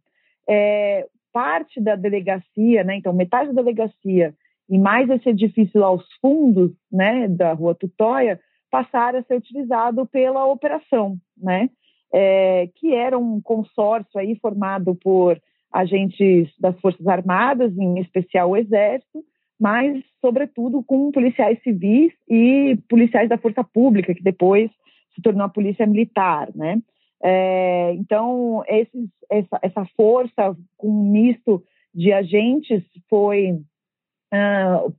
é, 0.48 1.08
parte 1.34 1.82
da 1.82 1.96
delegacia, 1.96 2.84
né, 2.84 2.96
então 2.96 3.12
metade 3.12 3.52
da 3.52 3.62
delegacia 3.62 4.34
e 4.70 4.78
mais 4.78 5.10
esse 5.10 5.30
edifício 5.30 5.84
aos 5.84 6.06
fundos 6.22 6.72
né, 6.92 7.28
da 7.28 7.54
Rua 7.54 7.76
Tutóia 7.76 8.40
passaram 8.72 9.20
a 9.20 9.24
ser 9.24 9.36
utilizado 9.36 10.06
pela 10.06 10.46
operação, 10.46 11.18
né, 11.38 11.70
é, 12.14 12.70
que 12.76 12.94
era 12.94 13.18
um 13.18 13.42
consórcio 13.42 14.20
aí 14.20 14.38
formado 14.40 14.96
por 14.96 15.42
agentes 15.72 16.50
das 16.60 16.80
Forças 16.80 17.06
Armadas, 17.08 17.76
em 17.78 18.00
especial 18.00 18.52
o 18.52 18.58
Exército, 18.58 19.24
mas, 19.60 20.04
sobretudo, 20.22 20.84
com 20.84 21.12
policiais 21.12 21.62
civis 21.64 22.12
e 22.30 22.78
policiais 22.90 23.30
da 23.30 23.38
Força 23.38 23.64
Pública, 23.64 24.14
que 24.14 24.22
depois 24.22 24.70
se 25.16 25.22
tornou 25.22 25.46
a 25.46 25.50
Polícia 25.50 25.88
Militar, 25.88 26.50
né? 26.56 26.80
É, 27.24 27.94
então, 27.94 28.64
esses, 28.68 29.10
essa, 29.32 29.60
essa, 29.62 29.86
força 29.96 30.58
com 30.78 30.90
um 30.90 31.10
misto 31.10 31.64
de 31.96 32.12
agentes 32.12 32.84
foi 33.10 33.54
uh, 33.54 34.94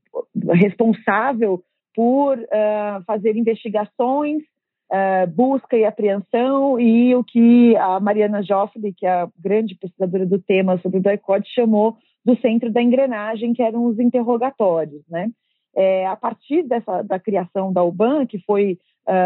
responsável 0.54 1.62
por 1.94 2.38
uh, 2.38 3.04
fazer 3.06 3.36
investigações, 3.36 4.42
uh, 4.90 5.30
busca 5.34 5.76
e 5.76 5.84
apreensão, 5.84 6.80
e 6.80 7.14
o 7.14 7.22
que 7.22 7.76
a 7.76 8.00
Mariana 8.00 8.42
Joffre, 8.42 8.94
que 8.94 9.06
é 9.06 9.10
a 9.10 9.28
grande 9.38 9.74
pesquisadora 9.74 10.24
do 10.24 10.38
tema 10.38 10.78
sobre 10.78 10.98
o 10.98 11.02
boicote, 11.02 11.52
chamou 11.54 11.96
do 12.24 12.34
centro 12.40 12.72
da 12.72 12.80
engrenagem, 12.80 13.52
que 13.52 13.62
eram 13.62 13.84
os 13.84 13.98
interrogatórios. 13.98 15.02
Né? 15.10 15.30
É, 15.76 16.06
a 16.06 16.16
partir 16.16 16.62
dessa, 16.62 17.02
da 17.02 17.18
criação 17.18 17.70
da 17.70 17.84
UBAN, 17.84 18.24
que 18.24 18.38
foi 18.46 18.78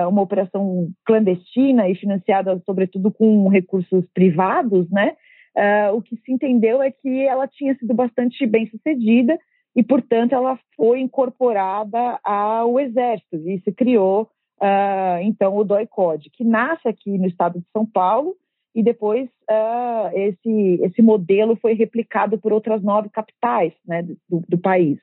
uma 0.08 0.22
operação 0.22 0.88
clandestina 1.04 1.88
e 1.88 1.94
financiada, 1.94 2.60
sobretudo, 2.66 3.12
com 3.12 3.48
recursos 3.48 4.04
privados, 4.12 4.90
né? 4.90 5.14
Uh, 5.58 5.96
o 5.96 6.02
que 6.02 6.16
se 6.16 6.32
entendeu 6.32 6.80
é 6.80 6.90
que 6.90 7.24
ela 7.26 7.48
tinha 7.48 7.74
sido 7.74 7.92
bastante 7.92 8.46
bem 8.46 8.66
sucedida 8.66 9.36
e, 9.74 9.82
portanto, 9.82 10.32
ela 10.32 10.56
foi 10.76 11.00
incorporada 11.00 12.20
ao 12.22 12.78
Exército 12.78 13.36
e 13.48 13.60
se 13.60 13.72
criou, 13.72 14.30
uh, 14.62 15.20
então, 15.22 15.56
o 15.56 15.64
DOI-CODE, 15.64 16.30
que 16.30 16.44
nasce 16.44 16.86
aqui 16.86 17.18
no 17.18 17.26
estado 17.26 17.58
de 17.58 17.66
São 17.72 17.84
Paulo 17.84 18.36
e 18.72 18.84
depois 18.84 19.28
uh, 19.50 20.10
esse, 20.14 20.80
esse 20.82 21.02
modelo 21.02 21.56
foi 21.56 21.74
replicado 21.74 22.38
por 22.38 22.52
outras 22.52 22.80
nove 22.80 23.08
capitais 23.08 23.72
né, 23.84 24.02
do, 24.02 24.44
do 24.48 24.58
país. 24.58 24.98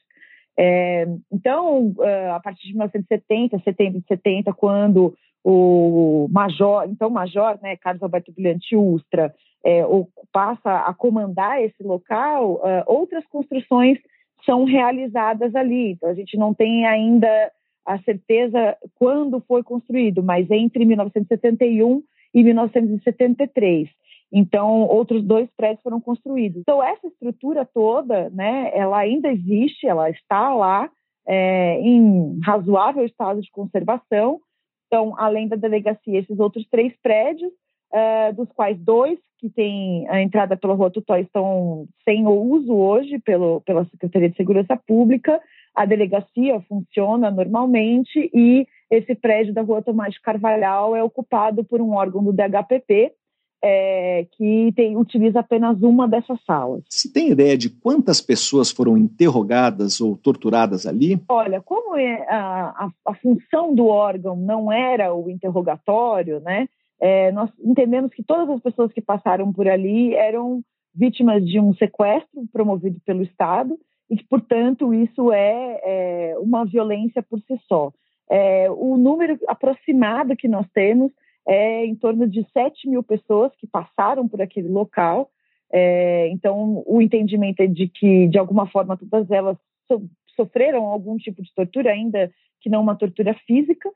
É, 0.58 1.06
então, 1.32 1.94
a 2.34 2.40
partir 2.40 2.68
de 2.68 2.74
1970, 2.74 3.60
setembro 3.60 4.00
de 4.00 4.08
70, 4.08 4.54
quando 4.54 5.14
o 5.44 6.28
major, 6.32 6.88
então 6.90 7.10
major, 7.10 7.60
né, 7.62 7.76
Carlos 7.76 8.02
Alberto 8.02 8.32
Brilhante 8.32 8.76
Ustra, 8.76 9.34
é, 9.64 9.82
passa 10.32 10.72
a 10.72 10.94
comandar 10.94 11.62
esse 11.62 11.84
local, 11.84 12.62
outras 12.88 13.26
construções 13.28 13.98
são 14.46 14.64
realizadas 14.64 15.56
ali. 15.56 15.92
Então, 15.92 16.10
a 16.10 16.14
gente 16.14 16.38
não 16.38 16.54
tem 16.54 16.86
ainda 16.86 17.52
a 17.86 18.00
certeza 18.00 18.76
quando 18.96 19.44
foi 19.48 19.64
construído, 19.64 20.24
mas 20.24 20.50
entre 20.50 20.86
1971 20.86 22.02
e 22.34 22.44
1973. 22.44 23.90
Então, 24.32 24.82
outros 24.84 25.24
dois 25.24 25.50
prédios 25.56 25.82
foram 25.82 26.02
construídos. 26.02 26.60
Então, 26.62 26.84
essa 26.84 27.08
estrutura 27.08 27.66
toda, 27.66 28.30
né, 28.32 28.72
ela 28.74 28.98
ainda 28.98 29.32
existe, 29.32 29.88
ela 29.88 30.10
está 30.10 30.54
lá 30.54 30.90
é, 31.28 31.80
em 31.80 32.40
razoável 32.44 33.06
estado 33.06 33.42
de 33.42 33.50
conservação. 33.52 34.40
Então, 34.88 35.16
além 35.18 35.48
da 35.48 35.56
delegacia, 35.56 36.20
esses 36.20 36.40
outros 36.40 36.68
três 36.70 36.94
prédios, 37.02 37.52
é, 37.94 38.34
dos 38.34 38.50
quais 38.52 38.78
dois 38.80 39.18
que 39.38 39.50
têm 39.50 40.08
a 40.10 40.22
entrada 40.22 40.58
pela 40.58 40.74
Rua 40.74 40.92
Tutó 40.92 41.16
estão 41.16 41.88
sem 42.04 42.26
uso 42.28 42.74
hoje 42.74 43.20
pelo, 43.20 43.62
pela 43.62 43.86
Secretaria 43.86 44.30
de 44.30 44.36
Segurança 44.36 44.76
Pública. 44.76 45.40
A 45.74 45.86
delegacia 45.86 46.60
funciona 46.68 47.30
normalmente 47.30 48.30
e 48.34 48.68
esse 48.90 49.16
prédio 49.16 49.54
da 49.54 49.62
Rua 49.62 49.82
Tomás 49.82 50.14
de 50.14 50.22
Carvalhal 50.22 50.96
é 50.96 51.04
ocupado 51.04 51.64
por 51.64 51.82
um 51.82 51.94
órgão 51.94 52.24
do 52.24 52.34
DHPP, 52.34 53.12
é, 53.68 54.28
que 54.34 54.72
tem, 54.76 54.96
utiliza 54.96 55.40
apenas 55.40 55.82
uma 55.82 56.08
dessas 56.08 56.40
salas. 56.46 56.84
Se 56.88 57.12
tem 57.12 57.32
ideia 57.32 57.58
de 57.58 57.68
quantas 57.68 58.22
pessoas 58.22 58.70
foram 58.70 58.96
interrogadas 58.96 60.00
ou 60.00 60.16
torturadas 60.16 60.86
ali? 60.86 61.20
Olha, 61.28 61.60
como 61.62 61.96
é 61.96 62.28
a, 62.30 62.86
a, 62.86 62.90
a 63.08 63.16
função 63.16 63.74
do 63.74 63.88
órgão 63.88 64.36
não 64.36 64.72
era 64.72 65.16
o 65.16 65.32
interrogatório, 65.32 66.40
né? 66.42 66.68
É, 67.02 67.32
nós 67.32 67.50
entendemos 67.60 68.14
que 68.14 68.24
todas 68.24 68.48
as 68.52 68.62
pessoas 68.62 68.94
que 68.94 69.02
passaram 69.02 69.52
por 69.52 69.68
ali 69.68 70.14
eram 70.14 70.62
vítimas 70.94 71.44
de 71.44 71.60
um 71.60 71.74
sequestro 71.74 72.46
promovido 72.54 73.00
pelo 73.04 73.24
Estado 73.24 73.80
e 74.12 74.16
que, 74.16 74.24
portanto, 74.26 74.94
isso 74.94 75.32
é, 75.32 75.82
é 75.84 76.36
uma 76.38 76.66
violência 76.66 77.24
por 77.24 77.40
si 77.40 77.60
só. 77.68 77.92
É, 78.30 78.70
o 78.70 78.96
número 78.96 79.40
aproximado 79.48 80.36
que 80.36 80.48
nós 80.48 80.68
temos 80.72 81.12
é 81.48 81.86
em 81.86 81.96
torno 81.96 82.28
de 82.28 82.46
7 82.52 82.90
mil 82.90 83.04
pessoas 83.04 83.52
que 83.58 83.68
passaram 83.68 84.28
por 84.28 84.42
aquele 84.42 84.68
local. 84.68 85.30
É, 85.72 86.30
então, 86.30 86.84
o 86.86 87.02
entendimento 87.02 87.62
é 87.62 87.68
de 87.68 87.88
que, 87.88 88.28
de 88.28 88.38
alguma 88.38 88.68
forma, 88.68 88.98
todas 88.98 89.30
elas 89.30 89.58
so, 89.88 90.02
sofreram 90.36 90.86
algum 90.86 91.18
tipo 91.18 91.42
de 91.42 91.54
tortura, 91.54 91.92
ainda 91.92 92.32
que 92.62 92.70
não 92.70 92.82
uma 92.82 92.96
tortura 92.96 93.34
física. 93.46 93.90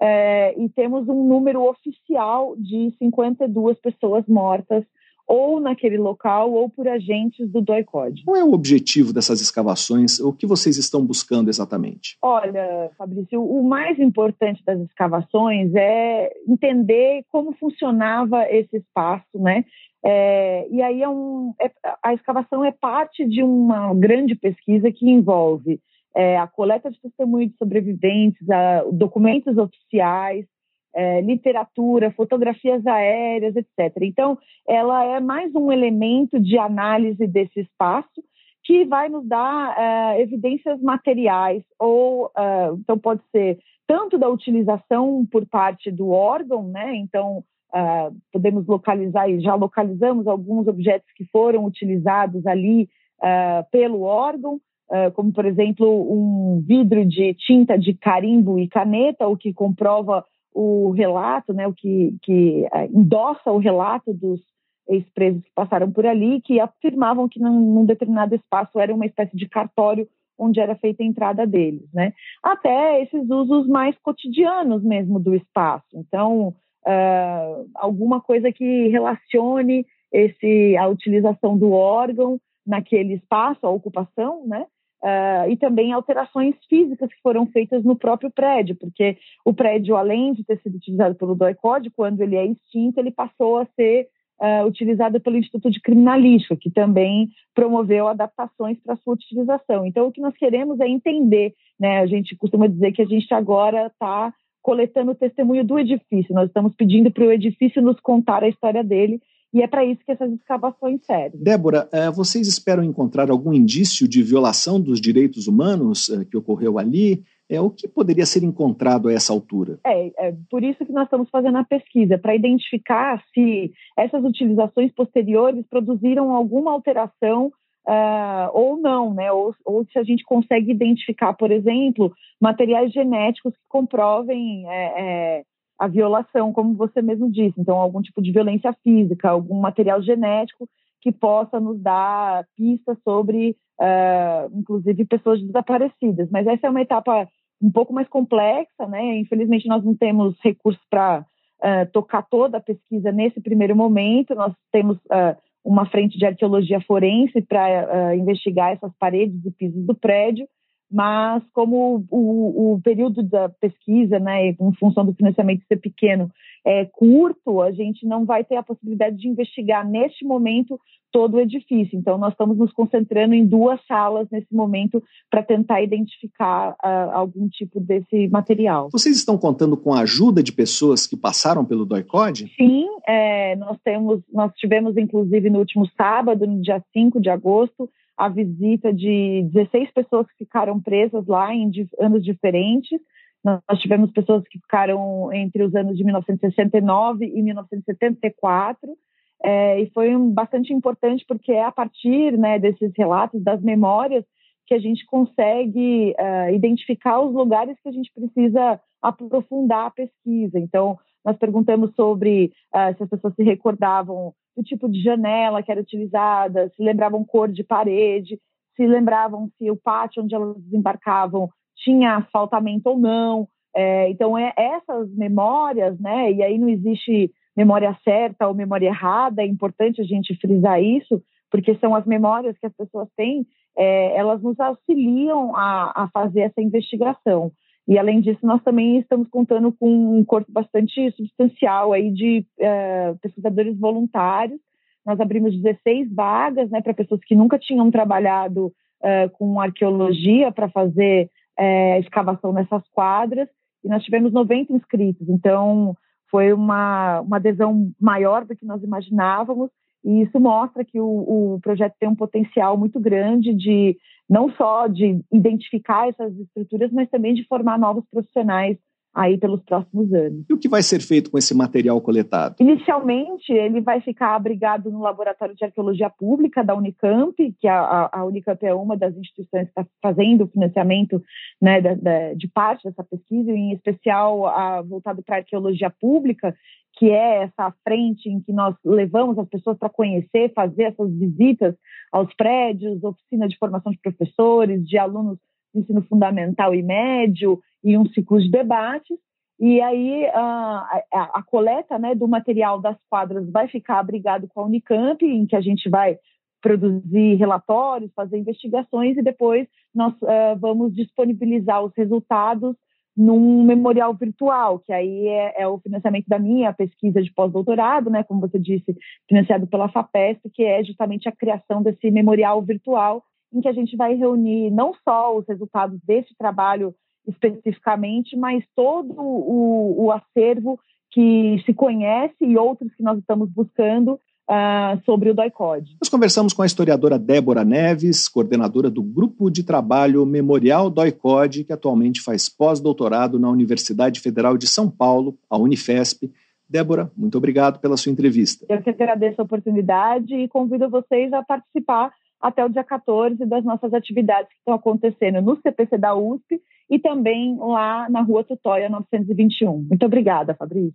É, 0.00 0.54
e 0.58 0.68
temos 0.68 1.08
um 1.08 1.24
número 1.24 1.62
oficial 1.62 2.56
de 2.56 2.92
52 2.98 3.78
pessoas 3.78 4.26
mortas 4.26 4.84
ou 5.26 5.60
naquele 5.60 5.96
local 5.96 6.52
ou 6.52 6.68
por 6.68 6.86
agentes 6.86 7.50
do 7.50 7.60
DOI-CODE. 7.60 8.24
Qual 8.24 8.36
é 8.36 8.44
o 8.44 8.52
objetivo 8.52 9.12
dessas 9.12 9.40
escavações? 9.40 10.20
O 10.20 10.32
que 10.32 10.46
vocês 10.46 10.76
estão 10.76 11.04
buscando 11.04 11.48
exatamente? 11.48 12.16
Olha, 12.22 12.90
Fabrício, 12.96 13.42
o 13.42 13.62
mais 13.62 13.98
importante 13.98 14.62
das 14.64 14.80
escavações 14.80 15.74
é 15.74 16.30
entender 16.46 17.24
como 17.30 17.54
funcionava 17.54 18.44
esse 18.50 18.76
espaço, 18.76 19.38
né? 19.38 19.64
É, 20.06 20.68
e 20.70 20.82
aí 20.82 21.02
é 21.02 21.08
um, 21.08 21.54
é, 21.58 21.70
a 22.02 22.12
escavação 22.12 22.62
é 22.62 22.70
parte 22.70 23.26
de 23.26 23.42
uma 23.42 23.94
grande 23.94 24.34
pesquisa 24.34 24.92
que 24.92 25.08
envolve 25.08 25.80
é, 26.14 26.36
a 26.36 26.46
coleta 26.46 26.90
de 26.90 27.00
testemunhos 27.00 27.50
de 27.50 27.56
sobreviventes, 27.56 28.48
a, 28.50 28.84
documentos 28.92 29.56
oficiais, 29.56 30.46
é, 30.94 31.20
literatura, 31.20 32.12
fotografias 32.12 32.86
aéreas, 32.86 33.54
etc. 33.56 33.96
Então, 34.02 34.38
ela 34.68 35.04
é 35.04 35.20
mais 35.20 35.54
um 35.54 35.72
elemento 35.72 36.40
de 36.40 36.56
análise 36.56 37.26
desse 37.26 37.60
espaço 37.60 38.22
que 38.62 38.84
vai 38.84 39.08
nos 39.08 39.26
dar 39.26 39.78
é, 39.78 40.22
evidências 40.22 40.80
materiais, 40.80 41.62
ou 41.78 42.30
é, 42.36 42.70
então 42.78 42.98
pode 42.98 43.20
ser 43.30 43.58
tanto 43.86 44.16
da 44.16 44.28
utilização 44.28 45.26
por 45.30 45.46
parte 45.46 45.90
do 45.90 46.08
órgão, 46.08 46.62
né? 46.68 46.96
Então, 46.96 47.44
é, 47.74 48.10
podemos 48.32 48.66
localizar 48.66 49.28
e 49.28 49.40
já 49.40 49.54
localizamos 49.54 50.26
alguns 50.26 50.66
objetos 50.66 51.10
que 51.14 51.24
foram 51.26 51.64
utilizados 51.64 52.46
ali 52.46 52.88
é, 53.22 53.64
pelo 53.70 54.02
órgão, 54.02 54.60
é, 54.90 55.10
como 55.10 55.32
por 55.32 55.44
exemplo 55.44 55.86
um 55.86 56.62
vidro 56.66 57.04
de 57.04 57.34
tinta 57.34 57.76
de 57.76 57.92
carimbo 57.94 58.58
e 58.58 58.68
caneta, 58.68 59.26
o 59.26 59.36
que 59.36 59.52
comprova 59.52 60.24
o 60.54 60.90
relato, 60.92 61.52
né, 61.52 61.66
o 61.66 61.74
que, 61.74 62.16
que 62.22 62.66
é, 62.72 62.86
endossa 62.86 63.50
o 63.50 63.58
relato 63.58 64.14
dos 64.14 64.40
ex-presos 64.88 65.42
que 65.42 65.50
passaram 65.54 65.90
por 65.90 66.06
ali, 66.06 66.40
que 66.40 66.60
afirmavam 66.60 67.28
que 67.28 67.40
num, 67.40 67.74
num, 67.74 67.84
determinado 67.84 68.34
espaço 68.34 68.78
era 68.78 68.94
uma 68.94 69.06
espécie 69.06 69.36
de 69.36 69.48
cartório 69.48 70.08
onde 70.38 70.60
era 70.60 70.74
feita 70.76 71.02
a 71.02 71.06
entrada 71.06 71.46
deles, 71.46 71.88
né? 71.92 72.12
Até 72.42 73.02
esses 73.02 73.28
usos 73.30 73.66
mais 73.68 73.96
cotidianos 73.98 74.82
mesmo 74.82 75.20
do 75.20 75.34
espaço. 75.34 75.86
Então, 75.94 76.48
uh, 76.86 77.70
alguma 77.74 78.20
coisa 78.20 78.52
que 78.52 78.88
relacione 78.88 79.86
esse 80.12 80.76
a 80.76 80.88
utilização 80.88 81.56
do 81.56 81.72
órgão 81.72 82.40
naquele 82.66 83.14
espaço, 83.14 83.66
a 83.66 83.70
ocupação, 83.70 84.46
né? 84.46 84.66
Uh, 85.04 85.50
e 85.50 85.56
também 85.58 85.92
alterações 85.92 86.54
físicas 86.66 87.10
que 87.10 87.20
foram 87.20 87.44
feitas 87.48 87.84
no 87.84 87.94
próprio 87.94 88.30
prédio, 88.30 88.74
porque 88.74 89.18
o 89.44 89.52
prédio, 89.52 89.96
além 89.96 90.32
de 90.32 90.42
ter 90.42 90.58
sido 90.62 90.76
utilizado 90.76 91.14
pelo 91.14 91.34
DOI-CODE, 91.34 91.90
quando 91.90 92.22
ele 92.22 92.36
é 92.36 92.46
extinto, 92.46 92.98
ele 92.98 93.10
passou 93.10 93.58
a 93.58 93.66
ser 93.76 94.08
uh, 94.40 94.66
utilizada 94.66 95.20
pelo 95.20 95.36
Instituto 95.36 95.70
de 95.70 95.78
Criminalística, 95.78 96.56
que 96.56 96.70
também 96.70 97.28
promoveu 97.54 98.08
adaptações 98.08 98.78
para 98.82 98.96
sua 98.96 99.12
utilização. 99.12 99.84
Então, 99.84 100.06
o 100.06 100.12
que 100.12 100.22
nós 100.22 100.34
queremos 100.38 100.80
é 100.80 100.88
entender, 100.88 101.52
né? 101.78 101.98
A 101.98 102.06
gente 102.06 102.34
costuma 102.34 102.66
dizer 102.66 102.92
que 102.92 103.02
a 103.02 103.06
gente 103.06 103.32
agora 103.34 103.88
está 103.88 104.32
coletando 104.62 105.10
o 105.10 105.14
testemunho 105.14 105.62
do 105.62 105.78
edifício, 105.78 106.34
nós 106.34 106.46
estamos 106.46 106.74
pedindo 106.74 107.10
para 107.10 107.24
o 107.24 107.30
edifício 107.30 107.82
nos 107.82 108.00
contar 108.00 108.42
a 108.42 108.48
história 108.48 108.82
dele 108.82 109.20
e 109.54 109.62
é 109.62 109.68
para 109.68 109.84
isso 109.84 110.04
que 110.04 110.10
essas 110.10 110.32
escavações 110.32 111.00
servem. 111.06 111.40
Débora, 111.40 111.88
eh, 111.92 112.10
vocês 112.10 112.48
esperam 112.48 112.82
encontrar 112.82 113.30
algum 113.30 113.52
indício 113.52 114.08
de 114.08 114.20
violação 114.20 114.80
dos 114.80 115.00
direitos 115.00 115.46
humanos 115.46 116.10
eh, 116.10 116.24
que 116.24 116.36
ocorreu 116.36 116.76
ali? 116.76 117.22
É, 117.48 117.60
o 117.60 117.70
que 117.70 117.86
poderia 117.86 118.24
ser 118.24 118.42
encontrado 118.42 119.08
a 119.08 119.12
essa 119.12 119.32
altura? 119.32 119.78
É, 119.86 120.28
é 120.28 120.34
por 120.50 120.64
isso 120.64 120.84
que 120.84 120.92
nós 120.92 121.04
estamos 121.04 121.28
fazendo 121.30 121.58
a 121.58 121.64
pesquisa, 121.64 122.18
para 122.18 122.34
identificar 122.34 123.22
se 123.32 123.70
essas 123.96 124.24
utilizações 124.24 124.90
posteriores 124.92 125.64
produziram 125.68 126.32
alguma 126.32 126.72
alteração 126.72 127.52
uh, 127.86 128.50
ou 128.52 128.76
não, 128.78 129.12
né? 129.12 129.30
Ou, 129.30 129.54
ou, 129.64 129.84
se 129.84 129.98
a 129.98 130.02
gente 130.02 130.24
consegue 130.24 130.70
identificar, 130.70 131.34
por 131.34 131.50
exemplo, 131.50 132.12
materiais 132.40 132.92
genéticos 132.92 133.52
que 133.52 133.68
comprovem 133.68 134.64
é, 134.68 134.84
é, 134.96 135.44
a 135.78 135.86
violação, 135.88 136.52
como 136.52 136.74
você 136.74 137.02
mesmo 137.02 137.30
disse. 137.30 137.60
Então, 137.60 137.76
algum 137.76 138.00
tipo 138.00 138.22
de 138.22 138.32
violência 138.32 138.72
física, 138.82 139.30
algum 139.30 139.60
material 139.60 140.02
genético 140.02 140.68
que 141.00 141.12
possa 141.12 141.60
nos 141.60 141.80
dar 141.80 142.46
pistas 142.56 142.96
sobre, 143.04 143.56
uh, 143.80 144.58
inclusive, 144.58 145.04
pessoas 145.04 145.42
desaparecidas. 145.42 146.30
Mas 146.30 146.46
essa 146.46 146.66
é 146.66 146.70
uma 146.70 146.80
etapa 146.80 147.28
um 147.60 147.70
pouco 147.70 147.92
mais 147.92 148.08
complexa, 148.08 148.86
né? 148.88 149.18
Infelizmente, 149.18 149.68
nós 149.68 149.84
não 149.84 149.94
temos 149.94 150.34
recursos 150.42 150.82
para 150.88 151.20
uh, 151.20 151.90
tocar 151.92 152.22
toda 152.22 152.58
a 152.58 152.62
pesquisa 152.62 153.12
nesse 153.12 153.40
primeiro 153.40 153.76
momento. 153.76 154.34
Nós 154.34 154.54
temos 154.72 154.96
uh, 154.96 155.36
uma 155.64 155.86
frente 155.86 156.16
de 156.16 156.24
arqueologia 156.24 156.80
forense 156.80 157.40
para 157.42 158.14
investigar 158.16 158.72
essas 158.72 158.92
paredes 158.98 159.44
e 159.44 159.50
pisos 159.50 159.84
do 159.86 159.94
prédio, 159.94 160.46
mas 160.94 161.42
como 161.52 162.06
o, 162.08 162.74
o, 162.74 162.80
período 162.80 163.20
da 163.20 163.48
pesquisa, 163.48 164.20
né, 164.20 164.50
em 164.50 164.72
função 164.78 165.04
do 165.04 165.12
financiamento 165.12 165.64
ser 165.66 165.78
pequeno, 165.78 166.30
é 166.64 166.84
curto, 166.84 167.60
a 167.60 167.72
gente 167.72 168.06
não 168.06 168.24
vai 168.24 168.44
ter 168.44 168.54
a 168.54 168.62
possibilidade 168.62 169.16
de 169.16 169.26
investigar 169.26 169.84
neste 169.84 170.24
momento 170.24 170.78
todo 171.10 171.34
o 171.34 171.40
edifício. 171.40 171.98
Então, 171.98 172.16
nós 172.16 172.32
estamos 172.32 172.56
nos 172.56 172.72
concentrando 172.72 173.34
em 173.34 173.44
duas 173.44 173.84
salas 173.88 174.28
nesse 174.30 174.54
momento 174.54 175.02
para 175.28 175.42
tentar 175.42 175.82
identificar 175.82 176.70
uh, 176.74 177.10
algum 177.12 177.48
tipo 177.48 177.80
desse 177.80 178.28
material. 178.28 178.88
Vocês 178.92 179.16
estão 179.16 179.36
contando 179.36 179.76
com 179.76 179.92
a 179.92 180.02
ajuda 180.02 180.44
de 180.44 180.52
pessoas 180.52 181.08
que 181.08 181.16
passaram 181.16 181.64
pelo 181.64 181.84
DOICOD? 181.84 182.52
Sim, 182.56 182.86
é, 183.04 183.56
nós 183.56 183.76
temos, 183.82 184.20
nós 184.32 184.52
tivemos 184.54 184.96
inclusive 184.96 185.50
no 185.50 185.58
último 185.58 185.88
sábado, 185.96 186.46
no 186.46 186.62
dia 186.62 186.80
5 186.92 187.20
de 187.20 187.30
agosto, 187.30 187.90
a 188.16 188.28
visita 188.28 188.92
de 188.92 189.48
16 189.52 189.90
pessoas 189.92 190.26
que 190.28 190.44
ficaram 190.44 190.80
presas 190.80 191.26
lá 191.26 191.54
em 191.54 191.70
anos 191.98 192.24
diferentes. 192.24 193.00
Nós 193.44 193.78
tivemos 193.78 194.10
pessoas 194.12 194.42
que 194.48 194.58
ficaram 194.58 195.32
entre 195.32 195.62
os 195.62 195.74
anos 195.74 195.96
de 195.96 196.04
1969 196.04 197.26
e 197.26 197.42
1974. 197.42 198.96
É, 199.42 199.80
e 199.80 199.90
foi 199.90 200.16
bastante 200.32 200.72
importante 200.72 201.24
porque 201.28 201.52
é 201.52 201.64
a 201.64 201.72
partir 201.72 202.38
né, 202.38 202.58
desses 202.58 202.92
relatos, 202.96 203.42
das 203.42 203.60
memórias, 203.60 204.24
que 204.66 204.74
a 204.74 204.78
gente 204.78 205.04
consegue 205.04 206.14
uh, 206.18 206.54
identificar 206.54 207.20
os 207.20 207.34
lugares 207.34 207.76
que 207.82 207.88
a 207.88 207.92
gente 207.92 208.10
precisa 208.14 208.80
aprofundar 209.02 209.86
a 209.86 209.90
pesquisa. 209.90 210.58
Então, 210.58 210.98
nós 211.24 211.36
perguntamos 211.36 211.94
sobre 211.94 212.52
uh, 212.74 212.96
se 212.96 213.02
as 213.02 213.08
pessoas 213.08 213.34
se 213.34 213.42
recordavam 213.42 214.32
do 214.56 214.62
tipo 214.62 214.88
de 214.88 215.02
janela 215.02 215.62
que 215.62 215.72
era 215.72 215.80
utilizada, 215.80 216.70
se 216.76 216.82
lembravam 216.82 217.24
cor 217.24 217.50
de 217.50 217.64
parede, 217.64 218.38
se 218.76 218.86
lembravam 218.86 219.50
se 219.56 219.70
o 219.70 219.76
pátio 219.76 220.22
onde 220.22 220.34
elas 220.34 220.56
desembarcavam 220.62 221.48
tinha 221.76 222.16
asfaltamento 222.16 222.88
ou 222.88 222.98
não. 222.98 223.48
É, 223.74 224.08
então, 224.10 224.38
é, 224.38 224.52
essas 224.56 225.12
memórias, 225.14 225.98
né, 225.98 226.30
e 226.30 226.42
aí 226.42 226.58
não 226.58 226.68
existe 226.68 227.32
memória 227.56 227.96
certa 228.04 228.46
ou 228.46 228.54
memória 228.54 228.86
errada, 228.86 229.42
é 229.42 229.46
importante 229.46 230.00
a 230.00 230.04
gente 230.04 230.36
frisar 230.36 230.80
isso, 230.82 231.22
porque 231.50 231.74
são 231.76 231.94
as 231.94 232.04
memórias 232.04 232.56
que 232.58 232.66
as 232.66 232.74
pessoas 232.74 233.08
têm, 233.16 233.46
é, 233.76 234.16
elas 234.16 234.42
nos 234.42 234.58
auxiliam 234.60 235.54
a, 235.54 236.04
a 236.04 236.08
fazer 236.12 236.40
essa 236.40 236.60
investigação. 236.60 237.52
E, 237.86 237.98
além 237.98 238.20
disso, 238.20 238.40
nós 238.42 238.62
também 238.62 238.98
estamos 238.98 239.28
contando 239.28 239.70
com 239.72 240.18
um 240.18 240.24
corpo 240.24 240.50
bastante 240.50 241.10
substancial 241.12 241.92
aí 241.92 242.10
de 242.10 242.46
uh, 242.58 243.18
pesquisadores 243.20 243.78
voluntários. 243.78 244.58
Nós 245.04 245.20
abrimos 245.20 245.54
16 245.60 246.14
vagas 246.14 246.70
né, 246.70 246.80
para 246.80 246.94
pessoas 246.94 247.20
que 247.24 247.34
nunca 247.34 247.58
tinham 247.58 247.90
trabalhado 247.90 248.66
uh, 248.68 249.30
com 249.34 249.60
arqueologia 249.60 250.50
para 250.50 250.70
fazer 250.70 251.30
uh, 251.58 252.00
escavação 252.00 252.54
nessas 252.54 252.82
quadras. 252.88 253.48
E 253.84 253.88
nós 253.88 254.02
tivemos 254.02 254.32
90 254.32 254.72
inscritos. 254.72 255.28
Então, 255.28 255.94
foi 256.30 256.54
uma, 256.54 257.20
uma 257.20 257.36
adesão 257.36 257.92
maior 258.00 258.46
do 258.46 258.56
que 258.56 258.64
nós 258.64 258.82
imaginávamos. 258.82 259.70
E 260.04 260.22
isso 260.22 260.38
mostra 260.38 260.84
que 260.84 261.00
o, 261.00 261.54
o 261.54 261.60
projeto 261.60 261.94
tem 261.98 262.08
um 262.08 262.14
potencial 262.14 262.76
muito 262.76 263.00
grande 263.00 263.54
de 263.54 263.96
não 264.28 264.50
só 264.50 264.86
de 264.86 265.20
identificar 265.32 266.08
essas 266.08 266.36
estruturas, 266.38 266.92
mas 266.92 267.08
também 267.08 267.34
de 267.34 267.46
formar 267.46 267.78
novos 267.78 268.04
profissionais 268.10 268.76
aí 269.14 269.38
pelos 269.38 269.62
próximos 269.62 270.12
anos. 270.12 270.44
E 270.50 270.52
o 270.52 270.58
que 270.58 270.68
vai 270.68 270.82
ser 270.82 271.00
feito 271.00 271.30
com 271.30 271.38
esse 271.38 271.54
material 271.54 272.00
coletado? 272.00 272.56
Inicialmente, 272.58 273.52
ele 273.52 273.80
vai 273.80 274.00
ficar 274.00 274.34
abrigado 274.34 274.90
no 274.90 275.00
Laboratório 275.00 275.54
de 275.54 275.64
Arqueologia 275.64 276.10
Pública 276.10 276.64
da 276.64 276.74
Unicamp, 276.74 277.34
que 277.60 277.68
a, 277.68 278.10
a 278.12 278.24
Unicamp 278.24 278.64
é 278.66 278.74
uma 278.74 278.96
das 278.96 279.16
instituições 279.16 279.64
que 279.64 279.80
está 279.80 279.86
fazendo 280.02 280.44
o 280.44 280.48
financiamento 280.48 281.22
né, 281.62 281.80
da, 281.80 281.94
da, 281.94 282.34
de 282.34 282.48
parte 282.48 282.88
dessa 282.88 283.04
pesquisa, 283.04 283.52
em 283.52 283.72
especial 283.72 284.46
a, 284.46 284.82
voltado 284.82 285.22
para 285.22 285.36
a 285.36 285.38
arqueologia 285.38 285.90
pública, 285.90 286.54
que 286.96 287.10
é 287.10 287.44
essa 287.44 287.72
frente 287.84 288.28
em 288.28 288.40
que 288.40 288.52
nós 288.52 288.74
levamos 288.84 289.38
as 289.38 289.48
pessoas 289.48 289.78
para 289.78 289.88
conhecer, 289.88 290.52
fazer 290.54 290.84
essas 290.84 291.12
visitas 291.12 291.74
aos 292.12 292.32
prédios, 292.34 293.02
oficina 293.02 293.46
de 293.46 293.58
formação 293.58 293.92
de 293.92 293.98
professores, 293.98 294.86
de 294.86 294.98
alunos 294.98 295.38
de 295.74 295.80
ensino 295.80 296.02
fundamental 296.02 296.74
e 296.74 296.82
médio, 296.82 297.60
e 297.84 297.96
um 297.98 298.06
ciclo 298.06 298.40
de 298.40 298.50
debates. 298.50 299.16
E 299.60 299.80
aí 299.80 300.26
a, 300.26 301.02
a, 301.12 301.22
a 301.38 301.42
coleta 301.42 301.98
né, 301.98 302.14
do 302.14 302.26
material 302.26 302.80
das 302.80 302.96
quadras 303.08 303.48
vai 303.50 303.68
ficar 303.68 304.00
abrigado 304.00 304.48
com 304.48 304.60
a 304.60 304.64
Unicamp, 304.64 305.24
em 305.24 305.46
que 305.46 305.54
a 305.54 305.60
gente 305.60 305.88
vai 305.88 306.18
produzir 306.60 307.34
relatórios, 307.34 308.10
fazer 308.14 308.38
investigações 308.38 309.16
e 309.18 309.22
depois 309.22 309.68
nós 309.94 310.14
uh, 310.22 310.58
vamos 310.58 310.94
disponibilizar 310.94 311.84
os 311.84 311.92
resultados 311.94 312.74
num 313.16 313.62
memorial 313.62 314.12
virtual, 314.14 314.80
que 314.80 314.92
aí 314.92 315.28
é, 315.28 315.62
é, 315.62 315.68
o 315.68 315.78
financiamento 315.78 316.26
da 316.26 316.38
minha 316.38 316.72
pesquisa 316.72 317.22
de 317.22 317.32
pós-doutorado, 317.32 318.10
né, 318.10 318.24
como 318.24 318.40
você 318.40 318.58
disse, 318.58 318.96
financiado 319.28 319.66
pela 319.66 319.88
FAPESP, 319.88 320.50
que 320.50 320.64
é 320.64 320.82
justamente 320.82 321.28
a 321.28 321.32
criação 321.32 321.80
desse 321.80 322.10
memorial 322.10 322.60
virtual, 322.62 323.22
em 323.52 323.60
que 323.60 323.68
a 323.68 323.72
gente 323.72 323.96
vai 323.96 324.14
reunir 324.14 324.70
não 324.70 324.92
só 325.04 325.36
os 325.36 325.46
resultados 325.46 326.00
desse 326.04 326.34
trabalho 326.36 326.92
especificamente, 327.26 328.36
mas 328.36 328.64
todo 328.74 329.14
o, 329.16 330.04
o 330.04 330.12
acervo 330.12 330.78
que 331.10 331.62
se 331.64 331.72
conhece 331.72 332.34
e 332.40 332.56
outros 332.56 332.92
que 332.94 333.02
nós 333.02 333.18
estamos 333.18 333.48
buscando 333.48 334.18
uh, 334.50 335.00
sobre 335.04 335.30
o 335.30 335.34
DOI-CODE. 335.34 335.96
Nós 336.00 336.08
conversamos 336.08 336.52
com 336.52 336.62
a 336.62 336.66
historiadora 336.66 337.18
Débora 337.18 337.64
Neves, 337.64 338.28
coordenadora 338.28 338.90
do 338.90 339.02
Grupo 339.02 339.50
de 339.50 339.62
Trabalho 339.62 340.26
Memorial 340.26 340.90
DOI-CODE, 340.90 341.64
que 341.64 341.72
atualmente 341.72 342.20
faz 342.20 342.48
pós-doutorado 342.48 343.38
na 343.38 343.48
Universidade 343.48 344.20
Federal 344.20 344.56
de 344.56 344.66
São 344.66 344.90
Paulo, 344.90 345.38
a 345.48 345.56
Unifesp. 345.56 346.30
Débora, 346.68 347.10
muito 347.16 347.38
obrigado 347.38 347.78
pela 347.78 347.96
sua 347.96 348.10
entrevista. 348.10 348.66
Eu 348.68 348.82
que 348.82 348.90
agradeço 348.90 349.40
a 349.40 349.44
oportunidade 349.44 350.34
e 350.34 350.48
convido 350.48 350.88
vocês 350.88 351.32
a 351.32 351.42
participar 351.42 352.10
até 352.40 352.64
o 352.64 352.68
dia 352.68 352.84
14 352.84 353.44
das 353.46 353.64
nossas 353.64 353.94
atividades 353.94 354.48
que 354.48 354.58
estão 354.58 354.74
acontecendo 354.74 355.40
no 355.40 355.56
CPC 355.60 355.96
da 355.96 356.14
USP 356.14 356.60
e 356.90 356.98
também 356.98 357.56
lá 357.58 358.08
na 358.10 358.22
Rua 358.22 358.44
Tutóia 358.44 358.88
921. 358.88 359.86
Muito 359.88 360.06
obrigada, 360.06 360.54
Fabrício. 360.54 360.94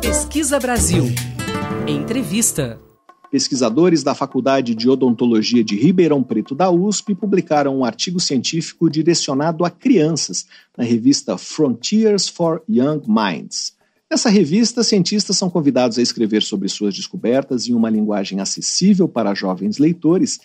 Pesquisa 0.00 0.58
Brasil. 0.58 1.04
Entrevista. 1.86 2.80
Pesquisadores 3.30 4.02
da 4.02 4.14
Faculdade 4.14 4.74
de 4.74 4.88
Odontologia 4.88 5.64
de 5.64 5.76
Ribeirão 5.76 6.22
Preto 6.22 6.54
da 6.54 6.70
USP 6.70 7.14
publicaram 7.14 7.78
um 7.78 7.84
artigo 7.84 8.20
científico 8.20 8.88
direcionado 8.88 9.64
a 9.64 9.70
crianças 9.70 10.46
na 10.76 10.84
revista 10.84 11.36
Frontiers 11.36 12.28
for 12.28 12.62
Young 12.68 13.02
Minds. 13.06 13.74
Nessa 14.08 14.30
revista, 14.30 14.84
cientistas 14.84 15.36
são 15.36 15.50
convidados 15.50 15.98
a 15.98 16.02
escrever 16.02 16.42
sobre 16.42 16.68
suas 16.68 16.94
descobertas 16.94 17.66
em 17.68 17.74
uma 17.74 17.90
linguagem 17.90 18.40
acessível 18.40 19.08
para 19.08 19.34
jovens 19.34 19.78
leitores 19.78 20.38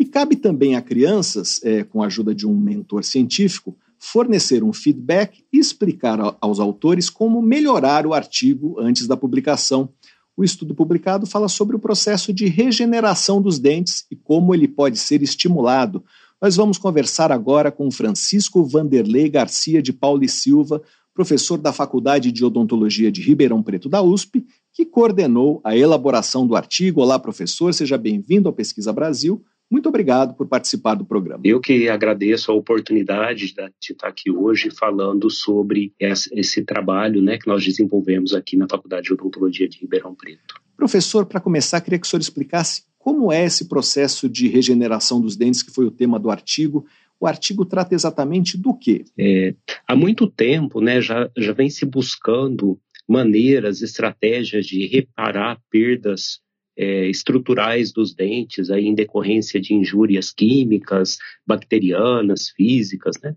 e 0.00 0.06
cabe 0.06 0.34
também 0.34 0.76
a 0.76 0.80
crianças, 0.80 1.60
é, 1.62 1.84
com 1.84 2.02
a 2.02 2.06
ajuda 2.06 2.34
de 2.34 2.46
um 2.46 2.56
mentor 2.56 3.04
científico, 3.04 3.76
fornecer 3.98 4.64
um 4.64 4.72
feedback 4.72 5.44
e 5.52 5.58
explicar 5.58 6.18
aos 6.40 6.58
autores 6.58 7.10
como 7.10 7.42
melhorar 7.42 8.06
o 8.06 8.14
artigo 8.14 8.80
antes 8.80 9.06
da 9.06 9.14
publicação. 9.14 9.90
O 10.34 10.42
estudo 10.42 10.74
publicado 10.74 11.26
fala 11.26 11.48
sobre 11.48 11.76
o 11.76 11.78
processo 11.78 12.32
de 12.32 12.46
regeneração 12.46 13.42
dos 13.42 13.58
dentes 13.58 14.06
e 14.10 14.16
como 14.16 14.54
ele 14.54 14.66
pode 14.66 14.98
ser 14.98 15.22
estimulado. 15.22 16.02
Nós 16.40 16.56
vamos 16.56 16.78
conversar 16.78 17.30
agora 17.30 17.70
com 17.70 17.90
Francisco 17.90 18.64
Vanderlei 18.64 19.28
Garcia 19.28 19.82
de 19.82 19.92
Pauli 19.92 20.30
Silva, 20.30 20.80
professor 21.12 21.58
da 21.58 21.74
Faculdade 21.74 22.32
de 22.32 22.42
Odontologia 22.42 23.12
de 23.12 23.20
Ribeirão 23.20 23.62
Preto 23.62 23.86
da 23.86 24.00
USP, 24.00 24.46
que 24.72 24.86
coordenou 24.86 25.60
a 25.62 25.76
elaboração 25.76 26.46
do 26.46 26.56
artigo. 26.56 27.02
Olá, 27.02 27.18
professor, 27.18 27.74
seja 27.74 27.98
bem-vindo 27.98 28.48
ao 28.48 28.54
Pesquisa 28.54 28.94
Brasil. 28.94 29.44
Muito 29.70 29.88
obrigado 29.88 30.34
por 30.34 30.48
participar 30.48 30.94
do 30.94 31.04
programa. 31.04 31.42
Eu 31.44 31.60
que 31.60 31.88
agradeço 31.88 32.50
a 32.50 32.54
oportunidade 32.54 33.54
de 33.54 33.92
estar 33.92 34.08
aqui 34.08 34.28
hoje 34.28 34.68
falando 34.68 35.30
sobre 35.30 35.94
esse 36.00 36.64
trabalho 36.64 37.22
né, 37.22 37.38
que 37.38 37.46
nós 37.46 37.64
desenvolvemos 37.64 38.34
aqui 38.34 38.56
na 38.56 38.66
Faculdade 38.68 39.06
de 39.06 39.12
Odontologia 39.12 39.68
de 39.68 39.78
Ribeirão 39.78 40.12
Preto. 40.12 40.60
Professor, 40.76 41.24
para 41.24 41.40
começar, 41.40 41.80
queria 41.80 42.00
que 42.00 42.06
o 42.06 42.10
senhor 42.10 42.20
explicasse 42.20 42.82
como 42.98 43.30
é 43.32 43.44
esse 43.44 43.68
processo 43.68 44.28
de 44.28 44.48
regeneração 44.48 45.20
dos 45.20 45.36
dentes, 45.36 45.62
que 45.62 45.72
foi 45.72 45.84
o 45.84 45.90
tema 45.90 46.18
do 46.18 46.30
artigo. 46.30 46.84
O 47.20 47.26
artigo 47.26 47.64
trata 47.64 47.94
exatamente 47.94 48.58
do 48.58 48.74
quê? 48.74 49.04
É, 49.16 49.54
há 49.86 49.94
muito 49.94 50.26
tempo 50.26 50.80
né, 50.80 51.00
já, 51.00 51.30
já 51.36 51.52
vem 51.52 51.70
se 51.70 51.86
buscando 51.86 52.76
maneiras, 53.08 53.82
estratégias 53.82 54.66
de 54.66 54.86
reparar 54.86 55.60
perdas 55.70 56.40
é, 56.76 57.08
estruturais 57.08 57.92
dos 57.92 58.14
dentes 58.14 58.70
aí 58.70 58.86
em 58.86 58.94
decorrência 58.94 59.60
de 59.60 59.74
injúrias 59.74 60.32
químicas, 60.32 61.18
bacterianas, 61.46 62.50
físicas, 62.50 63.16
né? 63.22 63.36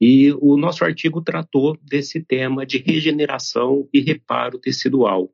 E 0.00 0.32
o 0.40 0.56
nosso 0.56 0.84
artigo 0.84 1.20
tratou 1.20 1.78
desse 1.82 2.22
tema 2.22 2.64
de 2.64 2.78
regeneração 2.78 3.88
e 3.92 4.00
reparo 4.00 4.58
tecidual. 4.58 5.30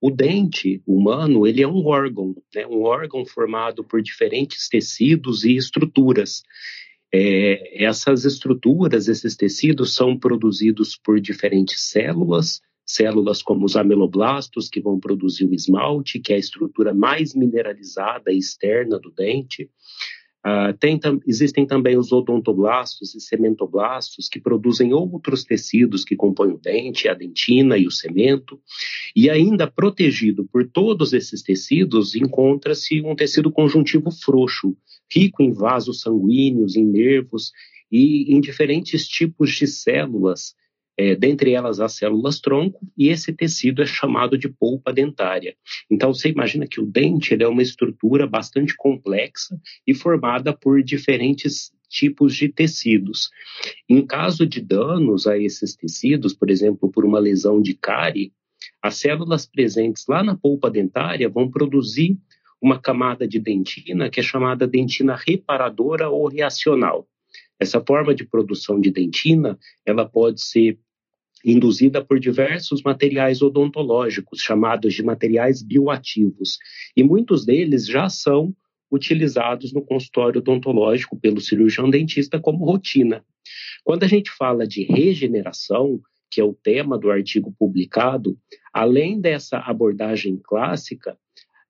O 0.00 0.10
dente 0.10 0.80
humano 0.86 1.46
ele 1.46 1.62
é 1.62 1.66
um 1.66 1.84
órgão, 1.84 2.36
né? 2.54 2.66
um 2.66 2.82
órgão 2.82 3.26
formado 3.26 3.82
por 3.82 4.00
diferentes 4.00 4.68
tecidos 4.68 5.44
e 5.44 5.56
estruturas. 5.56 6.42
É, 7.12 7.84
essas 7.84 8.24
estruturas, 8.24 9.08
esses 9.08 9.34
tecidos, 9.34 9.94
são 9.94 10.16
produzidos 10.16 10.96
por 10.96 11.20
diferentes 11.20 11.80
células 11.80 12.60
células 12.88 13.42
como 13.42 13.66
os 13.66 13.76
ameloblastos, 13.76 14.70
que 14.70 14.80
vão 14.80 14.98
produzir 14.98 15.44
o 15.44 15.54
esmalte, 15.54 16.18
que 16.18 16.32
é 16.32 16.36
a 16.36 16.38
estrutura 16.38 16.94
mais 16.94 17.34
mineralizada 17.34 18.32
externa 18.32 18.98
do 18.98 19.10
dente. 19.10 19.70
Uh, 20.38 20.72
tem, 20.78 20.98
existem 21.26 21.66
também 21.66 21.98
os 21.98 22.12
odontoblastos 22.12 23.14
e 23.14 23.20
cementoblastos, 23.20 24.30
que 24.30 24.40
produzem 24.40 24.94
outros 24.94 25.44
tecidos 25.44 26.02
que 26.02 26.16
compõem 26.16 26.52
o 26.52 26.58
dente, 26.58 27.08
a 27.08 27.14
dentina 27.14 27.76
e 27.76 27.86
o 27.86 27.90
cemento. 27.90 28.58
E 29.14 29.28
ainda 29.28 29.66
protegido 29.66 30.48
por 30.50 30.66
todos 30.66 31.12
esses 31.12 31.42
tecidos, 31.42 32.14
encontra-se 32.14 33.02
um 33.02 33.14
tecido 33.14 33.52
conjuntivo 33.52 34.10
frouxo, 34.10 34.74
rico 35.12 35.42
em 35.42 35.52
vasos 35.52 36.00
sanguíneos, 36.00 36.74
em 36.74 36.86
nervos 36.86 37.52
e 37.92 38.34
em 38.34 38.40
diferentes 38.40 39.06
tipos 39.06 39.50
de 39.50 39.66
células 39.66 40.54
é, 40.98 41.14
dentre 41.14 41.52
elas 41.52 41.78
as 41.78 41.94
células 41.94 42.40
tronco, 42.40 42.84
e 42.96 43.08
esse 43.08 43.32
tecido 43.32 43.80
é 43.80 43.86
chamado 43.86 44.36
de 44.36 44.48
polpa 44.48 44.92
dentária. 44.92 45.54
Então 45.88 46.12
você 46.12 46.28
imagina 46.28 46.66
que 46.66 46.80
o 46.80 46.86
dente 46.86 47.40
é 47.40 47.46
uma 47.46 47.62
estrutura 47.62 48.26
bastante 48.26 48.74
complexa 48.76 49.56
e 49.86 49.94
formada 49.94 50.52
por 50.52 50.82
diferentes 50.82 51.70
tipos 51.88 52.34
de 52.34 52.48
tecidos. 52.48 53.30
Em 53.88 54.04
caso 54.04 54.44
de 54.44 54.60
danos 54.60 55.26
a 55.28 55.38
esses 55.38 55.76
tecidos, 55.76 56.34
por 56.34 56.50
exemplo, 56.50 56.90
por 56.90 57.04
uma 57.04 57.20
lesão 57.20 57.62
de 57.62 57.74
cárie, 57.74 58.32
as 58.82 58.96
células 58.96 59.46
presentes 59.46 60.04
lá 60.08 60.22
na 60.22 60.36
polpa 60.36 60.68
dentária 60.68 61.28
vão 61.28 61.48
produzir 61.48 62.18
uma 62.60 62.78
camada 62.78 63.26
de 63.26 63.38
dentina 63.38 64.10
que 64.10 64.18
é 64.18 64.22
chamada 64.22 64.66
dentina 64.66 65.14
reparadora 65.14 66.08
ou 66.10 66.26
reacional. 66.26 67.06
Essa 67.60 67.80
forma 67.80 68.14
de 68.14 68.24
produção 68.24 68.80
de 68.80 68.90
dentina, 68.90 69.56
ela 69.86 70.08
pode 70.08 70.42
ser 70.42 70.78
induzida 71.44 72.04
por 72.04 72.18
diversos 72.18 72.82
materiais 72.82 73.42
odontológicos, 73.42 74.40
chamados 74.40 74.94
de 74.94 75.02
materiais 75.02 75.62
bioativos, 75.62 76.58
e 76.96 77.02
muitos 77.02 77.44
deles 77.44 77.86
já 77.86 78.08
são 78.08 78.54
utilizados 78.90 79.72
no 79.72 79.82
consultório 79.82 80.40
odontológico 80.40 81.18
pelo 81.18 81.40
cirurgião 81.40 81.90
dentista 81.90 82.40
como 82.40 82.64
rotina. 82.64 83.24
Quando 83.84 84.04
a 84.04 84.08
gente 84.08 84.30
fala 84.30 84.66
de 84.66 84.82
regeneração, 84.84 86.00
que 86.30 86.40
é 86.40 86.44
o 86.44 86.54
tema 86.54 86.98
do 86.98 87.10
artigo 87.10 87.54
publicado, 87.58 88.38
além 88.72 89.20
dessa 89.20 89.58
abordagem 89.58 90.38
clássica, 90.42 91.18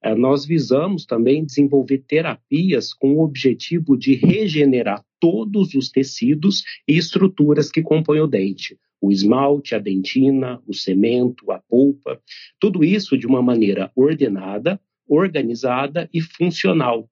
eh, 0.03 0.15
nós 0.15 0.45
visamos 0.45 1.05
também 1.05 1.45
desenvolver 1.45 1.99
terapias 2.07 2.93
com 2.93 3.15
o 3.15 3.23
objetivo 3.23 3.97
de 3.97 4.15
regenerar 4.15 5.05
todos 5.21 5.75
os 5.75 5.91
tecidos 5.91 6.63
e 6.87 6.97
estruturas 6.97 7.71
que 7.71 7.83
compõem 7.83 8.21
o 8.21 8.27
dente, 8.27 8.79
o 9.01 9.11
esmalte, 9.11 9.75
a 9.75 9.79
dentina, 9.79 10.61
o 10.67 10.75
cimento, 10.75 11.51
a 11.51 11.59
polpa, 11.59 12.21
tudo 12.59 12.85
isso 12.85 13.17
de 13.17 13.27
uma 13.27 13.43
maneira 13.43 13.91
ordenada, 13.95 14.81
organizada 15.07 16.09
e 16.13 16.21
funcional. 16.21 17.09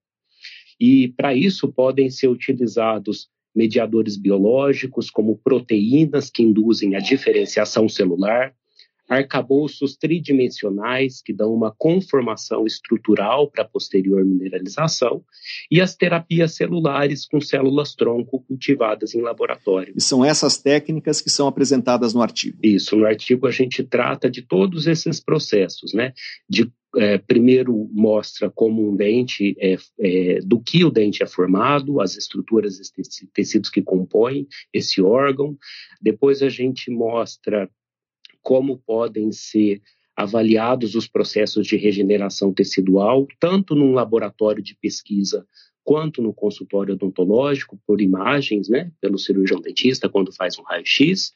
E 0.78 1.08
para 1.08 1.34
isso 1.34 1.72
podem 1.72 2.10
ser 2.10 2.28
utilizados 2.28 3.28
mediadores 3.54 4.18
biológicos, 4.18 5.10
como 5.10 5.38
proteínas 5.38 6.28
que 6.28 6.42
induzem 6.42 6.94
a 6.94 6.98
diferenciação 6.98 7.88
celular, 7.88 8.54
arcabouços 9.08 9.96
tridimensionais 9.96 11.22
que 11.22 11.32
dão 11.32 11.52
uma 11.52 11.72
conformação 11.76 12.66
estrutural 12.66 13.50
para 13.50 13.62
a 13.62 13.68
posterior 13.68 14.24
mineralização 14.24 15.22
e 15.70 15.80
as 15.80 15.94
terapias 15.94 16.54
celulares 16.54 17.26
com 17.26 17.40
células 17.40 17.94
tronco 17.94 18.40
cultivadas 18.40 19.14
em 19.14 19.20
laboratório. 19.20 19.94
E 19.96 20.00
são 20.00 20.24
essas 20.24 20.58
técnicas 20.58 21.20
que 21.20 21.30
são 21.30 21.46
apresentadas 21.46 22.14
no 22.14 22.22
artigo. 22.22 22.58
Isso, 22.62 22.96
no 22.96 23.06
artigo 23.06 23.46
a 23.46 23.50
gente 23.50 23.84
trata 23.84 24.30
de 24.30 24.42
todos 24.42 24.86
esses 24.86 25.20
processos, 25.20 25.92
né? 25.92 26.12
De 26.48 26.70
é, 26.96 27.18
primeiro 27.18 27.88
mostra 27.92 28.50
como 28.50 28.88
um 28.88 28.96
dente 28.96 29.54
é, 29.60 29.76
é, 30.00 30.40
do 30.40 30.60
que 30.60 30.84
o 30.84 30.90
dente 30.90 31.22
é 31.22 31.26
formado, 31.26 32.00
as 32.00 32.16
estruturas, 32.16 32.80
tecidos 33.34 33.68
que 33.68 33.82
compõem 33.82 34.46
esse 34.72 35.02
órgão. 35.02 35.56
Depois 36.00 36.42
a 36.42 36.48
gente 36.48 36.90
mostra 36.90 37.68
como 38.46 38.78
podem 38.78 39.32
ser 39.32 39.82
avaliados 40.14 40.94
os 40.94 41.08
processos 41.08 41.66
de 41.66 41.76
regeneração 41.76 42.54
tecidual, 42.54 43.26
tanto 43.40 43.74
num 43.74 43.92
laboratório 43.92 44.62
de 44.62 44.76
pesquisa 44.80 45.44
quanto 45.82 46.22
no 46.22 46.32
consultório 46.32 46.94
odontológico, 46.94 47.76
por 47.84 48.00
imagens, 48.00 48.68
né, 48.68 48.92
pelo 49.00 49.18
cirurgião 49.18 49.60
dentista, 49.60 50.08
quando 50.08 50.32
faz 50.32 50.56
um 50.60 50.62
raio-x. 50.62 51.32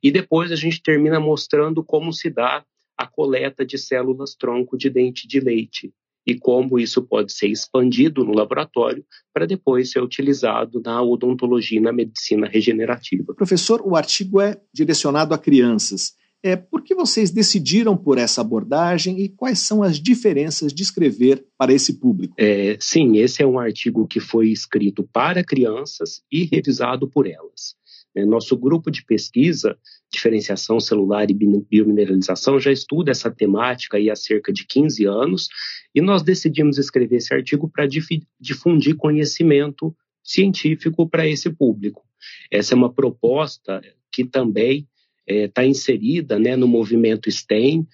E 0.00 0.12
depois 0.12 0.52
a 0.52 0.56
gente 0.56 0.80
termina 0.80 1.18
mostrando 1.18 1.82
como 1.82 2.12
se 2.12 2.30
dá 2.30 2.64
a 2.96 3.06
coleta 3.08 3.66
de 3.66 3.76
células 3.76 4.36
tronco 4.36 4.78
de 4.78 4.88
dente 4.88 5.26
de 5.26 5.40
leite 5.40 5.92
e 6.24 6.38
como 6.38 6.78
isso 6.78 7.02
pode 7.02 7.32
ser 7.32 7.48
expandido 7.48 8.24
no 8.24 8.32
laboratório 8.32 9.04
para 9.34 9.46
depois 9.46 9.90
ser 9.90 10.00
utilizado 10.00 10.80
na 10.80 11.02
odontologia 11.02 11.78
e 11.78 11.82
na 11.82 11.92
medicina 11.92 12.46
regenerativa. 12.46 13.34
Professor, 13.34 13.82
o 13.84 13.96
artigo 13.96 14.40
é 14.40 14.60
direcionado 14.72 15.34
a 15.34 15.38
crianças. 15.38 16.21
É, 16.44 16.56
por 16.56 16.82
que 16.82 16.92
vocês 16.92 17.30
decidiram 17.30 17.96
por 17.96 18.18
essa 18.18 18.40
abordagem 18.40 19.20
e 19.20 19.28
quais 19.28 19.60
são 19.60 19.82
as 19.82 20.00
diferenças 20.00 20.72
de 20.72 20.82
escrever 20.82 21.46
para 21.56 21.72
esse 21.72 22.00
público? 22.00 22.34
É, 22.36 22.76
sim, 22.80 23.18
esse 23.18 23.42
é 23.42 23.46
um 23.46 23.60
artigo 23.60 24.08
que 24.08 24.18
foi 24.18 24.48
escrito 24.48 25.08
para 25.12 25.44
crianças 25.44 26.22
e 26.30 26.44
revisado 26.44 27.08
por 27.08 27.28
elas. 27.28 27.76
É, 28.14 28.26
nosso 28.26 28.56
grupo 28.56 28.90
de 28.90 29.04
pesquisa, 29.04 29.78
diferenciação 30.12 30.80
celular 30.80 31.30
e 31.30 31.34
biomineralização, 31.34 32.58
já 32.58 32.72
estuda 32.72 33.12
essa 33.12 33.30
temática 33.30 33.96
há 33.96 34.16
cerca 34.16 34.52
de 34.52 34.66
15 34.66 35.04
anos 35.06 35.48
e 35.94 36.00
nós 36.00 36.22
decidimos 36.22 36.76
escrever 36.76 37.16
esse 37.16 37.32
artigo 37.32 37.68
para 37.68 37.86
difundir 37.86 38.96
conhecimento 38.96 39.94
científico 40.24 41.08
para 41.08 41.26
esse 41.26 41.50
público. 41.50 42.04
Essa 42.50 42.74
é 42.74 42.76
uma 42.76 42.92
proposta 42.92 43.80
que 44.12 44.24
também 44.24 44.86
está 45.26 45.64
é, 45.64 45.66
inserida 45.66 46.38
né, 46.38 46.56
no 46.56 46.66
movimento 46.66 47.30
STEM, 47.30 47.86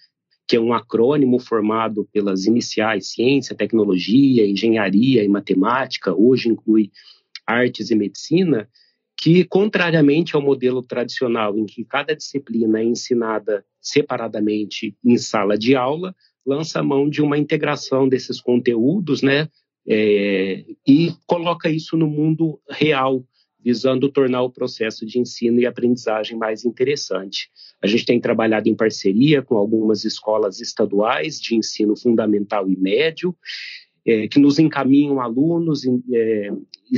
que 0.47 0.57
é 0.57 0.61
um 0.61 0.73
acrônimo 0.73 1.39
formado 1.39 2.09
pelas 2.13 2.47
iniciais 2.47 3.13
ciência, 3.13 3.55
tecnologia, 3.55 4.47
engenharia 4.47 5.23
e 5.23 5.29
matemática, 5.29 6.15
hoje 6.15 6.49
inclui 6.49 6.91
artes 7.47 7.91
e 7.91 7.95
medicina, 7.95 8.69
que, 9.21 9.45
contrariamente 9.45 10.37
ao 10.37 10.43
modelo 10.43 10.83
tradicional, 10.83 11.59
em 11.59 11.67
que 11.67 11.85
cada 11.85 12.15
disciplina 12.15 12.81
é 12.81 12.85
ensinada 12.85 13.65
separadamente 13.81 14.97
em 15.05 15.19
sala 15.19 15.59
de 15.59 15.75
aula, 15.75 16.15
lança 16.47 16.83
mão 16.83 17.11
de 17.11 17.21
uma 17.21 17.37
integração 17.37 18.09
desses 18.09 18.41
conteúdos, 18.41 19.21
né, 19.21 19.49
é, 19.87 20.65
e 20.87 21.13
coloca 21.27 21.69
isso 21.69 21.97
no 21.97 22.07
mundo 22.07 22.61
real, 22.71 23.25
visando 23.69 24.09
tornar 24.09 24.41
o 24.41 24.51
processo 24.51 25.05
de 25.05 25.19
ensino 25.19 25.61
e 25.61 25.67
aprendizagem 25.67 26.39
mais 26.39 26.65
interessante. 26.65 27.51
A 27.83 27.87
gente 27.87 28.07
tem 28.07 28.19
trabalhado 28.19 28.67
em 28.67 28.75
parceria 28.75 29.43
com 29.43 29.59
algumas 29.59 30.07
escolas 30.07 30.59
estaduais 30.59 31.39
de 31.39 31.55
ensino 31.55 31.95
fundamental 31.95 32.67
e 32.71 32.75
médio, 32.79 33.37
é, 34.07 34.27
que 34.27 34.39
nos 34.39 34.59
encaminham 34.59 35.21
alunos 35.21 35.83
é, 35.85 36.49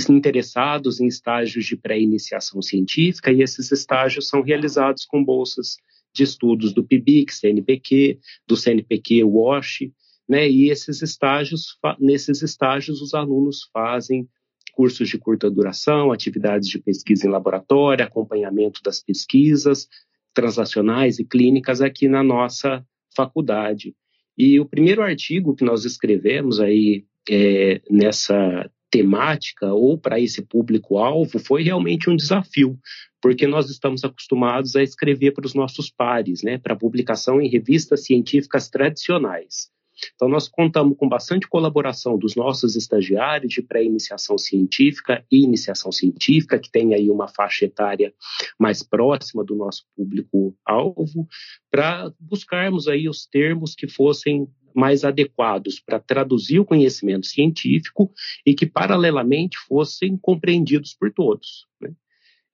interessados 0.09 1.01
em 1.01 1.09
estágios 1.09 1.67
de 1.67 1.77
pré-iniciação 1.77 2.63
científica, 2.63 3.33
e 3.33 3.43
esses 3.43 3.73
estágios 3.73 4.29
são 4.29 4.41
realizados 4.41 5.05
com 5.05 5.25
bolsas 5.25 5.77
de 6.15 6.23
estudos 6.23 6.73
do 6.73 6.85
PIBIC, 6.85 7.35
CNPq, 7.35 8.21
do 8.47 8.57
CNPq 8.57 9.25
WASH, 9.25 9.91
né? 10.29 10.49
E 10.49 10.71
esses 10.71 11.03
estágios, 11.03 11.77
nesses 11.99 12.43
estágios, 12.43 13.03
os 13.03 13.13
alunos 13.13 13.69
fazem 13.73 14.29
cursos 14.71 15.09
de 15.09 15.19
curta 15.19 15.51
duração, 15.51 16.13
atividades 16.13 16.69
de 16.69 16.79
pesquisa 16.79 17.27
em 17.27 17.31
laboratório, 17.31 18.05
acompanhamento 18.05 18.81
das 18.83 19.01
pesquisas 19.01 19.89
transacionais 20.33 21.19
e 21.19 21.25
clínicas 21.25 21.81
aqui 21.81 22.09
na 22.09 22.23
nossa 22.23 22.85
faculdade. 23.15 23.95
E 24.39 24.59
o 24.61 24.67
primeiro 24.67 25.03
artigo 25.03 25.55
que 25.55 25.65
nós 25.65 25.85
escrevemos 25.85 26.61
aí 26.61 27.05
é, 27.29 27.81
nessa 27.91 28.71
temática 28.91 29.73
ou 29.73 29.97
para 29.97 30.19
esse 30.19 30.43
público-alvo 30.43 31.39
foi 31.39 31.63
realmente 31.63 32.11
um 32.11 32.17
desafio, 32.17 32.79
porque 33.23 33.47
nós 33.47 33.71
estamos 33.71 34.03
acostumados 34.03 34.75
a 34.75 34.83
escrever 34.83 35.33
para 35.33 35.47
os 35.47 35.55
nossos 35.55 35.91
pares, 35.91 36.43
né, 36.43 36.59
para 36.59 36.75
publicação 36.75 37.41
em 37.41 37.49
revistas 37.49 38.05
científicas 38.05 38.69
tradicionais. 38.69 39.71
Então, 40.15 40.29
nós 40.29 40.49
contamos 40.49 40.97
com 40.97 41.09
bastante 41.09 41.49
colaboração 41.49 42.19
dos 42.19 42.35
nossos 42.37 42.77
estagiários 42.77 43.53
de 43.53 43.63
pré-iniciação 43.63 44.39
científica 44.39 45.25
e 45.31 45.43
iniciação 45.43 45.93
científica, 45.93 46.59
que 46.59 46.71
tem 46.71 46.95
aí 46.95 47.11
uma 47.11 47.29
faixa 47.29 47.65
etária 47.65 48.13
mais 48.59 48.83
próxima 48.83 49.45
do 49.45 49.55
nosso 49.55 49.85
público-alvo, 49.97 51.27
para 51.71 52.13
buscarmos 52.19 52.89
aí 52.89 53.09
os 53.09 53.27
termos 53.27 53.75
que 53.75 53.89
fossem 53.89 54.49
mais 54.75 55.05
adequados 55.05 55.81
para 55.81 55.99
traduzir 55.99 56.61
o 56.61 56.65
conhecimento 56.65 57.27
científico 57.27 58.13
e 58.47 58.55
que, 58.55 58.67
paralelamente, 58.67 59.59
fossem 59.67 60.17
compreendidos 60.17 60.95
por 60.95 61.13
todos. 61.13 61.67
Né? 61.81 61.93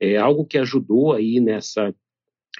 É 0.00 0.16
algo 0.16 0.44
que 0.44 0.58
ajudou 0.58 1.12
aí 1.12 1.40
nessa 1.40 1.94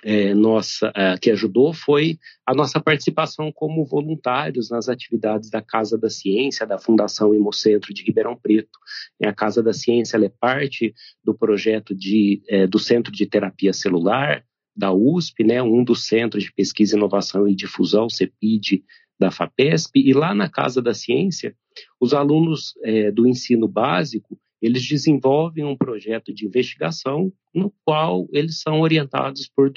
é, 0.05 0.34
nossa, 0.34 0.92
é, 0.94 1.16
que 1.18 1.30
ajudou 1.30 1.72
foi 1.72 2.18
a 2.47 2.55
nossa 2.55 2.80
participação 2.80 3.51
como 3.53 3.84
voluntários 3.84 4.70
nas 4.70 4.88
atividades 4.88 5.51
da 5.51 5.62
Casa 5.62 5.99
da 5.99 6.11
Ciência, 6.11 6.66
da 6.66 6.78
Fundação 6.78 7.34
Hemocentro 7.34 7.92
de 7.92 8.03
Ribeirão 8.03 8.36
Preto. 8.36 8.78
A 9.24 9.32
Casa 9.32 9.62
da 9.62 9.72
Ciência 9.72 10.16
é 10.16 10.28
parte 10.28 10.94
do 11.24 11.34
projeto 11.34 11.94
de, 11.94 12.42
é, 12.49 12.66
do 12.66 12.78
Centro 12.78 13.12
de 13.12 13.26
Terapia 13.26 13.72
Celular 13.72 14.44
da 14.76 14.92
USP, 14.92 15.42
né, 15.42 15.62
um 15.62 15.82
dos 15.82 16.07
centros 16.07 16.44
de 16.44 16.53
pesquisa, 16.53 16.97
inovação 16.97 17.49
e 17.49 17.55
difusão, 17.55 18.11
CEPID, 18.11 18.84
da 19.18 19.30
FAPESP, 19.30 19.99
e 19.99 20.12
lá 20.12 20.34
na 20.34 20.51
Casa 20.51 20.82
da 20.82 20.92
Ciência, 20.92 21.57
os 21.99 22.12
alunos 22.12 22.74
é, 22.82 23.11
do 23.11 23.26
ensino 23.26 23.66
básico 23.66 24.38
eles 24.67 24.87
desenvolvem 24.87 25.64
um 25.64 25.77
projeto 25.77 26.35
de 26.35 26.45
investigação 26.45 27.33
no 27.55 27.73
qual 27.85 28.29
eles 28.33 28.61
são 28.61 28.81
orientados 28.81 29.49
por, 29.49 29.73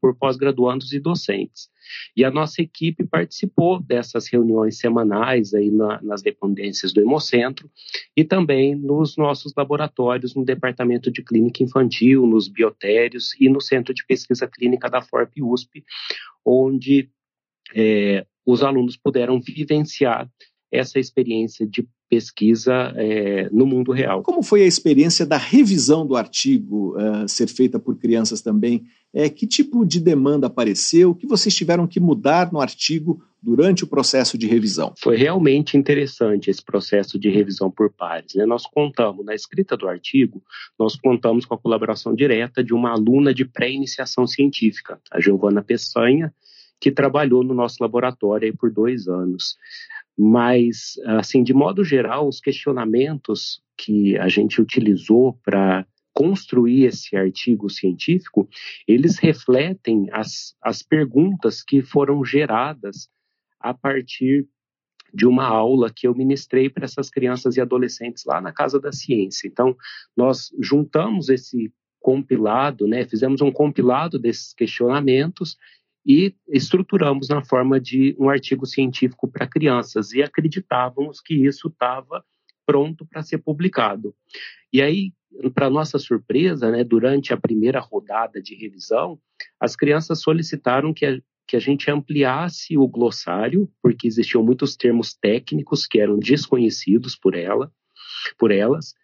por 0.00 0.16
pós-graduandos 0.16 0.92
e 0.92 1.00
docentes. 1.00 1.70
E 2.16 2.24
a 2.24 2.30
nossa 2.30 2.60
equipe 2.60 3.06
participou 3.06 3.80
dessas 3.80 4.26
reuniões 4.28 4.78
semanais 4.78 5.54
aí 5.54 5.70
na, 5.70 6.00
nas 6.02 6.22
dependências 6.22 6.92
do 6.92 7.00
Hemocentro 7.00 7.70
e 8.16 8.24
também 8.24 8.74
nos 8.74 9.16
nossos 9.16 9.52
laboratórios 9.56 10.34
no 10.34 10.44
Departamento 10.44 11.10
de 11.10 11.22
Clínica 11.22 11.62
Infantil, 11.62 12.26
nos 12.26 12.48
biotérios 12.48 13.34
e 13.40 13.48
no 13.48 13.60
Centro 13.60 13.94
de 13.94 14.04
Pesquisa 14.04 14.48
Clínica 14.48 14.90
da 14.90 15.00
FORP 15.00 15.42
USP, 15.42 15.84
onde 16.44 17.08
é, 17.74 18.26
os 18.44 18.62
alunos 18.62 18.96
puderam 18.96 19.40
vivenciar 19.40 20.28
essa 20.70 20.98
experiência 20.98 21.66
de 21.66 21.86
pesquisa 22.12 22.92
é, 22.94 23.48
no 23.50 23.64
mundo 23.64 23.90
real. 23.90 24.22
Como 24.22 24.42
foi 24.42 24.62
a 24.62 24.66
experiência 24.66 25.24
da 25.24 25.38
revisão 25.38 26.06
do 26.06 26.14
artigo 26.14 26.94
uh, 26.94 27.26
ser 27.26 27.48
feita 27.48 27.78
por 27.78 27.96
crianças 27.96 28.42
também? 28.42 28.84
É, 29.14 29.30
que 29.30 29.46
tipo 29.46 29.82
de 29.86 29.98
demanda 29.98 30.46
apareceu? 30.46 31.12
O 31.12 31.14
que 31.14 31.26
vocês 31.26 31.54
tiveram 31.54 31.86
que 31.86 31.98
mudar 31.98 32.52
no 32.52 32.60
artigo 32.60 33.24
durante 33.42 33.82
o 33.84 33.86
processo 33.86 34.36
de 34.36 34.46
revisão? 34.46 34.92
Foi 34.98 35.16
realmente 35.16 35.74
interessante 35.78 36.50
esse 36.50 36.62
processo 36.62 37.18
de 37.18 37.30
revisão 37.30 37.70
por 37.70 37.90
pares. 37.90 38.34
Né? 38.34 38.44
Nós 38.44 38.66
contamos, 38.66 39.24
na 39.24 39.34
escrita 39.34 39.74
do 39.74 39.88
artigo, 39.88 40.42
nós 40.78 40.94
contamos 40.94 41.46
com 41.46 41.54
a 41.54 41.58
colaboração 41.58 42.14
direta 42.14 42.62
de 42.62 42.74
uma 42.74 42.90
aluna 42.90 43.32
de 43.32 43.46
pré-iniciação 43.46 44.26
científica, 44.26 45.00
a 45.10 45.18
Giovana 45.18 45.62
Peçanha, 45.62 46.30
que 46.78 46.90
trabalhou 46.90 47.42
no 47.42 47.54
nosso 47.54 47.76
laboratório 47.80 48.54
por 48.54 48.70
dois 48.70 49.08
anos. 49.08 49.56
Mas, 50.16 50.94
assim, 51.06 51.42
de 51.42 51.54
modo 51.54 51.82
geral, 51.82 52.28
os 52.28 52.40
questionamentos 52.40 53.62
que 53.76 54.16
a 54.18 54.28
gente 54.28 54.60
utilizou 54.60 55.38
para 55.44 55.86
construir 56.12 56.84
esse 56.84 57.16
artigo 57.16 57.70
científico, 57.70 58.48
eles 58.86 59.18
refletem 59.18 60.08
as, 60.12 60.54
as 60.62 60.82
perguntas 60.82 61.62
que 61.62 61.80
foram 61.80 62.22
geradas 62.24 63.08
a 63.58 63.72
partir 63.72 64.46
de 65.14 65.26
uma 65.26 65.46
aula 65.46 65.92
que 65.94 66.06
eu 66.06 66.14
ministrei 66.14 66.70
para 66.70 66.84
essas 66.84 67.10
crianças 67.10 67.56
e 67.56 67.60
adolescentes 67.60 68.24
lá 68.24 68.40
na 68.40 68.52
Casa 68.52 68.80
da 68.80 68.92
Ciência. 68.92 69.46
Então, 69.46 69.76
nós 70.16 70.50
juntamos 70.58 71.28
esse 71.28 71.72
compilado, 72.00 72.86
né, 72.86 73.04
fizemos 73.04 73.40
um 73.40 73.52
compilado 73.52 74.18
desses 74.18 74.52
questionamentos 74.52 75.56
e 76.04 76.34
estruturamos 76.48 77.28
na 77.28 77.44
forma 77.44 77.80
de 77.80 78.16
um 78.18 78.28
artigo 78.28 78.66
científico 78.66 79.28
para 79.28 79.46
crianças 79.46 80.12
e 80.12 80.22
acreditávamos 80.22 81.20
que 81.20 81.34
isso 81.34 81.68
estava 81.68 82.24
pronto 82.66 83.06
para 83.06 83.22
ser 83.22 83.38
publicado. 83.38 84.14
E 84.72 84.82
aí, 84.82 85.12
para 85.54 85.70
nossa 85.70 85.98
surpresa, 85.98 86.70
né, 86.70 86.84
durante 86.84 87.32
a 87.32 87.36
primeira 87.36 87.80
rodada 87.80 88.40
de 88.40 88.54
revisão, 88.54 89.18
as 89.60 89.76
crianças 89.76 90.20
solicitaram 90.20 90.92
que 90.92 91.06
a, 91.06 91.20
que 91.46 91.56
a 91.56 91.60
gente 91.60 91.90
ampliasse 91.90 92.76
o 92.76 92.86
glossário, 92.86 93.70
porque 93.82 94.06
existiam 94.06 94.42
muitos 94.42 94.76
termos 94.76 95.14
técnicos 95.14 95.86
que 95.86 96.00
eram 96.00 96.18
desconhecidos 96.18 97.16
por 97.16 97.34
ela, 97.34 97.72
por 98.38 98.50
elas, 98.50 98.94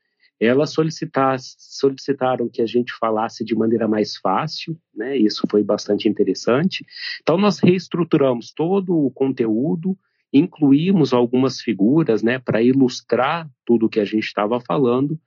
elas 0.40 0.72
solicitaram 0.72 2.48
que 2.48 2.62
a 2.62 2.66
gente 2.66 2.92
falasse 2.98 3.44
de 3.44 3.54
maneira 3.56 3.88
mais 3.88 4.16
fácil, 4.16 4.78
né? 4.94 5.16
Isso 5.16 5.42
foi 5.50 5.64
bastante 5.64 6.08
interessante. 6.08 6.86
Então 7.20 7.36
nós 7.36 7.58
reestruturamos 7.58 8.52
todo 8.52 8.96
o 8.96 9.10
conteúdo, 9.10 9.98
incluímos 10.32 11.12
algumas 11.12 11.60
figuras, 11.60 12.22
né, 12.22 12.38
para 12.38 12.62
ilustrar 12.62 13.50
tudo 13.64 13.86
o 13.86 13.88
que 13.88 13.98
a 13.98 14.04
gente 14.04 14.24
estava 14.24 14.60
falando 14.60 15.18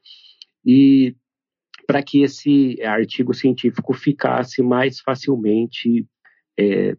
e 0.66 1.16
para 1.88 2.04
que 2.04 2.22
esse 2.22 2.82
artigo 2.84 3.34
científico 3.34 3.94
ficasse 3.94 4.62
mais 4.62 5.00
facilmente 5.02 6.08
é, 6.58 6.96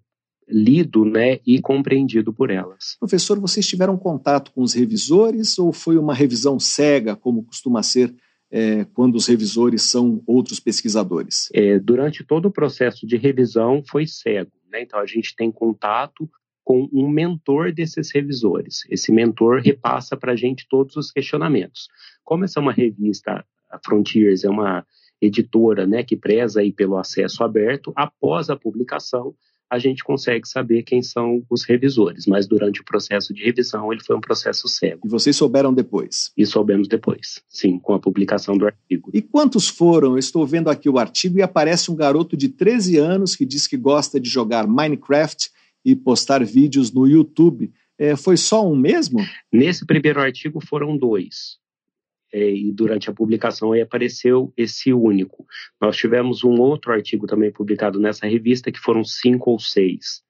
lido 0.48 1.04
né, 1.04 1.38
e 1.46 1.60
compreendido 1.60 2.32
por 2.32 2.50
elas. 2.50 2.96
Professor, 2.98 3.38
vocês 3.38 3.66
tiveram 3.66 3.96
contato 3.96 4.50
com 4.52 4.62
os 4.62 4.74
revisores 4.74 5.58
ou 5.58 5.72
foi 5.72 5.96
uma 5.96 6.14
revisão 6.14 6.58
cega, 6.58 7.16
como 7.16 7.44
costuma 7.44 7.82
ser 7.82 8.14
é, 8.50 8.84
quando 8.92 9.16
os 9.16 9.26
revisores 9.26 9.82
são 9.82 10.22
outros 10.26 10.60
pesquisadores? 10.60 11.48
É, 11.54 11.78
durante 11.78 12.22
todo 12.22 12.46
o 12.46 12.52
processo 12.52 13.06
de 13.06 13.16
revisão 13.16 13.82
foi 13.88 14.06
cego. 14.06 14.52
Né? 14.70 14.82
Então, 14.82 15.00
a 15.00 15.06
gente 15.06 15.34
tem 15.34 15.50
contato 15.50 16.28
com 16.64 16.88
um 16.92 17.08
mentor 17.08 17.72
desses 17.72 18.12
revisores. 18.12 18.82
Esse 18.88 19.10
mentor 19.10 19.60
repassa 19.60 20.16
para 20.16 20.32
a 20.32 20.36
gente 20.36 20.66
todos 20.68 20.96
os 20.96 21.10
questionamentos. 21.10 21.88
Como 22.22 22.44
essa 22.44 22.60
é 22.60 22.62
uma 22.62 22.72
revista, 22.72 23.44
a 23.70 23.78
Frontiers 23.84 24.44
é 24.44 24.50
uma 24.50 24.86
editora 25.20 25.86
né, 25.86 26.02
que 26.02 26.16
preza 26.16 26.60
aí 26.60 26.72
pelo 26.72 26.98
acesso 26.98 27.42
aberto, 27.42 27.92
após 27.96 28.50
a 28.50 28.56
publicação, 28.56 29.34
a 29.72 29.78
gente 29.78 30.04
consegue 30.04 30.46
saber 30.46 30.82
quem 30.82 31.00
são 31.02 31.42
os 31.48 31.64
revisores, 31.64 32.26
mas 32.26 32.46
durante 32.46 32.82
o 32.82 32.84
processo 32.84 33.32
de 33.32 33.42
revisão 33.42 33.90
ele 33.90 34.04
foi 34.04 34.14
um 34.14 34.20
processo 34.20 34.68
cego. 34.68 35.06
E 35.06 35.08
vocês 35.08 35.34
souberam 35.34 35.72
depois? 35.72 36.30
E 36.36 36.44
soubemos 36.44 36.86
depois, 36.86 37.42
sim, 37.48 37.78
com 37.78 37.94
a 37.94 37.98
publicação 37.98 38.58
do 38.58 38.66
artigo. 38.66 39.10
E 39.14 39.22
quantos 39.22 39.68
foram? 39.68 40.10
Eu 40.10 40.18
estou 40.18 40.46
vendo 40.46 40.68
aqui 40.68 40.90
o 40.90 40.98
artigo 40.98 41.38
e 41.38 41.42
aparece 41.42 41.90
um 41.90 41.96
garoto 41.96 42.36
de 42.36 42.50
13 42.50 42.98
anos 42.98 43.34
que 43.34 43.46
diz 43.46 43.66
que 43.66 43.78
gosta 43.78 44.20
de 44.20 44.28
jogar 44.28 44.66
Minecraft 44.66 45.50
e 45.82 45.96
postar 45.96 46.44
vídeos 46.44 46.92
no 46.92 47.08
YouTube. 47.08 47.72
É, 47.98 48.14
foi 48.14 48.36
só 48.36 48.70
um 48.70 48.76
mesmo? 48.76 49.20
Nesse 49.50 49.86
primeiro 49.86 50.20
artigo 50.20 50.60
foram 50.60 50.98
dois 50.98 51.61
e 52.32 52.72
durante 52.72 53.10
a 53.10 53.12
publicação 53.12 53.72
aí 53.72 53.80
apareceu 53.80 54.52
esse 54.56 54.92
único. 54.92 55.46
Nós 55.80 55.96
tivemos 55.96 56.42
um 56.44 56.60
outro 56.60 56.92
artigo 56.92 57.26
também 57.26 57.52
publicado 57.52 58.00
nessa 58.00 58.26
revista 58.26 58.72
que 58.72 58.78
foram 58.78 59.04
cinco 59.04 59.50
ou 59.50 59.58
seis. 59.58 60.22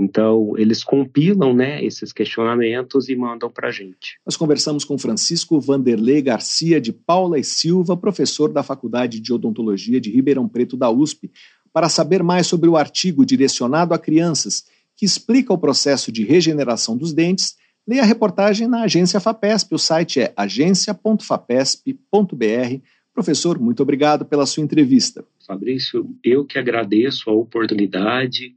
Então, 0.00 0.54
eles 0.56 0.82
compilam 0.82 1.52
né, 1.52 1.84
esses 1.84 2.10
questionamentos 2.10 3.10
e 3.10 3.14
mandam 3.14 3.50
para 3.50 3.68
a 3.68 3.70
gente. 3.70 4.18
Nós 4.24 4.34
conversamos 4.34 4.82
com 4.82 4.96
Francisco 4.96 5.60
Vanderlei 5.60 6.22
Garcia 6.22 6.80
de 6.80 6.90
Paula 6.90 7.38
e 7.38 7.44
Silva, 7.44 7.94
professor 7.94 8.50
da 8.50 8.62
Faculdade 8.62 9.20
de 9.20 9.30
Odontologia 9.30 10.00
de 10.00 10.10
Ribeirão 10.10 10.48
Preto 10.48 10.74
da 10.74 10.90
USP, 10.90 11.30
para 11.70 11.90
saber 11.90 12.22
mais 12.22 12.46
sobre 12.46 12.66
o 12.68 12.78
artigo 12.78 13.26
direcionado 13.26 13.92
a 13.92 13.98
crianças 13.98 14.64
que 14.96 15.04
explica 15.04 15.52
o 15.52 15.58
processo 15.58 16.10
de 16.10 16.24
regeneração 16.24 16.96
dos 16.96 17.12
dentes. 17.12 17.56
Leia 17.90 18.02
a 18.02 18.06
reportagem 18.06 18.68
na 18.68 18.84
agência 18.84 19.18
FAPESP. 19.18 19.74
O 19.74 19.78
site 19.78 20.20
é 20.20 20.32
agência.fapesp.br. 20.36 22.84
Professor, 23.12 23.58
muito 23.58 23.82
obrigado 23.82 24.24
pela 24.24 24.46
sua 24.46 24.62
entrevista. 24.62 25.24
Fabrício, 25.44 26.08
eu 26.22 26.44
que 26.44 26.56
agradeço 26.56 27.28
a 27.28 27.32
oportunidade 27.32 28.54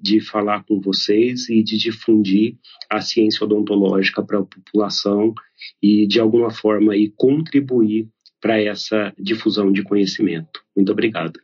de 0.00 0.22
falar 0.22 0.64
com 0.64 0.80
vocês 0.80 1.50
e 1.50 1.62
de 1.62 1.76
difundir 1.76 2.56
a 2.88 3.02
ciência 3.02 3.44
odontológica 3.44 4.22
para 4.22 4.38
a 4.38 4.42
população 4.42 5.34
e, 5.82 6.06
de 6.06 6.18
alguma 6.18 6.50
forma, 6.50 6.94
aí, 6.94 7.12
contribuir 7.14 8.08
para 8.40 8.58
essa 8.58 9.12
difusão 9.18 9.70
de 9.70 9.82
conhecimento. 9.82 10.64
Muito 10.74 10.90
obrigado. 10.90 11.38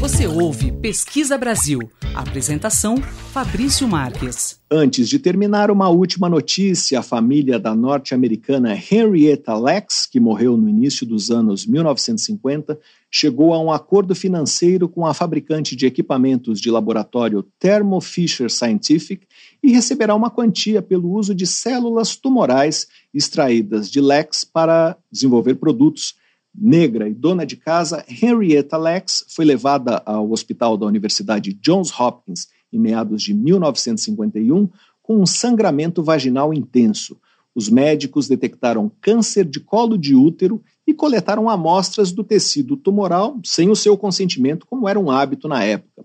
Você 0.00 0.26
ouve 0.26 0.72
Pesquisa 0.72 1.36
Brasil. 1.36 1.78
Apresentação: 2.14 2.96
Fabrício 2.96 3.86
Marques. 3.86 4.58
Antes 4.70 5.06
de 5.10 5.18
terminar, 5.18 5.70
uma 5.70 5.90
última 5.90 6.26
notícia: 6.26 6.98
a 6.98 7.02
família 7.02 7.58
da 7.58 7.74
norte-americana 7.74 8.72
Henrietta 8.72 9.54
Lex, 9.54 10.06
que 10.06 10.18
morreu 10.18 10.56
no 10.56 10.70
início 10.70 11.06
dos 11.06 11.30
anos 11.30 11.66
1950, 11.66 12.80
chegou 13.10 13.52
a 13.52 13.60
um 13.60 13.70
acordo 13.70 14.14
financeiro 14.14 14.88
com 14.88 15.04
a 15.04 15.12
fabricante 15.12 15.76
de 15.76 15.84
equipamentos 15.84 16.62
de 16.62 16.70
laboratório 16.70 17.42
Thermo 17.58 18.00
Fisher 18.00 18.50
Scientific 18.50 19.26
e 19.62 19.70
receberá 19.70 20.14
uma 20.14 20.30
quantia 20.30 20.80
pelo 20.80 21.12
uso 21.12 21.34
de 21.34 21.46
células 21.46 22.16
tumorais 22.16 22.86
extraídas 23.12 23.90
de 23.90 24.00
Lex 24.00 24.44
para 24.44 24.96
desenvolver 25.12 25.56
produtos 25.56 26.14
negra 26.54 27.08
e 27.08 27.14
dona 27.14 27.46
de 27.46 27.56
casa, 27.56 28.04
Henrietta 28.08 28.76
Lex 28.76 29.24
foi 29.28 29.44
levada 29.44 30.02
ao 30.04 30.30
hospital 30.30 30.76
da 30.76 30.86
Universidade 30.86 31.52
Johns 31.54 31.90
Hopkins 31.98 32.48
em 32.72 32.78
meados 32.78 33.22
de 33.22 33.34
1951 33.34 34.68
com 35.02 35.20
um 35.20 35.26
sangramento 35.26 36.02
vaginal 36.02 36.54
intenso. 36.54 37.18
Os 37.54 37.68
médicos 37.68 38.28
detectaram 38.28 38.90
câncer 39.00 39.44
de 39.44 39.58
colo 39.58 39.98
de 39.98 40.14
útero 40.14 40.62
e 40.86 40.94
coletaram 40.94 41.48
amostras 41.48 42.12
do 42.12 42.22
tecido 42.22 42.76
tumoral 42.76 43.40
sem 43.44 43.70
o 43.70 43.76
seu 43.76 43.96
consentimento, 43.96 44.66
como 44.66 44.88
era 44.88 44.98
um 44.98 45.10
hábito 45.10 45.48
na 45.48 45.62
época. 45.64 46.04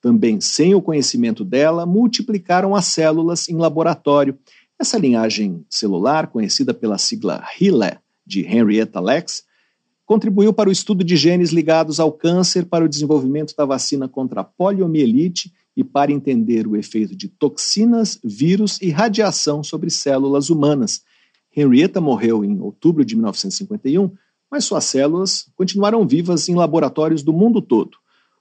Também 0.00 0.40
sem 0.40 0.74
o 0.74 0.80
conhecimento 0.80 1.44
dela, 1.44 1.84
multiplicaram 1.84 2.74
as 2.74 2.86
células 2.86 3.48
em 3.48 3.56
laboratório. 3.56 4.38
Essa 4.78 4.98
linhagem 4.98 5.64
celular, 5.68 6.28
conhecida 6.28 6.72
pela 6.72 6.98
sigla 6.98 7.44
HeLa 7.60 8.00
de 8.26 8.42
Henrietta 8.42 9.00
Lex, 9.00 9.44
Contribuiu 10.06 10.52
para 10.52 10.68
o 10.68 10.72
estudo 10.72 11.02
de 11.02 11.16
genes 11.16 11.50
ligados 11.50 11.98
ao 11.98 12.12
câncer, 12.12 12.66
para 12.66 12.84
o 12.84 12.88
desenvolvimento 12.88 13.56
da 13.56 13.64
vacina 13.64 14.08
contra 14.08 14.42
a 14.42 14.44
poliomielite 14.44 15.52
e 15.76 15.82
para 15.82 16.12
entender 16.12 16.64
o 16.64 16.76
efeito 16.76 17.16
de 17.16 17.28
toxinas, 17.28 18.16
vírus 18.22 18.80
e 18.80 18.88
radiação 18.90 19.64
sobre 19.64 19.90
células 19.90 20.48
humanas. 20.48 21.02
Henrietta 21.54 22.00
morreu 22.00 22.44
em 22.44 22.60
outubro 22.60 23.04
de 23.04 23.16
1951, 23.16 24.12
mas 24.48 24.64
suas 24.64 24.84
células 24.84 25.50
continuaram 25.56 26.06
vivas 26.06 26.48
em 26.48 26.54
laboratórios 26.54 27.24
do 27.24 27.32
mundo 27.32 27.60
todo. 27.60 27.98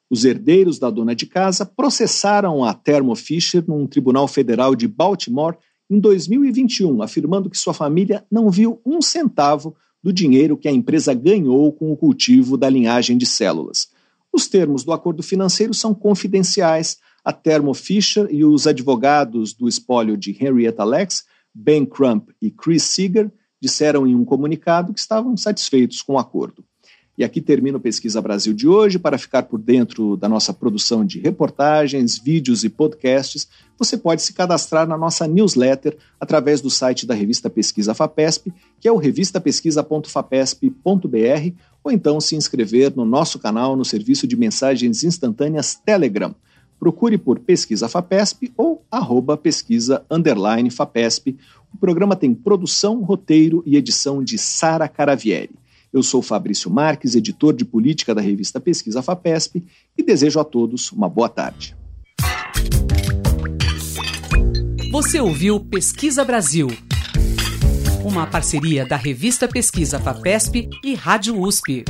Os 0.07 0.23
herdeiros 0.23 0.77
da 0.77 0.91
dona 0.91 1.15
de 1.15 1.25
casa 1.25 1.65
processaram 1.65 2.63
a 2.63 2.75
Thermo 2.75 3.15
Fisher 3.15 3.63
num 3.67 3.87
tribunal 3.87 4.27
federal 4.27 4.75
de 4.75 4.87
Baltimore 4.87 5.57
em 5.89 5.99
2021, 5.99 7.01
afirmando 7.01 7.49
que 7.49 7.57
sua 7.57 7.73
família 7.73 8.23
não 8.29 8.51
viu 8.51 8.79
um 8.85 9.01
centavo 9.01 9.75
do 10.05 10.13
dinheiro 10.13 10.55
que 10.55 10.67
a 10.67 10.71
empresa 10.71 11.15
ganhou 11.15 11.73
com 11.73 11.91
o 11.91 11.97
cultivo 11.97 12.55
da 12.55 12.69
linhagem 12.69 13.17
de 13.17 13.25
células. 13.25 13.87
Os 14.31 14.47
termos 14.47 14.83
do 14.83 14.93
acordo 14.93 15.23
financeiro 15.23 15.73
são 15.73 15.95
confidenciais. 15.95 16.99
A 17.23 17.33
Thermo 17.33 17.73
Fisher 17.73 18.27
e 18.29 18.45
os 18.45 18.67
advogados 18.67 19.51
do 19.51 19.67
espólio 19.67 20.15
de 20.15 20.29
Henrietta 20.39 20.83
Lex, 20.83 21.23
Ben 21.51 21.83
Crump 21.83 22.29
e 22.39 22.51
Chris 22.51 22.83
Seeger, 22.83 23.31
disseram 23.59 24.05
em 24.05 24.13
um 24.13 24.23
comunicado 24.23 24.93
que 24.93 24.99
estavam 24.99 25.35
satisfeitos 25.35 26.03
com 26.03 26.13
o 26.13 26.19
acordo. 26.19 26.63
E 27.17 27.23
aqui 27.23 27.39
termina 27.39 27.77
o 27.77 27.81
Pesquisa 27.81 28.21
Brasil 28.21 28.53
de 28.53 28.67
hoje. 28.67 28.99
Para 28.99 29.17
ficar 29.17 29.43
por 29.43 29.57
dentro 29.57 30.17
da 30.17 30.27
nossa 30.27 30.53
produção 30.53 31.05
de 31.05 31.17
reportagens, 31.19 32.17
vídeos 32.17 32.65
e 32.65 32.69
podcasts, 32.69 33.47
você 33.79 33.97
pode 33.97 34.21
se 34.21 34.33
cadastrar 34.33 34.85
na 34.85 34.97
nossa 34.97 35.25
newsletter 35.25 35.97
através 36.19 36.59
do 36.59 36.69
site 36.69 37.05
da 37.05 37.13
revista 37.13 37.49
Pesquisa 37.49 37.93
FAPESP, 37.93 38.51
que 38.81 38.87
é 38.87 38.91
o 38.91 38.97
revistapesquisa.fapesp.br, 38.97 41.53
ou 41.83 41.91
então 41.91 42.19
se 42.19 42.35
inscrever 42.35 42.93
no 42.93 43.05
nosso 43.05 43.39
canal 43.39 43.77
no 43.77 43.85
serviço 43.85 44.27
de 44.27 44.35
mensagens 44.35 45.05
instantâneas 45.05 45.75
Telegram. 45.75 46.35
Procure 46.77 47.17
por 47.17 47.39
Pesquisa 47.39 47.87
FAPESP 47.87 48.51
ou 48.57 48.83
arroba 48.91 49.37
pesquisa 49.37 50.05
FAPESP. 50.69 51.37
O 51.73 51.77
programa 51.77 52.17
tem 52.17 52.33
produção, 52.33 53.01
roteiro 53.01 53.63
e 53.65 53.77
edição 53.77 54.21
de 54.21 54.37
Sara 54.37 54.89
Caravieri. 54.89 55.55
Eu 55.95 56.03
sou 56.03 56.21
Fabrício 56.21 56.69
Marques, 56.69 57.15
editor 57.15 57.53
de 57.53 57.63
política 57.63 58.13
da 58.13 58.19
revista 58.19 58.59
Pesquisa 58.59 59.01
FAPESP, 59.01 59.63
e 59.97 60.03
desejo 60.03 60.41
a 60.41 60.43
todos 60.43 60.91
uma 60.91 61.07
boa 61.07 61.29
tarde. 61.29 61.73
Você 64.91 65.21
ouviu 65.21 65.57
Pesquisa 65.57 66.25
Brasil, 66.25 66.67
uma 68.03 68.27
parceria 68.27 68.85
da 68.85 68.97
revista 68.97 69.47
Pesquisa 69.47 69.97
FAPESP 69.97 70.69
e 70.83 70.95
Rádio 70.95 71.39
USP. 71.39 71.85